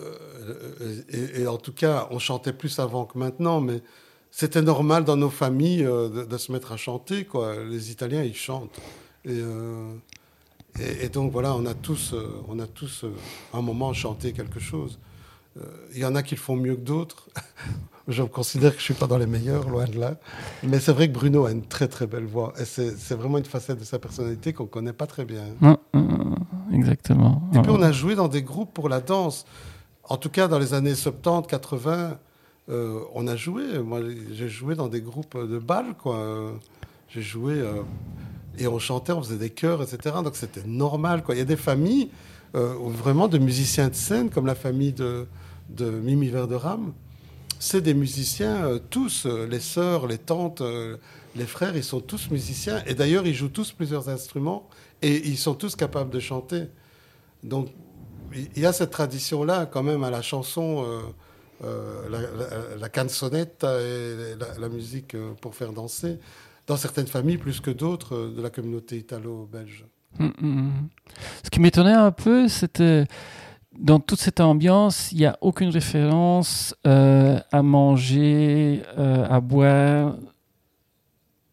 Euh, 0.00 1.02
et, 1.10 1.42
et 1.42 1.46
en 1.46 1.56
tout 1.56 1.72
cas, 1.72 2.08
on 2.10 2.18
chantait 2.18 2.52
plus 2.52 2.78
avant 2.78 3.04
que 3.04 3.18
maintenant, 3.18 3.60
mais 3.60 3.82
c'était 4.30 4.62
normal 4.62 5.04
dans 5.04 5.16
nos 5.16 5.30
familles 5.30 5.84
euh, 5.84 6.08
de, 6.08 6.24
de 6.24 6.36
se 6.38 6.52
mettre 6.52 6.72
à 6.72 6.76
chanter. 6.76 7.24
Quoi. 7.24 7.64
Les 7.64 7.90
Italiens, 7.90 8.22
ils 8.22 8.34
chantent. 8.36 8.78
Et, 9.24 9.30
euh, 9.32 9.92
et- 10.78 11.04
et 11.04 11.08
donc 11.08 11.32
voilà, 11.32 11.54
on 11.54 11.64
a 11.66 11.74
tous, 11.74 12.12
euh, 12.12 12.28
on 12.48 12.58
a 12.58 12.66
tous 12.66 13.04
un 13.54 13.62
moment 13.62 13.92
chanté 13.92 14.32
quelque 14.32 14.60
chose. 14.60 14.98
Euh, 15.58 15.60
Il 15.94 15.98
y 16.00 16.04
en 16.04 16.14
a 16.14 16.22
qui 16.22 16.34
le 16.34 16.40
font 16.40 16.56
mieux 16.56 16.74
que 16.76 16.80
d'autres. 16.82 17.28
Je 18.08 18.22
considère 18.22 18.70
que 18.72 18.78
je 18.78 18.84
suis 18.84 18.94
pas 18.94 19.08
dans 19.08 19.18
les 19.18 19.26
meilleurs, 19.26 19.68
loin 19.68 19.84
de 19.84 19.98
là. 19.98 20.14
Mais 20.62 20.78
c'est 20.78 20.92
vrai 20.92 21.08
que 21.08 21.12
Bruno 21.12 21.44
a 21.46 21.50
une 21.50 21.64
très 21.66 21.88
très 21.88 22.06
belle 22.06 22.24
voix. 22.24 22.52
Et 22.56 22.64
c'est 22.64 23.14
vraiment 23.16 23.38
une 23.38 23.44
facette 23.44 23.80
de 23.80 23.84
sa 23.84 23.98
personnalité 23.98 24.52
qu'on 24.52 24.66
connaît 24.66 24.92
pas 24.92 25.08
très 25.08 25.24
bien. 25.24 25.42
Ouais, 25.60 25.76
ouais, 25.92 26.00
exactement. 26.72 27.42
Et 27.52 27.58
puis 27.58 27.70
Ouais. 27.72 27.76
on 27.76 27.82
a 27.82 27.90
joué 27.90 28.14
dans 28.14 28.28
des 28.28 28.42
groupes 28.42 28.72
pour 28.72 28.88
la 28.88 29.00
danse. 29.00 29.44
En 30.04 30.18
tout 30.18 30.28
cas, 30.30 30.46
dans 30.46 30.60
les 30.60 30.72
années 30.72 30.94
70, 30.94 31.48
80, 31.48 32.16
euh, 32.68 33.00
on 33.12 33.26
a 33.26 33.34
joué. 33.34 33.80
Moi, 33.80 33.98
j'ai 34.32 34.48
joué 34.48 34.76
dans 34.76 34.86
des 34.86 35.00
groupes 35.00 35.36
de 35.36 35.58
bal, 35.58 35.94
quoi. 36.00 36.16
Euh, 36.16 36.52
J'ai 37.08 37.22
joué 37.22 37.54
euh, 37.54 37.82
et 38.58 38.68
on 38.68 38.78
chantait, 38.78 39.12
on 39.12 39.22
faisait 39.22 39.36
des 39.36 39.50
chœurs, 39.50 39.82
etc. 39.82 40.14
Donc 40.22 40.36
c'était 40.36 40.62
normal, 40.64 41.24
quoi. 41.24 41.34
Il 41.34 41.38
y 41.38 41.40
a 41.40 41.44
des 41.44 41.56
familles 41.56 42.10
euh, 42.54 42.74
vraiment 42.80 43.26
de 43.26 43.38
musiciens 43.38 43.88
de 43.88 43.94
scène, 43.94 44.30
comme 44.30 44.46
la 44.46 44.54
famille 44.54 44.92
de, 44.92 45.26
de 45.68 45.90
Mimi 45.90 46.28
Verderame. 46.28 46.92
C'est 47.58 47.80
des 47.80 47.94
musiciens, 47.94 48.66
euh, 48.66 48.78
tous, 48.78 49.26
euh, 49.26 49.46
les 49.46 49.60
sœurs, 49.60 50.06
les 50.06 50.18
tantes, 50.18 50.60
euh, 50.60 50.98
les 51.34 51.46
frères, 51.46 51.76
ils 51.76 51.84
sont 51.84 52.00
tous 52.00 52.30
musiciens. 52.30 52.82
Et 52.86 52.94
d'ailleurs, 52.94 53.26
ils 53.26 53.34
jouent 53.34 53.48
tous 53.48 53.72
plusieurs 53.72 54.08
instruments 54.08 54.68
et 55.02 55.26
ils 55.28 55.38
sont 55.38 55.54
tous 55.54 55.74
capables 55.74 56.10
de 56.10 56.20
chanter. 56.20 56.64
Donc, 57.42 57.68
il 58.34 58.60
y 58.60 58.66
a 58.66 58.72
cette 58.72 58.90
tradition-là, 58.90 59.66
quand 59.66 59.82
même, 59.82 60.04
à 60.04 60.10
la 60.10 60.20
chanson, 60.20 60.84
la, 61.62 61.68
la, 62.10 62.88
et 63.80 64.34
la, 64.58 64.68
musique 64.68 65.16
pour 65.40 65.54
faire 65.54 65.72
danser, 65.72 66.18
dans 66.66 66.76
certaines 66.76 67.06
familles 67.06 67.38
plus 67.38 67.60
que 67.60 67.70
d'autres 67.70 68.32
de 68.34 68.42
la 68.42 68.50
communauté 68.50 68.96
italo-belge. 68.98 69.86
Mm, 70.18 70.24
mm, 70.24 70.32
mm. 70.40 70.88
Ce 71.44 71.50
qui 71.50 71.60
m'étonnait 71.60 71.92
un 71.92 72.10
peu, 72.10 72.48
c'était 72.48 73.06
dans 73.78 74.00
toute 74.00 74.20
cette 74.20 74.40
ambiance, 74.40 75.12
il 75.12 75.18
n'y 75.18 75.26
a 75.26 75.36
aucune 75.40 75.70
référence 75.70 76.74
euh, 76.86 77.38
à 77.52 77.62
manger, 77.62 78.82
euh, 78.98 79.26
à 79.28 79.40
boire. 79.40 80.16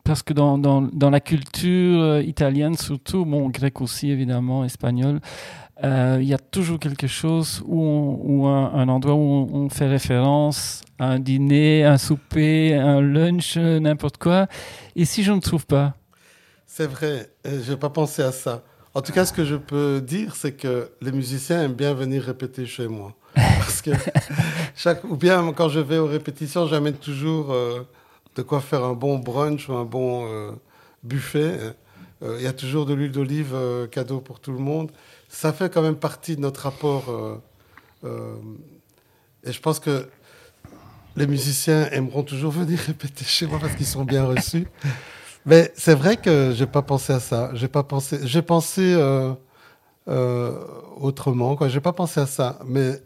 Parce 0.03 0.21
que 0.21 0.33
dans, 0.33 1.09
la 1.09 1.19
culture 1.19 2.01
euh, 2.01 2.21
italienne, 2.21 2.75
surtout, 2.75 3.25
bon, 3.25 3.49
grec 3.49 3.79
aussi 3.81 4.09
évidemment, 4.09 4.65
espagnol, 4.65 5.19
il 5.81 6.23
y 6.23 6.33
a 6.33 6.37
toujours 6.37 6.79
quelque 6.79 7.07
chose 7.07 7.61
où, 7.65 8.47
un, 8.47 8.87
endroit 8.87 9.15
où 9.15 9.17
on, 9.17 9.65
on 9.65 9.69
fait 9.69 9.87
référence 9.87 10.81
à 10.97 11.07
un 11.07 11.19
dîner, 11.19 11.83
un 11.83 11.97
souper, 11.97 12.73
un 12.75 13.01
lunch, 13.01 13.57
n'importe 13.57 14.17
quoi. 14.17 14.47
Ici, 14.95 15.23
je 15.23 15.33
ne 15.33 15.41
trouve 15.41 15.65
pas? 15.65 15.93
C'est 16.65 16.87
vrai, 16.87 17.29
je 17.43 17.71
n'ai 17.71 17.77
pas 17.77 17.89
pensé 17.89 18.21
à 18.21 18.31
ça. 18.31 18.63
En 18.95 19.01
tout 19.01 19.11
cas, 19.11 19.25
ce 19.25 19.33
que 19.33 19.43
je 19.43 19.55
peux 19.55 20.01
dire, 20.01 20.35
c'est 20.35 20.51
que 20.51 20.91
les 21.01 21.11
musiciens 21.11 21.63
aiment 21.63 21.73
bien 21.73 21.93
venir 21.95 22.23
répéter 22.23 22.67
chez 22.67 22.87
moi. 22.87 23.15
Parce 23.35 23.81
que 23.81 23.89
chaque, 24.75 25.03
ou 25.03 25.15
bien 25.15 25.51
quand 25.53 25.67
je 25.69 25.79
vais 25.79 25.97
aux 25.97 26.05
répétitions, 26.05 26.67
j'amène 26.67 26.95
toujours 26.95 27.51
euh, 27.51 27.81
de 28.35 28.43
quoi 28.43 28.61
faire 28.61 28.83
un 28.83 28.93
bon 28.93 29.17
brunch 29.17 29.67
ou 29.67 29.73
un 29.73 29.85
bon 29.85 30.27
euh, 30.27 30.51
buffet. 31.01 31.73
Euh, 32.21 32.37
Il 32.37 32.43
y 32.43 32.47
a 32.47 32.53
toujours 32.53 32.85
de 32.85 32.93
l'huile 32.93 33.11
d'olive 33.11 33.55
cadeau 33.91 34.21
pour 34.21 34.39
tout 34.39 34.51
le 34.51 34.59
monde. 34.59 34.91
Ça 35.27 35.51
fait 35.51 35.73
quand 35.73 35.81
même 35.81 35.97
partie 35.97 36.35
de 36.35 36.41
notre 36.41 36.61
rapport. 36.61 37.41
et 38.03 39.51
je 39.51 39.59
pense 39.59 39.79
que 39.79 40.07
les 41.15 41.27
musiciens 41.27 41.89
aimeront 41.91 42.23
toujours 42.23 42.51
venir 42.61 42.79
répéter 42.79 43.25
chez 43.25 43.47
moi 43.47 43.59
parce 43.59 43.75
qu'ils 43.75 43.87
sont 43.87 44.05
bien 44.05 44.23
reçus. 44.23 44.67
Mais 45.45 45.71
c'est 45.75 45.95
vrai 45.95 46.17
que 46.17 46.51
j'ai 46.55 46.67
pas 46.67 46.81
pensé 46.81 47.13
à 47.13 47.19
ça. 47.19 47.51
J'ai 47.53 47.67
pas 47.67 47.83
pensé. 47.83 48.19
J'ai 48.23 48.41
pensé 48.41 48.93
euh, 48.93 49.33
euh, 50.07 50.57
autrement. 50.97 51.55
Quoi. 51.55 51.67
J'ai 51.69 51.81
pas 51.81 51.93
pensé 51.93 52.19
à 52.21 52.25
ça. 52.25 52.59
Mais 52.65 53.01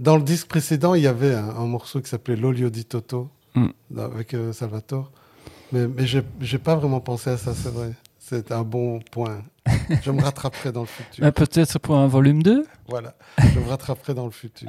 dans 0.00 0.16
le 0.16 0.22
disque 0.22 0.48
précédent, 0.48 0.94
il 0.94 1.02
y 1.02 1.06
avait 1.06 1.34
un, 1.34 1.48
un 1.48 1.66
morceau 1.66 2.00
qui 2.00 2.08
s'appelait 2.08 2.36
L'olio 2.36 2.70
di 2.70 2.84
Toto 2.84 3.30
Mm. 3.56 3.98
avec 3.98 4.34
euh, 4.34 4.52
Salvatore. 4.52 5.10
Mais, 5.72 5.88
mais 5.88 6.06
j'ai 6.06 6.22
j'ai 6.40 6.58
pas 6.58 6.74
vraiment 6.76 7.00
pensé 7.00 7.30
à 7.30 7.38
ça. 7.38 7.54
C'est 7.54 7.70
vrai. 7.72 7.92
C'est 8.18 8.52
un 8.52 8.62
bon 8.62 9.00
point. 9.10 9.42
Je 10.02 10.10
me 10.10 10.20
rattraperai 10.22 10.72
dans 10.72 10.82
le 10.82 10.86
futur. 10.86 11.24
Mais 11.24 11.32
Peut-être 11.40 11.78
pour 11.78 11.96
un 11.96 12.06
volume 12.06 12.42
2 12.42 12.66
Voilà. 12.88 13.14
Je 13.38 13.58
me 13.58 13.66
rattraperai 13.68 14.12
dans 14.14 14.26
le 14.26 14.30
futur. 14.30 14.68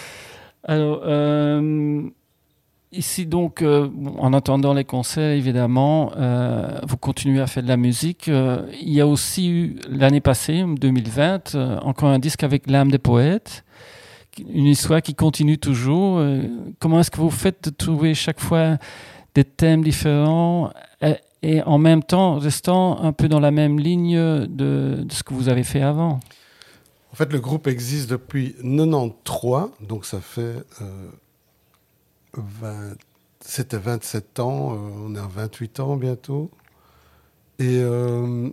Alors, 0.64 1.02
euh, 1.04 2.02
ici 2.92 3.26
donc, 3.26 3.62
euh, 3.62 3.88
en 4.18 4.32
attendant 4.32 4.74
les 4.74 4.84
concerts, 4.84 5.30
évidemment, 5.30 6.12
euh, 6.16 6.80
vous 6.86 6.96
continuez 6.96 7.40
à 7.40 7.46
faire 7.46 7.62
de 7.62 7.68
la 7.68 7.76
musique. 7.76 8.28
Euh, 8.28 8.66
il 8.80 8.92
y 8.92 9.00
a 9.00 9.06
aussi 9.06 9.48
eu 9.48 9.76
l'année 9.88 10.20
passée, 10.20 10.62
en 10.62 10.68
2020, 10.74 11.54
euh, 11.54 11.78
encore 11.80 12.08
un 12.08 12.18
disque 12.18 12.42
avec 12.42 12.68
l'âme 12.68 12.90
des 12.90 12.98
poètes, 12.98 13.64
une 14.38 14.66
histoire 14.66 15.02
qui 15.02 15.14
continue 15.14 15.58
toujours. 15.58 16.22
Comment 16.78 17.00
est-ce 17.00 17.10
que 17.10 17.18
vous 17.18 17.30
faites 17.30 17.64
de 17.64 17.70
trouver 17.70 18.14
chaque 18.14 18.40
fois 18.40 18.78
des 19.34 19.44
thèmes 19.44 19.82
différents 19.82 20.70
et, 21.42 21.62
en 21.62 21.78
même 21.78 22.02
temps 22.02 22.38
restant 22.38 23.02
un 23.02 23.12
peu 23.12 23.28
dans 23.28 23.40
la 23.40 23.50
même 23.50 23.78
ligne 23.78 24.16
de, 24.16 24.46
de 25.02 25.12
ce 25.12 25.22
que 25.24 25.34
vous 25.34 25.48
avez 25.48 25.64
fait 25.64 25.82
avant? 25.82 26.20
En 27.12 27.16
fait, 27.16 27.32
le 27.32 27.40
groupe 27.40 27.66
existe 27.66 28.08
depuis 28.08 28.54
93, 28.62 29.70
donc 29.86 30.06
ça 30.06 30.20
fait 30.20 30.64
20 32.34 32.94
c'était 33.42 33.78
27 33.78 34.38
ans, 34.40 34.74
euh, 34.74 34.76
on 35.06 35.14
est 35.14 35.18
à 35.18 35.26
28 35.26 35.80
ans 35.80 35.96
bientôt. 35.96 36.50
Et 37.58 37.78
euh, 37.80 38.50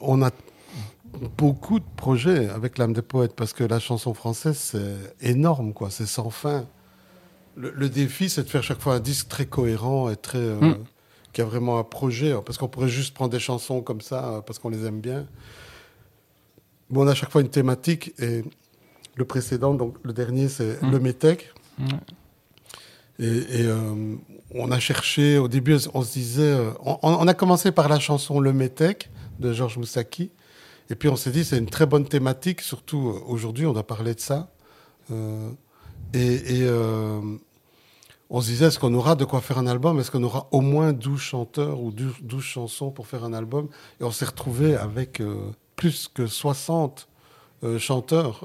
on 0.00 0.22
a 0.22 0.30
beaucoup 1.38 1.78
de 1.80 1.84
projets 1.96 2.48
avec 2.50 2.76
l'âme 2.76 2.92
des 2.92 3.00
poètes 3.02 3.34
parce 3.34 3.52
que 3.54 3.64
la 3.64 3.78
chanson 3.78 4.12
française, 4.12 4.58
c'est 4.58 5.14
énorme, 5.22 5.72
quoi, 5.72 5.90
c'est 5.90 6.04
sans 6.06 6.28
fin. 6.30 6.66
Le, 7.56 7.70
le 7.70 7.88
défi, 7.88 8.28
c'est 8.28 8.42
de 8.44 8.48
faire 8.48 8.62
chaque 8.62 8.80
fois 8.80 8.94
un 8.96 9.00
disque 9.00 9.28
très 9.28 9.46
cohérent 9.46 10.10
et 10.10 10.16
très. 10.16 10.38
euh, 10.38 10.60
Mm. 10.60 10.84
qui 11.32 11.40
a 11.40 11.44
vraiment 11.44 11.78
un 11.78 11.84
projet, 11.84 12.34
parce 12.44 12.58
qu'on 12.58 12.66
pourrait 12.68 12.88
juste 12.88 13.14
prendre 13.14 13.30
des 13.30 13.38
chansons 13.40 13.82
comme 13.82 14.00
ça, 14.00 14.42
parce 14.46 14.58
qu'on 14.58 14.68
les 14.68 14.84
aime 14.84 15.00
bien. 15.00 15.26
Bon, 16.90 17.04
on 17.04 17.08
a 17.08 17.14
chaque 17.14 17.30
fois 17.30 17.40
une 17.40 17.48
thématique 17.50 18.12
et 18.18 18.42
le 19.14 19.24
précédent, 19.24 19.74
donc 19.74 19.94
le 20.02 20.12
dernier, 20.12 20.48
c'est 20.48 20.82
Mm. 20.82 20.90
le 20.90 20.98
Métèque. 21.00 21.52
Ouais. 21.78 21.86
Et, 23.20 23.44
euh, 23.66 24.16
on 24.54 24.70
a 24.70 24.78
cherché, 24.80 25.36
au 25.36 25.46
début, 25.46 25.76
on 25.92 26.02
se 26.02 26.12
disait, 26.12 26.42
euh, 26.42 26.70
on, 26.82 27.28
a 27.28 27.34
commencé 27.34 27.70
par 27.70 27.88
la 27.88 28.00
chanson 28.00 28.40
Le 28.40 28.52
Métèque 28.54 29.10
de 29.38 29.52
Georges 29.52 29.76
Moussaki. 29.76 30.30
Et 30.88 30.94
puis 30.94 31.08
on 31.08 31.16
s'est 31.16 31.30
dit, 31.30 31.44
c'est 31.44 31.58
une 31.58 31.68
très 31.68 31.86
bonne 31.86 32.06
thématique, 32.06 32.62
surtout 32.62 33.10
euh, 33.10 33.22
aujourd'hui, 33.26 33.66
on 33.66 33.74
doit 33.74 33.86
parler 33.86 34.14
de 34.14 34.20
ça. 34.20 34.50
Et 36.14 36.66
on 38.32 38.40
se 38.40 38.46
disait, 38.46 38.66
est-ce 38.66 38.78
qu'on 38.78 38.94
aura 38.94 39.16
de 39.16 39.24
quoi 39.24 39.40
faire 39.40 39.58
un 39.58 39.66
album? 39.66 39.98
Est-ce 40.00 40.10
qu'on 40.10 40.22
aura 40.22 40.48
au 40.52 40.60
moins 40.60 40.92
12 40.92 41.20
chanteurs 41.20 41.80
ou 41.80 41.90
12, 41.90 42.14
12 42.22 42.42
chansons 42.42 42.90
pour 42.90 43.06
faire 43.06 43.24
un 43.24 43.32
album? 43.32 43.68
Et 44.00 44.04
on 44.04 44.12
s'est 44.12 44.24
retrouvé 44.24 44.76
avec 44.76 45.20
plus 45.76 46.08
que 46.08 46.26
60 46.26 47.08
euh, 47.62 47.78
chanteurs 47.78 48.42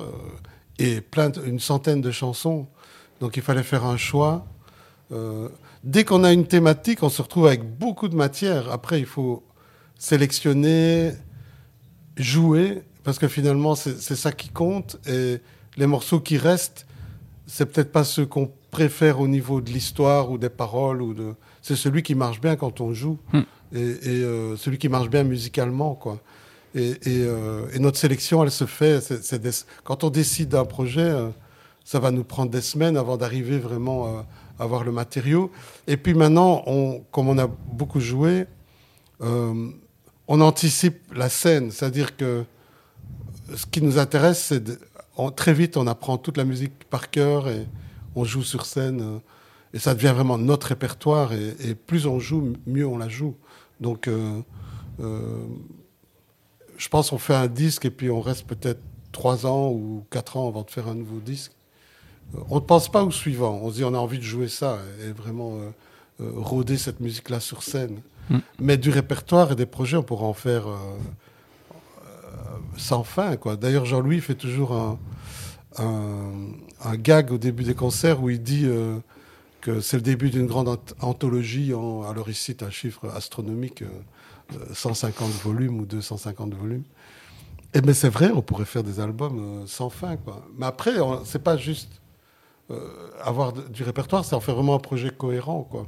et 0.77 1.01
une 1.45 1.59
centaine 1.59 2.01
de 2.01 2.11
chansons. 2.11 2.67
Donc 3.21 3.37
il 3.37 3.43
fallait 3.43 3.63
faire 3.63 3.85
un 3.85 3.95
choix. 3.95 4.45
Euh, 5.11 5.49
dès 5.83 6.03
qu'on 6.03 6.23
a 6.23 6.31
une 6.33 6.47
thématique, 6.47 7.03
on 7.03 7.09
se 7.09 7.21
retrouve 7.21 7.47
avec 7.47 7.63
beaucoup 7.77 8.07
de 8.07 8.15
matière. 8.15 8.71
Après, 8.71 8.99
il 8.99 9.05
faut 9.05 9.43
sélectionner, 9.99 11.13
jouer, 12.17 12.81
parce 13.03 13.19
que 13.19 13.27
finalement, 13.27 13.75
c'est 13.75 14.15
ça 14.15 14.31
qui 14.31 14.49
compte. 14.49 14.97
Et 15.07 15.39
les 15.77 15.87
morceaux 15.87 16.19
qui 16.19 16.37
restent, 16.37 16.85
c'est 17.47 17.65
peut-être 17.65 17.91
pas 17.91 18.03
ceux 18.03 18.25
qu'on 18.25 18.51
préfère 18.71 19.19
au 19.19 19.27
niveau 19.27 19.61
de 19.61 19.69
l'histoire 19.71 20.31
ou 20.31 20.37
des 20.37 20.49
paroles. 20.49 21.01
ou 21.01 21.13
de. 21.13 21.33
C'est 21.61 21.75
celui 21.75 22.03
qui 22.03 22.15
marche 22.15 22.41
bien 22.41 22.55
quand 22.55 22.81
on 22.81 22.93
joue. 22.93 23.17
Hmm. 23.33 23.41
Et, 23.73 23.79
et, 23.79 24.23
euh, 24.23 24.55
celui 24.57 24.77
qui 24.77 24.89
marche 24.89 25.09
bien 25.09 25.23
musicalement, 25.23 25.95
quoi. 25.95 26.19
Et, 26.75 26.89
et, 26.89 26.97
euh, 27.07 27.65
et 27.73 27.79
notre 27.79 27.97
sélection, 27.97 28.43
elle 28.43 28.51
se 28.51 28.65
fait. 28.65 28.99
des- 29.41 29.49
Quand 29.83 30.03
on 30.03 30.09
décide 30.09 30.49
d'un 30.49 30.65
projet, 30.65 31.13
ça 31.83 31.99
va 31.99 32.11
nous 32.11 32.23
prendre 32.23 32.51
des 32.51 32.61
semaines 32.61 32.97
avant 32.97 33.17
d'arriver 33.17 33.59
vraiment 33.59 34.05
à 34.07 34.25
avoir 34.59 34.83
le 34.83 34.91
matériau. 34.91 35.51
Et 35.87 35.97
puis 35.97 36.13
maintenant, 36.13 36.63
comme 37.11 37.27
on 37.27 37.37
a 37.37 37.47
beaucoup 37.47 37.99
joué, 37.99 38.45
euh, 39.21 39.71
on 40.27 40.41
anticipe 40.41 41.13
la 41.13 41.29
scène, 41.29 41.71
c'est-à-dire 41.71 42.17
que 42.17 42.45
ce 43.55 43.65
qui 43.65 43.81
nous 43.81 43.99
intéresse, 43.99 44.43
c'est 44.45 44.63
très 45.35 45.53
vite 45.53 45.77
on 45.77 45.87
apprend 45.87 46.17
toute 46.17 46.37
la 46.37 46.43
musique 46.43 46.83
par 46.89 47.09
cœur 47.09 47.47
et 47.47 47.67
on 48.15 48.25
joue 48.25 48.43
sur 48.43 48.65
scène 48.65 49.01
euh, 49.01 49.19
et 49.73 49.79
ça 49.79 49.93
devient 49.93 50.13
vraiment 50.15 50.37
notre 50.37 50.67
répertoire 50.67 51.31
et, 51.33 51.75
plus 51.75 52.07
on 52.07 52.19
joue, 52.19 52.53
mieux 52.65 52.87
on 52.87 52.97
la 52.97 53.09
joue. 53.09 53.35
Donc 53.81 54.07
euh, 54.07 54.41
je 56.77 56.89
pense 56.89 57.09
qu'on 57.09 57.17
fait 57.17 57.35
un 57.35 57.47
disque 57.47 57.85
et 57.85 57.91
puis 57.91 58.09
on 58.09 58.21
reste 58.21 58.47
peut-être 58.47 58.79
trois 59.11 59.45
ans 59.45 59.69
ou 59.69 60.05
quatre 60.09 60.37
ans 60.37 60.47
avant 60.47 60.63
de 60.63 60.71
faire 60.71 60.87
un 60.87 60.95
nouveau 60.95 61.19
disque. 61.19 61.54
On 62.49 62.55
ne 62.55 62.59
pense 62.59 62.91
pas 62.91 63.03
au 63.03 63.11
suivant. 63.11 63.59
On 63.63 63.69
se 63.69 63.75
dit 63.75 63.83
on 63.83 63.93
a 63.93 63.97
envie 63.97 64.19
de 64.19 64.23
jouer 64.23 64.47
ça 64.47 64.79
et 65.05 65.11
vraiment 65.11 65.59
rôder 66.19 66.77
cette 66.77 66.99
musique-là 66.99 67.39
sur 67.39 67.63
scène. 67.63 68.01
Mm. 68.29 68.37
Mais 68.59 68.77
du 68.77 68.89
répertoire 68.89 69.51
et 69.51 69.55
des 69.55 69.65
projets, 69.65 69.97
on 69.97 70.03
pourra 70.03 70.25
en 70.25 70.33
faire 70.33 70.67
euh, 70.67 70.77
euh, 72.03 72.07
sans 72.77 73.03
fin. 73.03 73.35
Quoi. 73.37 73.55
D'ailleurs, 73.55 73.85
Jean-Louis 73.85 74.21
fait 74.21 74.35
toujours 74.35 74.73
un, 74.73 74.97
un, 75.77 76.95
gag 76.95 77.31
au 77.31 77.37
début 77.37 77.63
des 77.63 77.75
concerts 77.75 78.21
où 78.21 78.29
il 78.29 78.41
dit 78.41 78.65
euh, 78.65 78.97
que 79.61 79.81
c'est 79.81 79.97
le 79.97 80.03
début 80.03 80.29
d'une 80.29 80.47
grande 80.47 80.79
anthologie. 81.01 81.71
alors, 81.73 82.25
il 82.27 82.35
cite 82.35 82.63
un 82.63 82.69
chiffre 82.69 83.09
astronomique 83.15 83.83
150 84.73 85.29
volumes 85.43 85.79
ou 85.79 85.85
250 85.85 86.53
volumes. 86.53 86.83
Et 87.73 87.81
mais 87.81 87.93
c'est 87.93 88.09
vrai, 88.09 88.31
on 88.33 88.41
pourrait 88.41 88.65
faire 88.65 88.83
des 88.83 89.01
albums 89.01 89.65
sans 89.67 89.89
fin. 89.89 90.15
Quoi. 90.15 90.47
Mais 90.57 90.65
après, 90.65 90.93
c'est 91.25 91.43
pas 91.43 91.57
juste 91.57 91.99
avoir 93.21 93.53
du 93.53 93.83
répertoire, 93.83 94.25
c'est 94.25 94.35
en 94.35 94.39
faire 94.39 94.55
vraiment 94.55 94.75
un 94.75 94.79
projet 94.79 95.11
cohérent. 95.11 95.67
Quoi. 95.69 95.85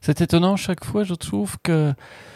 C'est 0.00 0.20
étonnant 0.20 0.56
chaque 0.56 0.84
fois, 0.84 1.02
je 1.02 1.14
trouve 1.14 1.56
que 1.62 1.94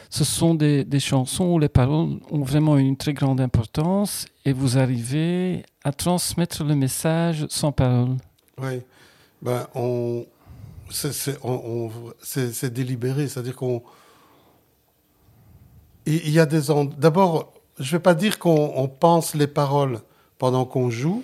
ce 0.09 0.24
sont 0.24 0.55
des, 0.55 0.86
chansons 1.01 1.53
où 1.53 1.59
les 1.59 1.68
paroles 1.68 2.18
ont 2.30 2.42
vraiment 2.42 2.78
une 2.78 2.96
très 2.96 3.12
grande 3.12 3.42
importance 3.42 4.26
et 4.46 4.55
vous 4.55 4.78
arrivez 4.78 5.66
à 5.84 5.92
transmettre 5.92 6.64
le 6.64 6.74
message 6.74 7.46
sans 7.51 7.72
paroles. 7.72 8.16
Oui, 8.57 8.80
ben, 9.42 9.66
on, 9.74 10.24
c'est 10.90 12.72
délibéré, 12.72 13.28
c'est-à-dire 13.28 13.55
qu'on. 13.55 13.82
Il 16.07 16.30
y 16.30 16.40
a 16.40 16.46
des. 16.46 16.72
D'abord, 16.96 17.53
je 17.78 17.84
ne 17.84 17.99
vais 17.99 18.03
pas 18.03 18.14
dire 18.14 18.38
qu'on 18.38 18.90
pense 18.99 19.34
les 19.34 19.46
paroles 19.46 20.01
pendant 20.38 20.64
qu'on 20.64 20.88
joue, 20.88 21.22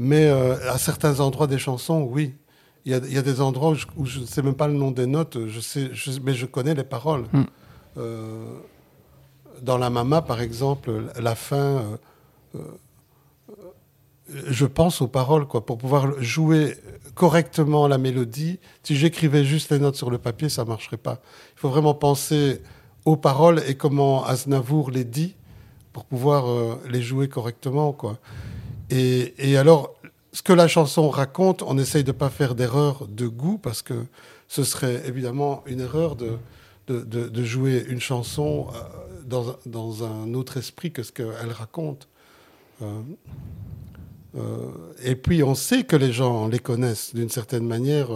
mais 0.00 0.28
euh, 0.28 0.56
à 0.72 0.78
certains 0.78 1.20
endroits 1.20 1.46
des 1.46 1.58
chansons, 1.58 2.08
oui. 2.10 2.34
Il 2.86 2.92
y, 2.92 2.94
a, 2.94 3.22
des 3.22 3.42
endroits 3.42 3.74
où 3.98 4.06
je 4.06 4.20
ne 4.20 4.24
sais 4.24 4.40
même 4.40 4.54
pas 4.54 4.66
le 4.66 4.72
nom 4.72 4.90
des 4.90 5.06
notes, 5.06 5.46
je 5.46 5.60
sais, 5.60 5.90
mais 6.22 6.32
je 6.32 6.46
connais 6.46 6.74
les 6.74 6.84
paroles. 6.84 7.26
Hmm. 7.34 7.44
Euh, 7.98 8.54
dans 9.60 9.76
La 9.76 9.90
Mama, 9.90 10.22
par 10.22 10.40
exemple, 10.40 11.04
la 11.20 11.34
fin, 11.34 11.84
euh, 12.54 12.58
je 14.46 14.64
pense 14.64 15.02
aux 15.02 15.08
paroles, 15.08 15.46
quoi, 15.46 15.66
pour 15.66 15.76
pouvoir 15.76 16.18
jouer 16.22 16.74
correctement 17.14 17.86
la 17.86 17.98
mélodie. 17.98 18.58
Si 18.82 18.96
j'écrivais 18.96 19.44
juste 19.44 19.70
les 19.70 19.78
notes 19.78 19.96
sur 19.96 20.10
le 20.10 20.16
papier, 20.16 20.48
ça 20.48 20.64
ne 20.64 20.70
marcherait 20.70 20.96
pas. 20.96 21.20
Il 21.56 21.60
faut 21.60 21.68
vraiment 21.68 21.92
penser 21.92 22.62
aux 23.04 23.18
paroles 23.18 23.62
et 23.68 23.74
comment 23.74 24.24
Aznavour 24.24 24.90
les 24.90 25.04
dit 25.04 25.36
pour 25.92 26.06
pouvoir 26.06 26.78
les 26.88 27.02
jouer 27.02 27.28
correctement, 27.28 27.92
quoi. 27.92 28.18
Et, 28.90 29.34
et 29.38 29.56
alors, 29.56 29.94
ce 30.32 30.42
que 30.42 30.52
la 30.52 30.68
chanson 30.68 31.08
raconte, 31.10 31.62
on 31.62 31.78
essaye 31.78 32.04
de 32.04 32.12
ne 32.12 32.16
pas 32.16 32.30
faire 32.30 32.54
d'erreur 32.54 33.06
de 33.08 33.26
goût 33.26 33.58
parce 33.58 33.82
que 33.82 34.04
ce 34.48 34.64
serait 34.64 35.02
évidemment 35.06 35.62
une 35.66 35.80
erreur 35.80 36.16
de, 36.16 36.38
de, 36.88 37.44
jouer 37.44 37.84
une 37.88 38.00
chanson 38.00 38.66
euh, 38.68 39.22
dans, 39.24 39.56
dans, 39.66 40.04
un 40.04 40.34
autre 40.34 40.56
esprit 40.56 40.90
que 40.92 41.02
ce 41.02 41.12
qu'elle 41.12 41.52
raconte. 41.52 42.08
Euh, 42.82 43.00
euh, 44.36 44.70
et 45.02 45.16
puis 45.16 45.42
on 45.42 45.56
sait 45.56 45.82
que 45.82 45.96
les 45.96 46.12
gens 46.12 46.48
les 46.48 46.58
connaissent 46.60 47.14
d'une 47.14 47.28
certaine 47.28 47.66
manière. 47.66 48.08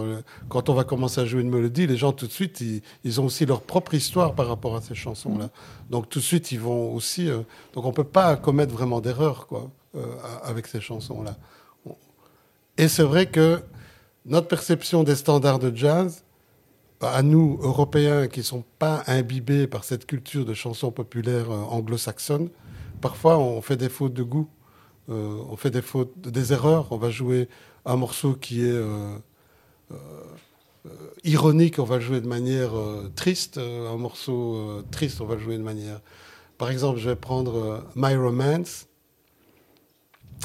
Quand 0.49 0.69
on 0.69 0.73
va 0.73 0.83
commencer 0.83 1.21
à 1.21 1.25
jouer 1.25 1.41
une 1.41 1.49
mélodie, 1.49 1.87
les 1.87 1.97
gens 1.97 2.13
tout 2.13 2.27
de 2.27 2.31
suite, 2.31 2.61
ils, 3.03 3.21
ont 3.21 3.25
aussi 3.25 3.45
leur 3.45 3.61
propre 3.61 3.93
histoire 3.93 4.33
par 4.33 4.47
rapport 4.47 4.75
à 4.75 4.81
ces 4.81 4.95
chansons-là. 4.95 5.49
Donc 5.89 6.09
tout 6.09 6.19
de 6.19 6.23
suite, 6.23 6.51
ils 6.51 6.59
vont 6.59 6.93
aussi. 6.93 7.27
donc 7.73 7.85
on 7.85 7.91
peut 7.91 8.05
pas 8.05 8.37
commettre 8.37 8.73
vraiment 8.73 9.01
d'erreur 9.01 9.47
quoi 9.47 9.69
avec 10.43 10.67
ces 10.67 10.81
chansons-là. 10.81 11.37
Et 12.77 12.87
c'est 12.87 13.03
vrai 13.03 13.27
que 13.27 13.61
notre 14.25 14.47
perception 14.47 15.03
des 15.03 15.15
standards 15.15 15.59
de 15.59 15.75
jazz, 15.75 16.23
à 17.01 17.21
nous, 17.21 17.59
Européens, 17.61 18.27
qui 18.27 18.39
ne 18.39 18.45
sont 18.45 18.63
pas 18.79 19.03
imbibés 19.07 19.67
par 19.67 19.83
cette 19.83 20.05
culture 20.05 20.45
de 20.45 20.53
chansons 20.53 20.91
populaires 20.91 21.51
euh, 21.51 21.61
anglo-saxonnes, 21.69 22.49
parfois 23.01 23.37
on 23.37 23.61
fait 23.61 23.77
des 23.77 23.89
fautes 23.89 24.13
de 24.13 24.23
goût, 24.23 24.49
euh, 25.09 25.37
on 25.49 25.55
fait 25.55 25.71
des 25.71 25.81
fautes, 25.81 26.13
des 26.19 26.53
erreurs. 26.53 26.87
On 26.91 26.97
va 26.97 27.09
jouer 27.09 27.47
un 27.85 27.95
morceau 27.95 28.33
qui 28.33 28.61
est 28.61 28.71
euh, 28.71 29.17
ironique, 31.23 31.79
on 31.79 31.83
va 31.83 31.99
jouer 31.99 32.21
de 32.21 32.27
manière 32.27 32.71
triste. 33.15 33.57
Un 33.59 33.97
morceau 33.97 34.81
triste, 34.91 35.21
on 35.21 35.25
va 35.25 35.37
jouer 35.37 35.57
de 35.57 35.63
manière. 35.63 36.01
Par 36.57 36.71
exemple, 36.71 36.99
je 36.99 37.09
vais 37.09 37.15
prendre 37.15 37.83
My 37.95 38.15
Romance. 38.15 38.87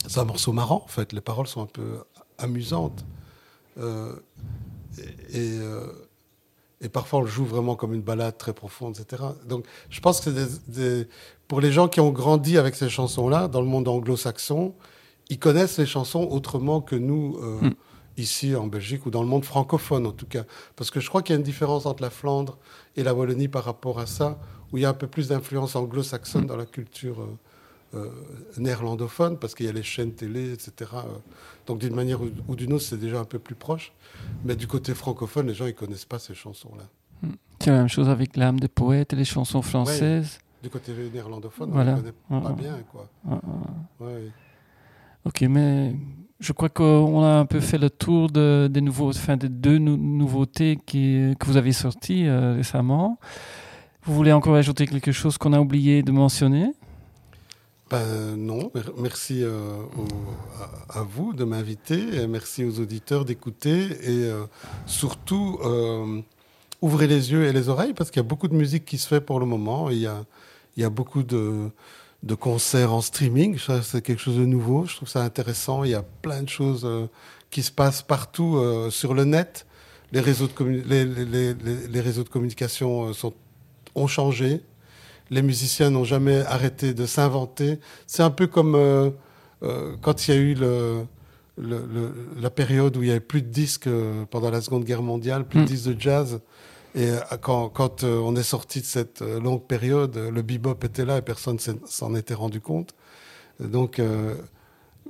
C'est 0.07 0.21
un 0.21 0.25
morceau 0.25 0.53
marrant, 0.53 0.83
en 0.85 0.89
fait. 0.89 1.13
Les 1.13 1.21
paroles 1.21 1.47
sont 1.47 1.63
un 1.63 1.67
peu 1.67 2.03
amusante. 2.39 3.05
Euh, 3.79 4.15
et, 5.33 5.59
euh, 5.61 5.87
et, 6.81 6.89
parfois, 6.89 7.21
on 7.21 7.23
le 7.23 7.29
joue 7.29 7.45
vraiment 7.45 7.77
comme 7.77 7.95
une 7.95 8.03
balade 8.03 8.37
très 8.37 8.53
profonde, 8.53 8.99
etc. 8.99 9.23
Donc, 9.47 9.65
je 9.91 10.01
pense 10.01 10.21
que 10.21 10.31
des, 10.31 11.09
pour 11.49 11.61
les 11.61 11.73
gens 11.73 11.89
qui 11.89 12.01
ont 12.01 12.11
grandi 12.11 12.59
avec 12.59 12.75
ces 12.75 12.89
chansons-là, 12.89 13.49
dans 13.49 13.61
le 13.61 13.67
monde 13.67 13.89
anglo-saxon, 13.89 14.75
ils 15.29 15.39
connaissent 15.39 15.79
les 15.79 15.87
chansons 15.87 16.27
autrement 16.31 16.81
que 16.81 16.97
nous, 16.97 17.39
euh, 17.41 17.61
hmm. 17.61 17.75
ici 18.17 18.57
en 18.57 18.67
Belgique, 18.67 19.07
ou 19.07 19.11
dans 19.11 19.23
le 19.23 19.29
monde 19.29 19.45
francophone 19.45 20.07
en 20.07 20.13
tout 20.13 20.27
cas. 20.27 20.45
Parce 20.77 20.91
que 20.91 21.01
je 21.01 21.09
crois 21.09 21.23
qu'il 21.23 21.35
y 21.35 21.37
a 21.37 21.39
une 21.39 21.45
différence 21.45 21.87
entre 21.87 22.03
la 22.03 22.11
Flandre 22.11 22.59
et 22.97 23.03
la 23.03 23.15
Wallonie 23.15 23.49
par 23.49 23.65
rapport 23.65 24.01
à 24.01 24.07
ça, 24.07 24.39
où 24.73 24.79
il 24.79 24.83
y 24.83 24.85
a 24.85 24.89
un 24.89 24.95
peu 24.95 25.07
plus 25.07 25.29
d'influence 25.29 25.77
anglo-saxonne 25.77 26.45
hmm. 26.45 26.49
dans 26.49 26.57
la 26.57 26.67
culture. 26.67 27.21
Euh, 27.21 27.39
néerlandophone, 28.57 29.39
parce 29.39 29.55
qu'il 29.55 29.67
y 29.67 29.69
a 29.69 29.73
les 29.73 29.83
chaînes 29.83 30.13
télé, 30.13 30.53
etc. 30.53 30.91
Donc 31.67 31.79
d'une 31.79 31.95
manière 31.95 32.21
ou 32.23 32.57
d'une 32.57 32.73
autre, 32.73 32.85
c'est 32.85 33.01
déjà 33.01 33.21
un 33.21 33.25
peu 33.25 33.39
plus 33.39 33.55
proche. 33.55 33.93
Mais 34.45 34.57
du 34.57 34.67
côté 34.67 34.95
francophone, 34.95 35.49
les 35.49 35.55
gens 35.55 35.67
ne 35.67 35.73
connaissent 35.73 36.05
pas 36.05 36.19
ces 36.19 36.35
chansons-là. 36.35 36.85
Hmm. 37.23 37.35
C'est 37.59 37.71
la 37.71 37.79
même 37.79 37.89
chose 37.89 38.09
avec 38.09 38.37
l'âme 38.37 38.61
des 38.61 38.69
poètes 38.69 39.13
et 39.13 39.17
les 39.17 39.25
chansons 39.25 39.63
françaises. 39.63 40.39
du 40.63 40.71
côté 40.71 40.93
néerlandophone, 41.13 41.71
on 41.73 41.85
ne 41.85 41.97
connaît 41.97 42.13
pas 42.29 42.53
bien. 42.53 42.79
Quoi. 42.91 43.09
Ok, 45.25 45.43
mais 45.43 45.95
je 46.41 46.53
crois 46.53 46.71
qu'on 46.71 47.23
a 47.23 47.39
un 47.39 47.45
peu 47.45 47.61
fait 47.61 47.77
le 47.77 47.91
tour 47.91 48.31
de, 48.31 48.69
des, 48.71 48.81
nouveaux, 48.81 49.11
enfin, 49.11 49.37
des 49.37 49.51
deux 49.51 49.79
nouveautés 49.79 50.79
qui, 50.87 51.35
que 51.39 51.47
vous 51.47 51.59
avez 51.59 51.73
sorties 51.73 52.27
euh, 52.27 52.55
récemment. 52.55 53.19
Vous 54.05 54.15
voulez 54.15 54.33
encore 54.33 54.55
ajouter 54.55 54.87
quelque 54.87 55.13
chose 55.13 55.37
qu'on 55.37 55.53
a 55.53 55.61
oublié 55.61 56.03
de 56.03 56.11
mentionner? 56.11 56.73
Ben, 57.91 58.37
non, 58.37 58.71
merci 58.99 59.43
euh, 59.43 59.83
à, 60.89 61.03
vous 61.03 61.33
de 61.33 61.43
m'inviter, 61.43 62.25
merci 62.29 62.65
aux 62.65 62.79
auditeurs 62.79 63.25
d'écouter 63.25 63.81
et 63.81 64.27
euh, 64.27 64.45
surtout 64.87 65.59
euh, 65.65 66.21
ouvrez 66.83 67.09
les 67.09 67.33
yeux 67.33 67.47
et 67.47 67.53
les 67.53 67.69
oreilles 67.69 67.93
parce 67.93 68.13
qu'il 68.13 68.21
y 68.23 68.25
a 68.25 68.29
beaucoup 68.29 68.47
de 68.47 68.55
musique 68.55 68.85
qui 68.85 68.97
se 68.97 69.09
fait 69.09 69.21
pour 69.21 69.41
le 69.41 69.47
moment. 69.47 69.91
Il 69.91 69.99
y 69.99 70.07
a, 70.07 70.25
beaucoup 70.89 71.25
de, 71.25 71.73
concerts 72.39 72.93
en 72.93 73.01
streaming, 73.01 73.59
c'est 73.59 74.03
quelque 74.03 74.21
chose 74.21 74.37
de 74.37 74.47
nouveau, 74.47 74.87
je 74.87 74.95
trouve 74.95 75.09
ça 75.09 75.25
intéressant. 75.25 75.83
Il 75.83 75.91
y 75.91 75.95
a 75.95 76.05
plein 76.23 76.45
de 76.45 76.49
choses 76.49 76.89
qui 77.51 77.65
se 77.65 77.73
passent 77.73 78.03
partout 78.03 78.63
sur 78.91 79.15
le 79.15 79.25
net. 79.25 79.67
Les 80.13 80.21
réseaux 80.21 80.47
de, 80.47 82.29
communication 82.29 83.11
ont 83.97 84.07
changé 84.07 84.63
les 85.31 85.43
musiciens 85.43 85.91
n'ont 85.91 86.05
jamais 86.05 86.41
arrêté 86.41 86.93
de 86.93 87.07
s'inventer. 87.07 87.79
C'est 88.07 88.23
un 88.23 88.31
peu 88.31 88.47
comme 88.47 88.75
euh, 88.75 89.11
euh, 89.63 89.97
quand 90.01 90.27
il 90.27 90.35
y 90.35 90.37
a 90.37 90.41
eu 90.41 90.55
le, 90.55 91.07
la 92.41 92.51
période 92.51 92.97
où 92.97 93.03
il 93.03 93.07
n'y 93.07 93.11
avait 93.13 93.21
plus 93.21 93.43
de 93.43 93.49
disques 93.49 93.87
euh, 93.87 94.25
pendant 94.31 94.51
la 94.51 94.61
Seconde 94.61 94.85
Guerre 94.85 95.03
mondiale, 95.03 95.47
plus 95.47 95.61
de 95.61 95.65
mm. 95.65 95.69
disques 95.69 95.89
de 95.89 96.01
jazz. 96.01 96.41
Et 96.97 97.09
quand, 97.41 97.69
quand 97.69 98.03
on 98.03 98.35
est 98.35 98.43
sorti 98.43 98.81
de 98.81 98.85
cette 98.85 99.21
longue 99.21 99.63
période, 99.63 100.17
le 100.17 100.43
bebop 100.43 100.75
était 100.83 101.05
là 101.05 101.19
et 101.19 101.23
personne 101.23 101.57
s'en 101.85 102.17
était 102.17 102.35
rendu 102.35 102.61
compte. 102.61 102.97
Donc, 103.61 104.03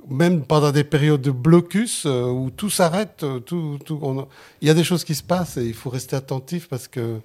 même 0.07 0.45
pendant 0.45 0.71
des 0.71 0.83
périodes 0.83 1.23
de 1.23 1.31
blocus 1.31 2.05
où 2.05 2.51
tout 2.55 2.69
s'arrête, 2.69 3.25
tout, 3.47 3.79
tout 3.83 4.27
il 4.61 4.67
y 4.67 4.69
a 4.69 4.75
des 4.75 4.83
choses 4.83 5.03
qui 5.03 5.15
se 5.15 5.23
passent 5.23 5.57
et 5.57 5.65
il 5.65 5.73
faut 5.73 5.89
rester 5.89 6.15
attentif 6.15 6.69
parce 6.69 6.87
que 6.87 7.19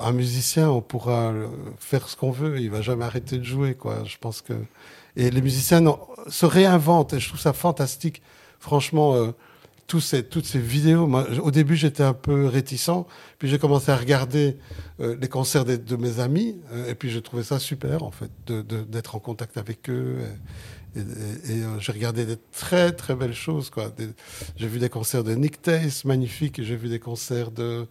un 0.00 0.12
musicien, 0.12 0.70
on 0.70 0.80
pourra 0.80 1.32
faire 1.78 2.08
ce 2.08 2.16
qu'on 2.16 2.30
veut, 2.30 2.60
il 2.60 2.70
va 2.70 2.80
jamais 2.80 3.04
arrêter 3.04 3.38
de 3.38 3.44
jouer, 3.44 3.74
quoi. 3.74 4.04
Je 4.04 4.16
pense 4.18 4.40
que 4.40 4.54
et 5.16 5.30
les 5.30 5.42
musiciens 5.42 5.80
se 6.28 6.46
réinventent 6.46 7.12
et 7.12 7.20
je 7.20 7.28
trouve 7.28 7.40
ça 7.40 7.52
fantastique. 7.52 8.20
Franchement, 8.58 9.14
euh, 9.14 9.32
tous 9.86 10.00
ces, 10.00 10.24
toutes 10.24 10.46
ces 10.46 10.58
vidéos. 10.58 11.08
Au 11.42 11.50
début, 11.50 11.76
j'étais 11.76 12.02
un 12.02 12.14
peu 12.14 12.46
réticent, 12.46 13.04
puis 13.38 13.48
j'ai 13.48 13.58
commencé 13.58 13.90
à 13.90 13.96
regarder 13.96 14.56
euh, 15.00 15.16
les 15.20 15.28
concerts 15.28 15.64
de, 15.64 15.96
mes 15.96 16.20
amis, 16.20 16.56
euh, 16.72 16.90
et 16.90 16.94
puis 16.94 17.10
j'ai 17.10 17.22
trouvé 17.22 17.42
ça 17.42 17.58
super, 17.58 18.02
en 18.02 18.10
fait, 18.10 18.30
d'être 18.46 19.14
en 19.14 19.18
contact 19.18 19.56
avec 19.56 19.90
eux. 19.90 20.18
Et, 20.96 21.00
euh, 21.00 21.78
j'ai 21.80 21.92
regardé 21.92 22.24
des 22.24 22.36
très, 22.52 22.92
très 22.92 23.14
belles 23.14 23.34
choses. 23.34 23.68
quoi. 23.68 23.92
J'ai 24.56 24.68
vu 24.68 24.78
des 24.78 24.88
concerts 24.88 25.24
de 25.24 25.34
Nick 25.34 25.60
Tace, 25.60 26.04
magnifiques, 26.04 26.62
j'ai 26.62 26.76
vu 26.76 26.88
des 26.88 27.00
concerts 27.00 27.50
de 27.50 27.86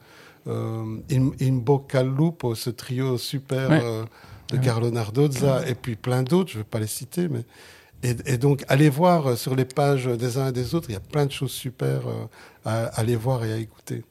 euh, 0.48 0.84
Imbo 1.42 1.86
Lupo, 2.18 2.56
ce 2.56 2.70
trio 2.70 3.18
super 3.18 3.70
Ouais. 3.70 3.82
euh, 3.84 4.04
de 4.52 4.58
Carlo 4.58 4.92
Nardozza, 4.92 5.68
et 5.68 5.74
puis 5.76 5.96
plein 5.96 6.22
d'autres, 6.24 6.52
je 6.52 6.58
ne 6.58 6.64
vais 6.64 6.70
pas 6.70 6.80
les 6.80 6.88
citer, 6.88 7.28
mais 7.28 7.44
et, 8.04 8.16
et, 8.26 8.38
donc, 8.38 8.66
allez 8.68 8.90
voir 8.90 9.28
euh, 9.28 9.36
sur 9.38 9.56
les 9.56 9.64
pages 9.66 10.06
des 10.06 10.38
uns 10.38 10.50
et 10.50 10.52
des 10.52 10.76
autres, 10.76 10.90
il 10.90 10.94
y 10.94 10.98
a 10.98 11.00
plein 11.00 11.26
de 11.26 11.32
choses 11.32 11.52
super 11.52 12.02
à, 12.66 12.84
à 12.84 12.86
aller 13.00 13.16
voir 13.16 13.46
et 13.46 13.54
à 13.54 13.58
écouter. 13.58 14.04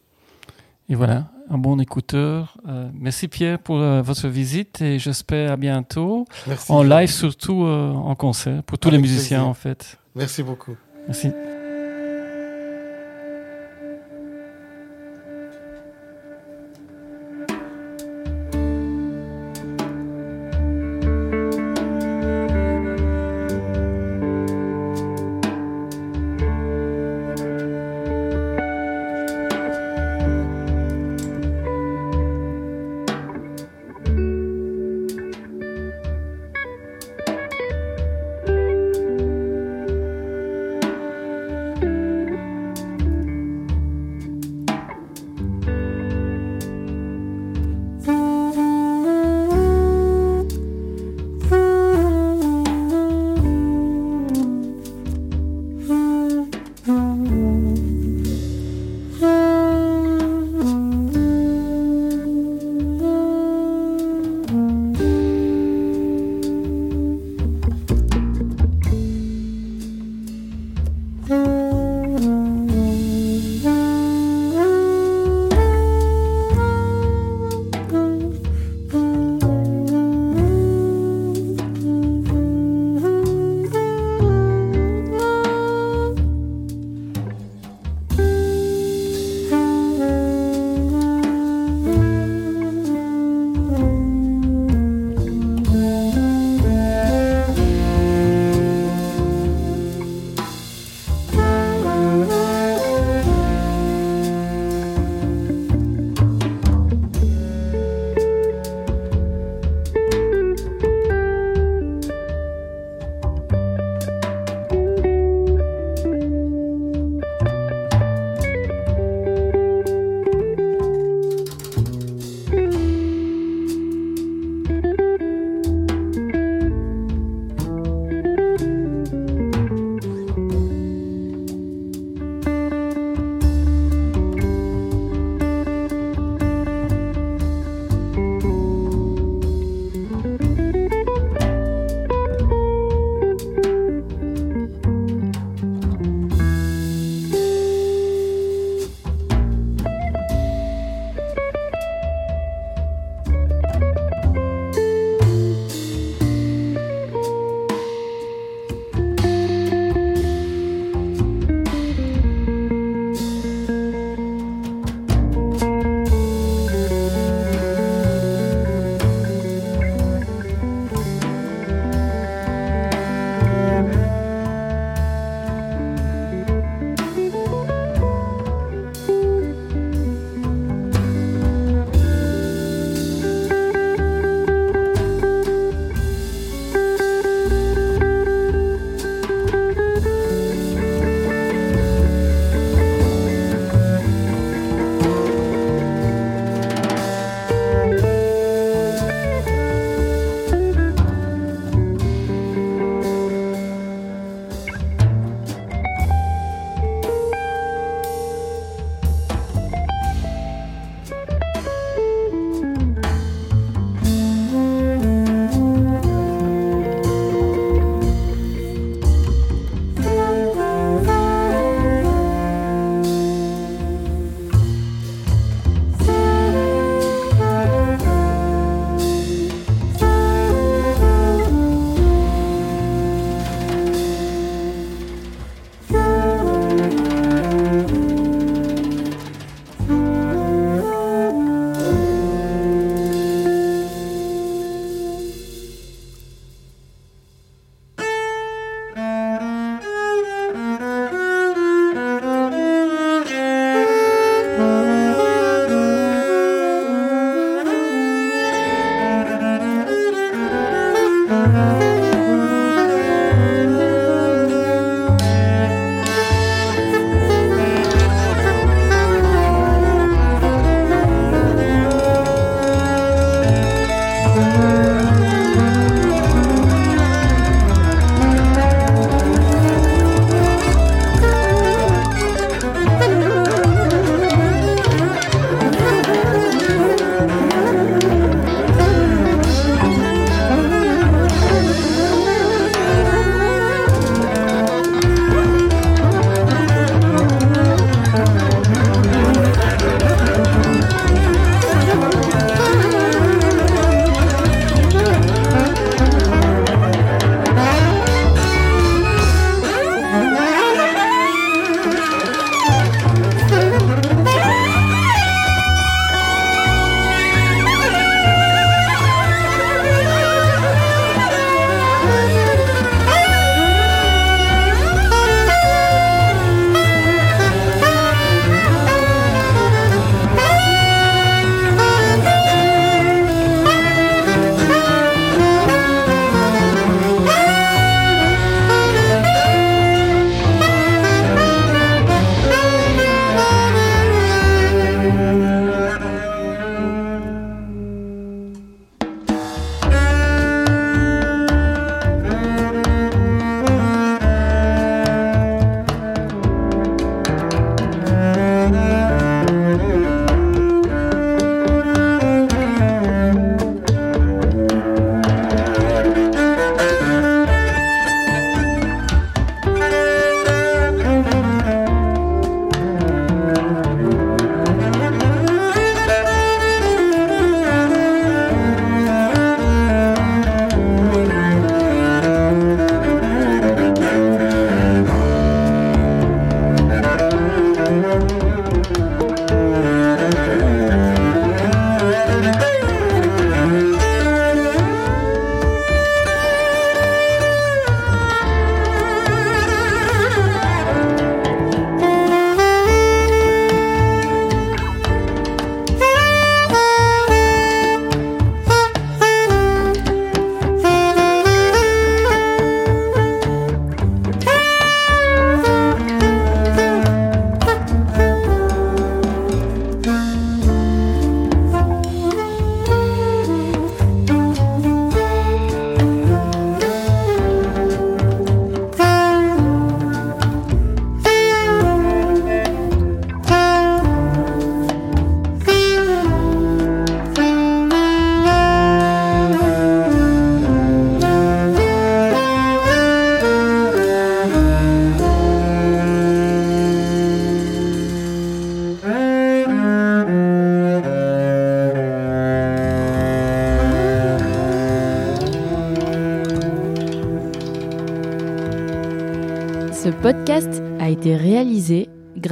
Et 0.89 0.95
voilà, 0.95 1.31
un 1.51 1.59
bon 1.59 1.79
écouteur. 1.79 2.57
Euh, 2.69 2.89
merci 2.99 3.29
Pierre 3.29 3.59
pour 3.59 3.77
euh, 3.79 4.03
votre 4.03 4.29
visite 4.29 4.81
et 4.81 4.99
j'espère 4.99 5.53
à 5.53 5.57
bientôt. 5.57 6.27
Merci. 6.47 6.73
En 6.73 6.83
live, 6.83 7.11
surtout 7.11 7.65
euh, 7.65 7.93
en 7.93 8.15
concert, 8.15 8.63
pour 8.65 8.79
tous 8.79 8.89
Avec 8.89 8.99
les 8.99 9.03
musiciens 9.03 9.39
plaisir. 9.39 9.49
en 9.49 9.55
fait. 9.55 9.99
Merci 10.15 10.43
beaucoup. 10.43 10.77
Merci. 11.07 11.29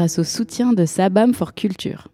Grâce 0.01 0.19
au 0.19 0.25
soutien 0.25 0.73
de 0.73 0.87
Sabam 0.87 1.35
for 1.35 1.53
Culture. 1.53 2.10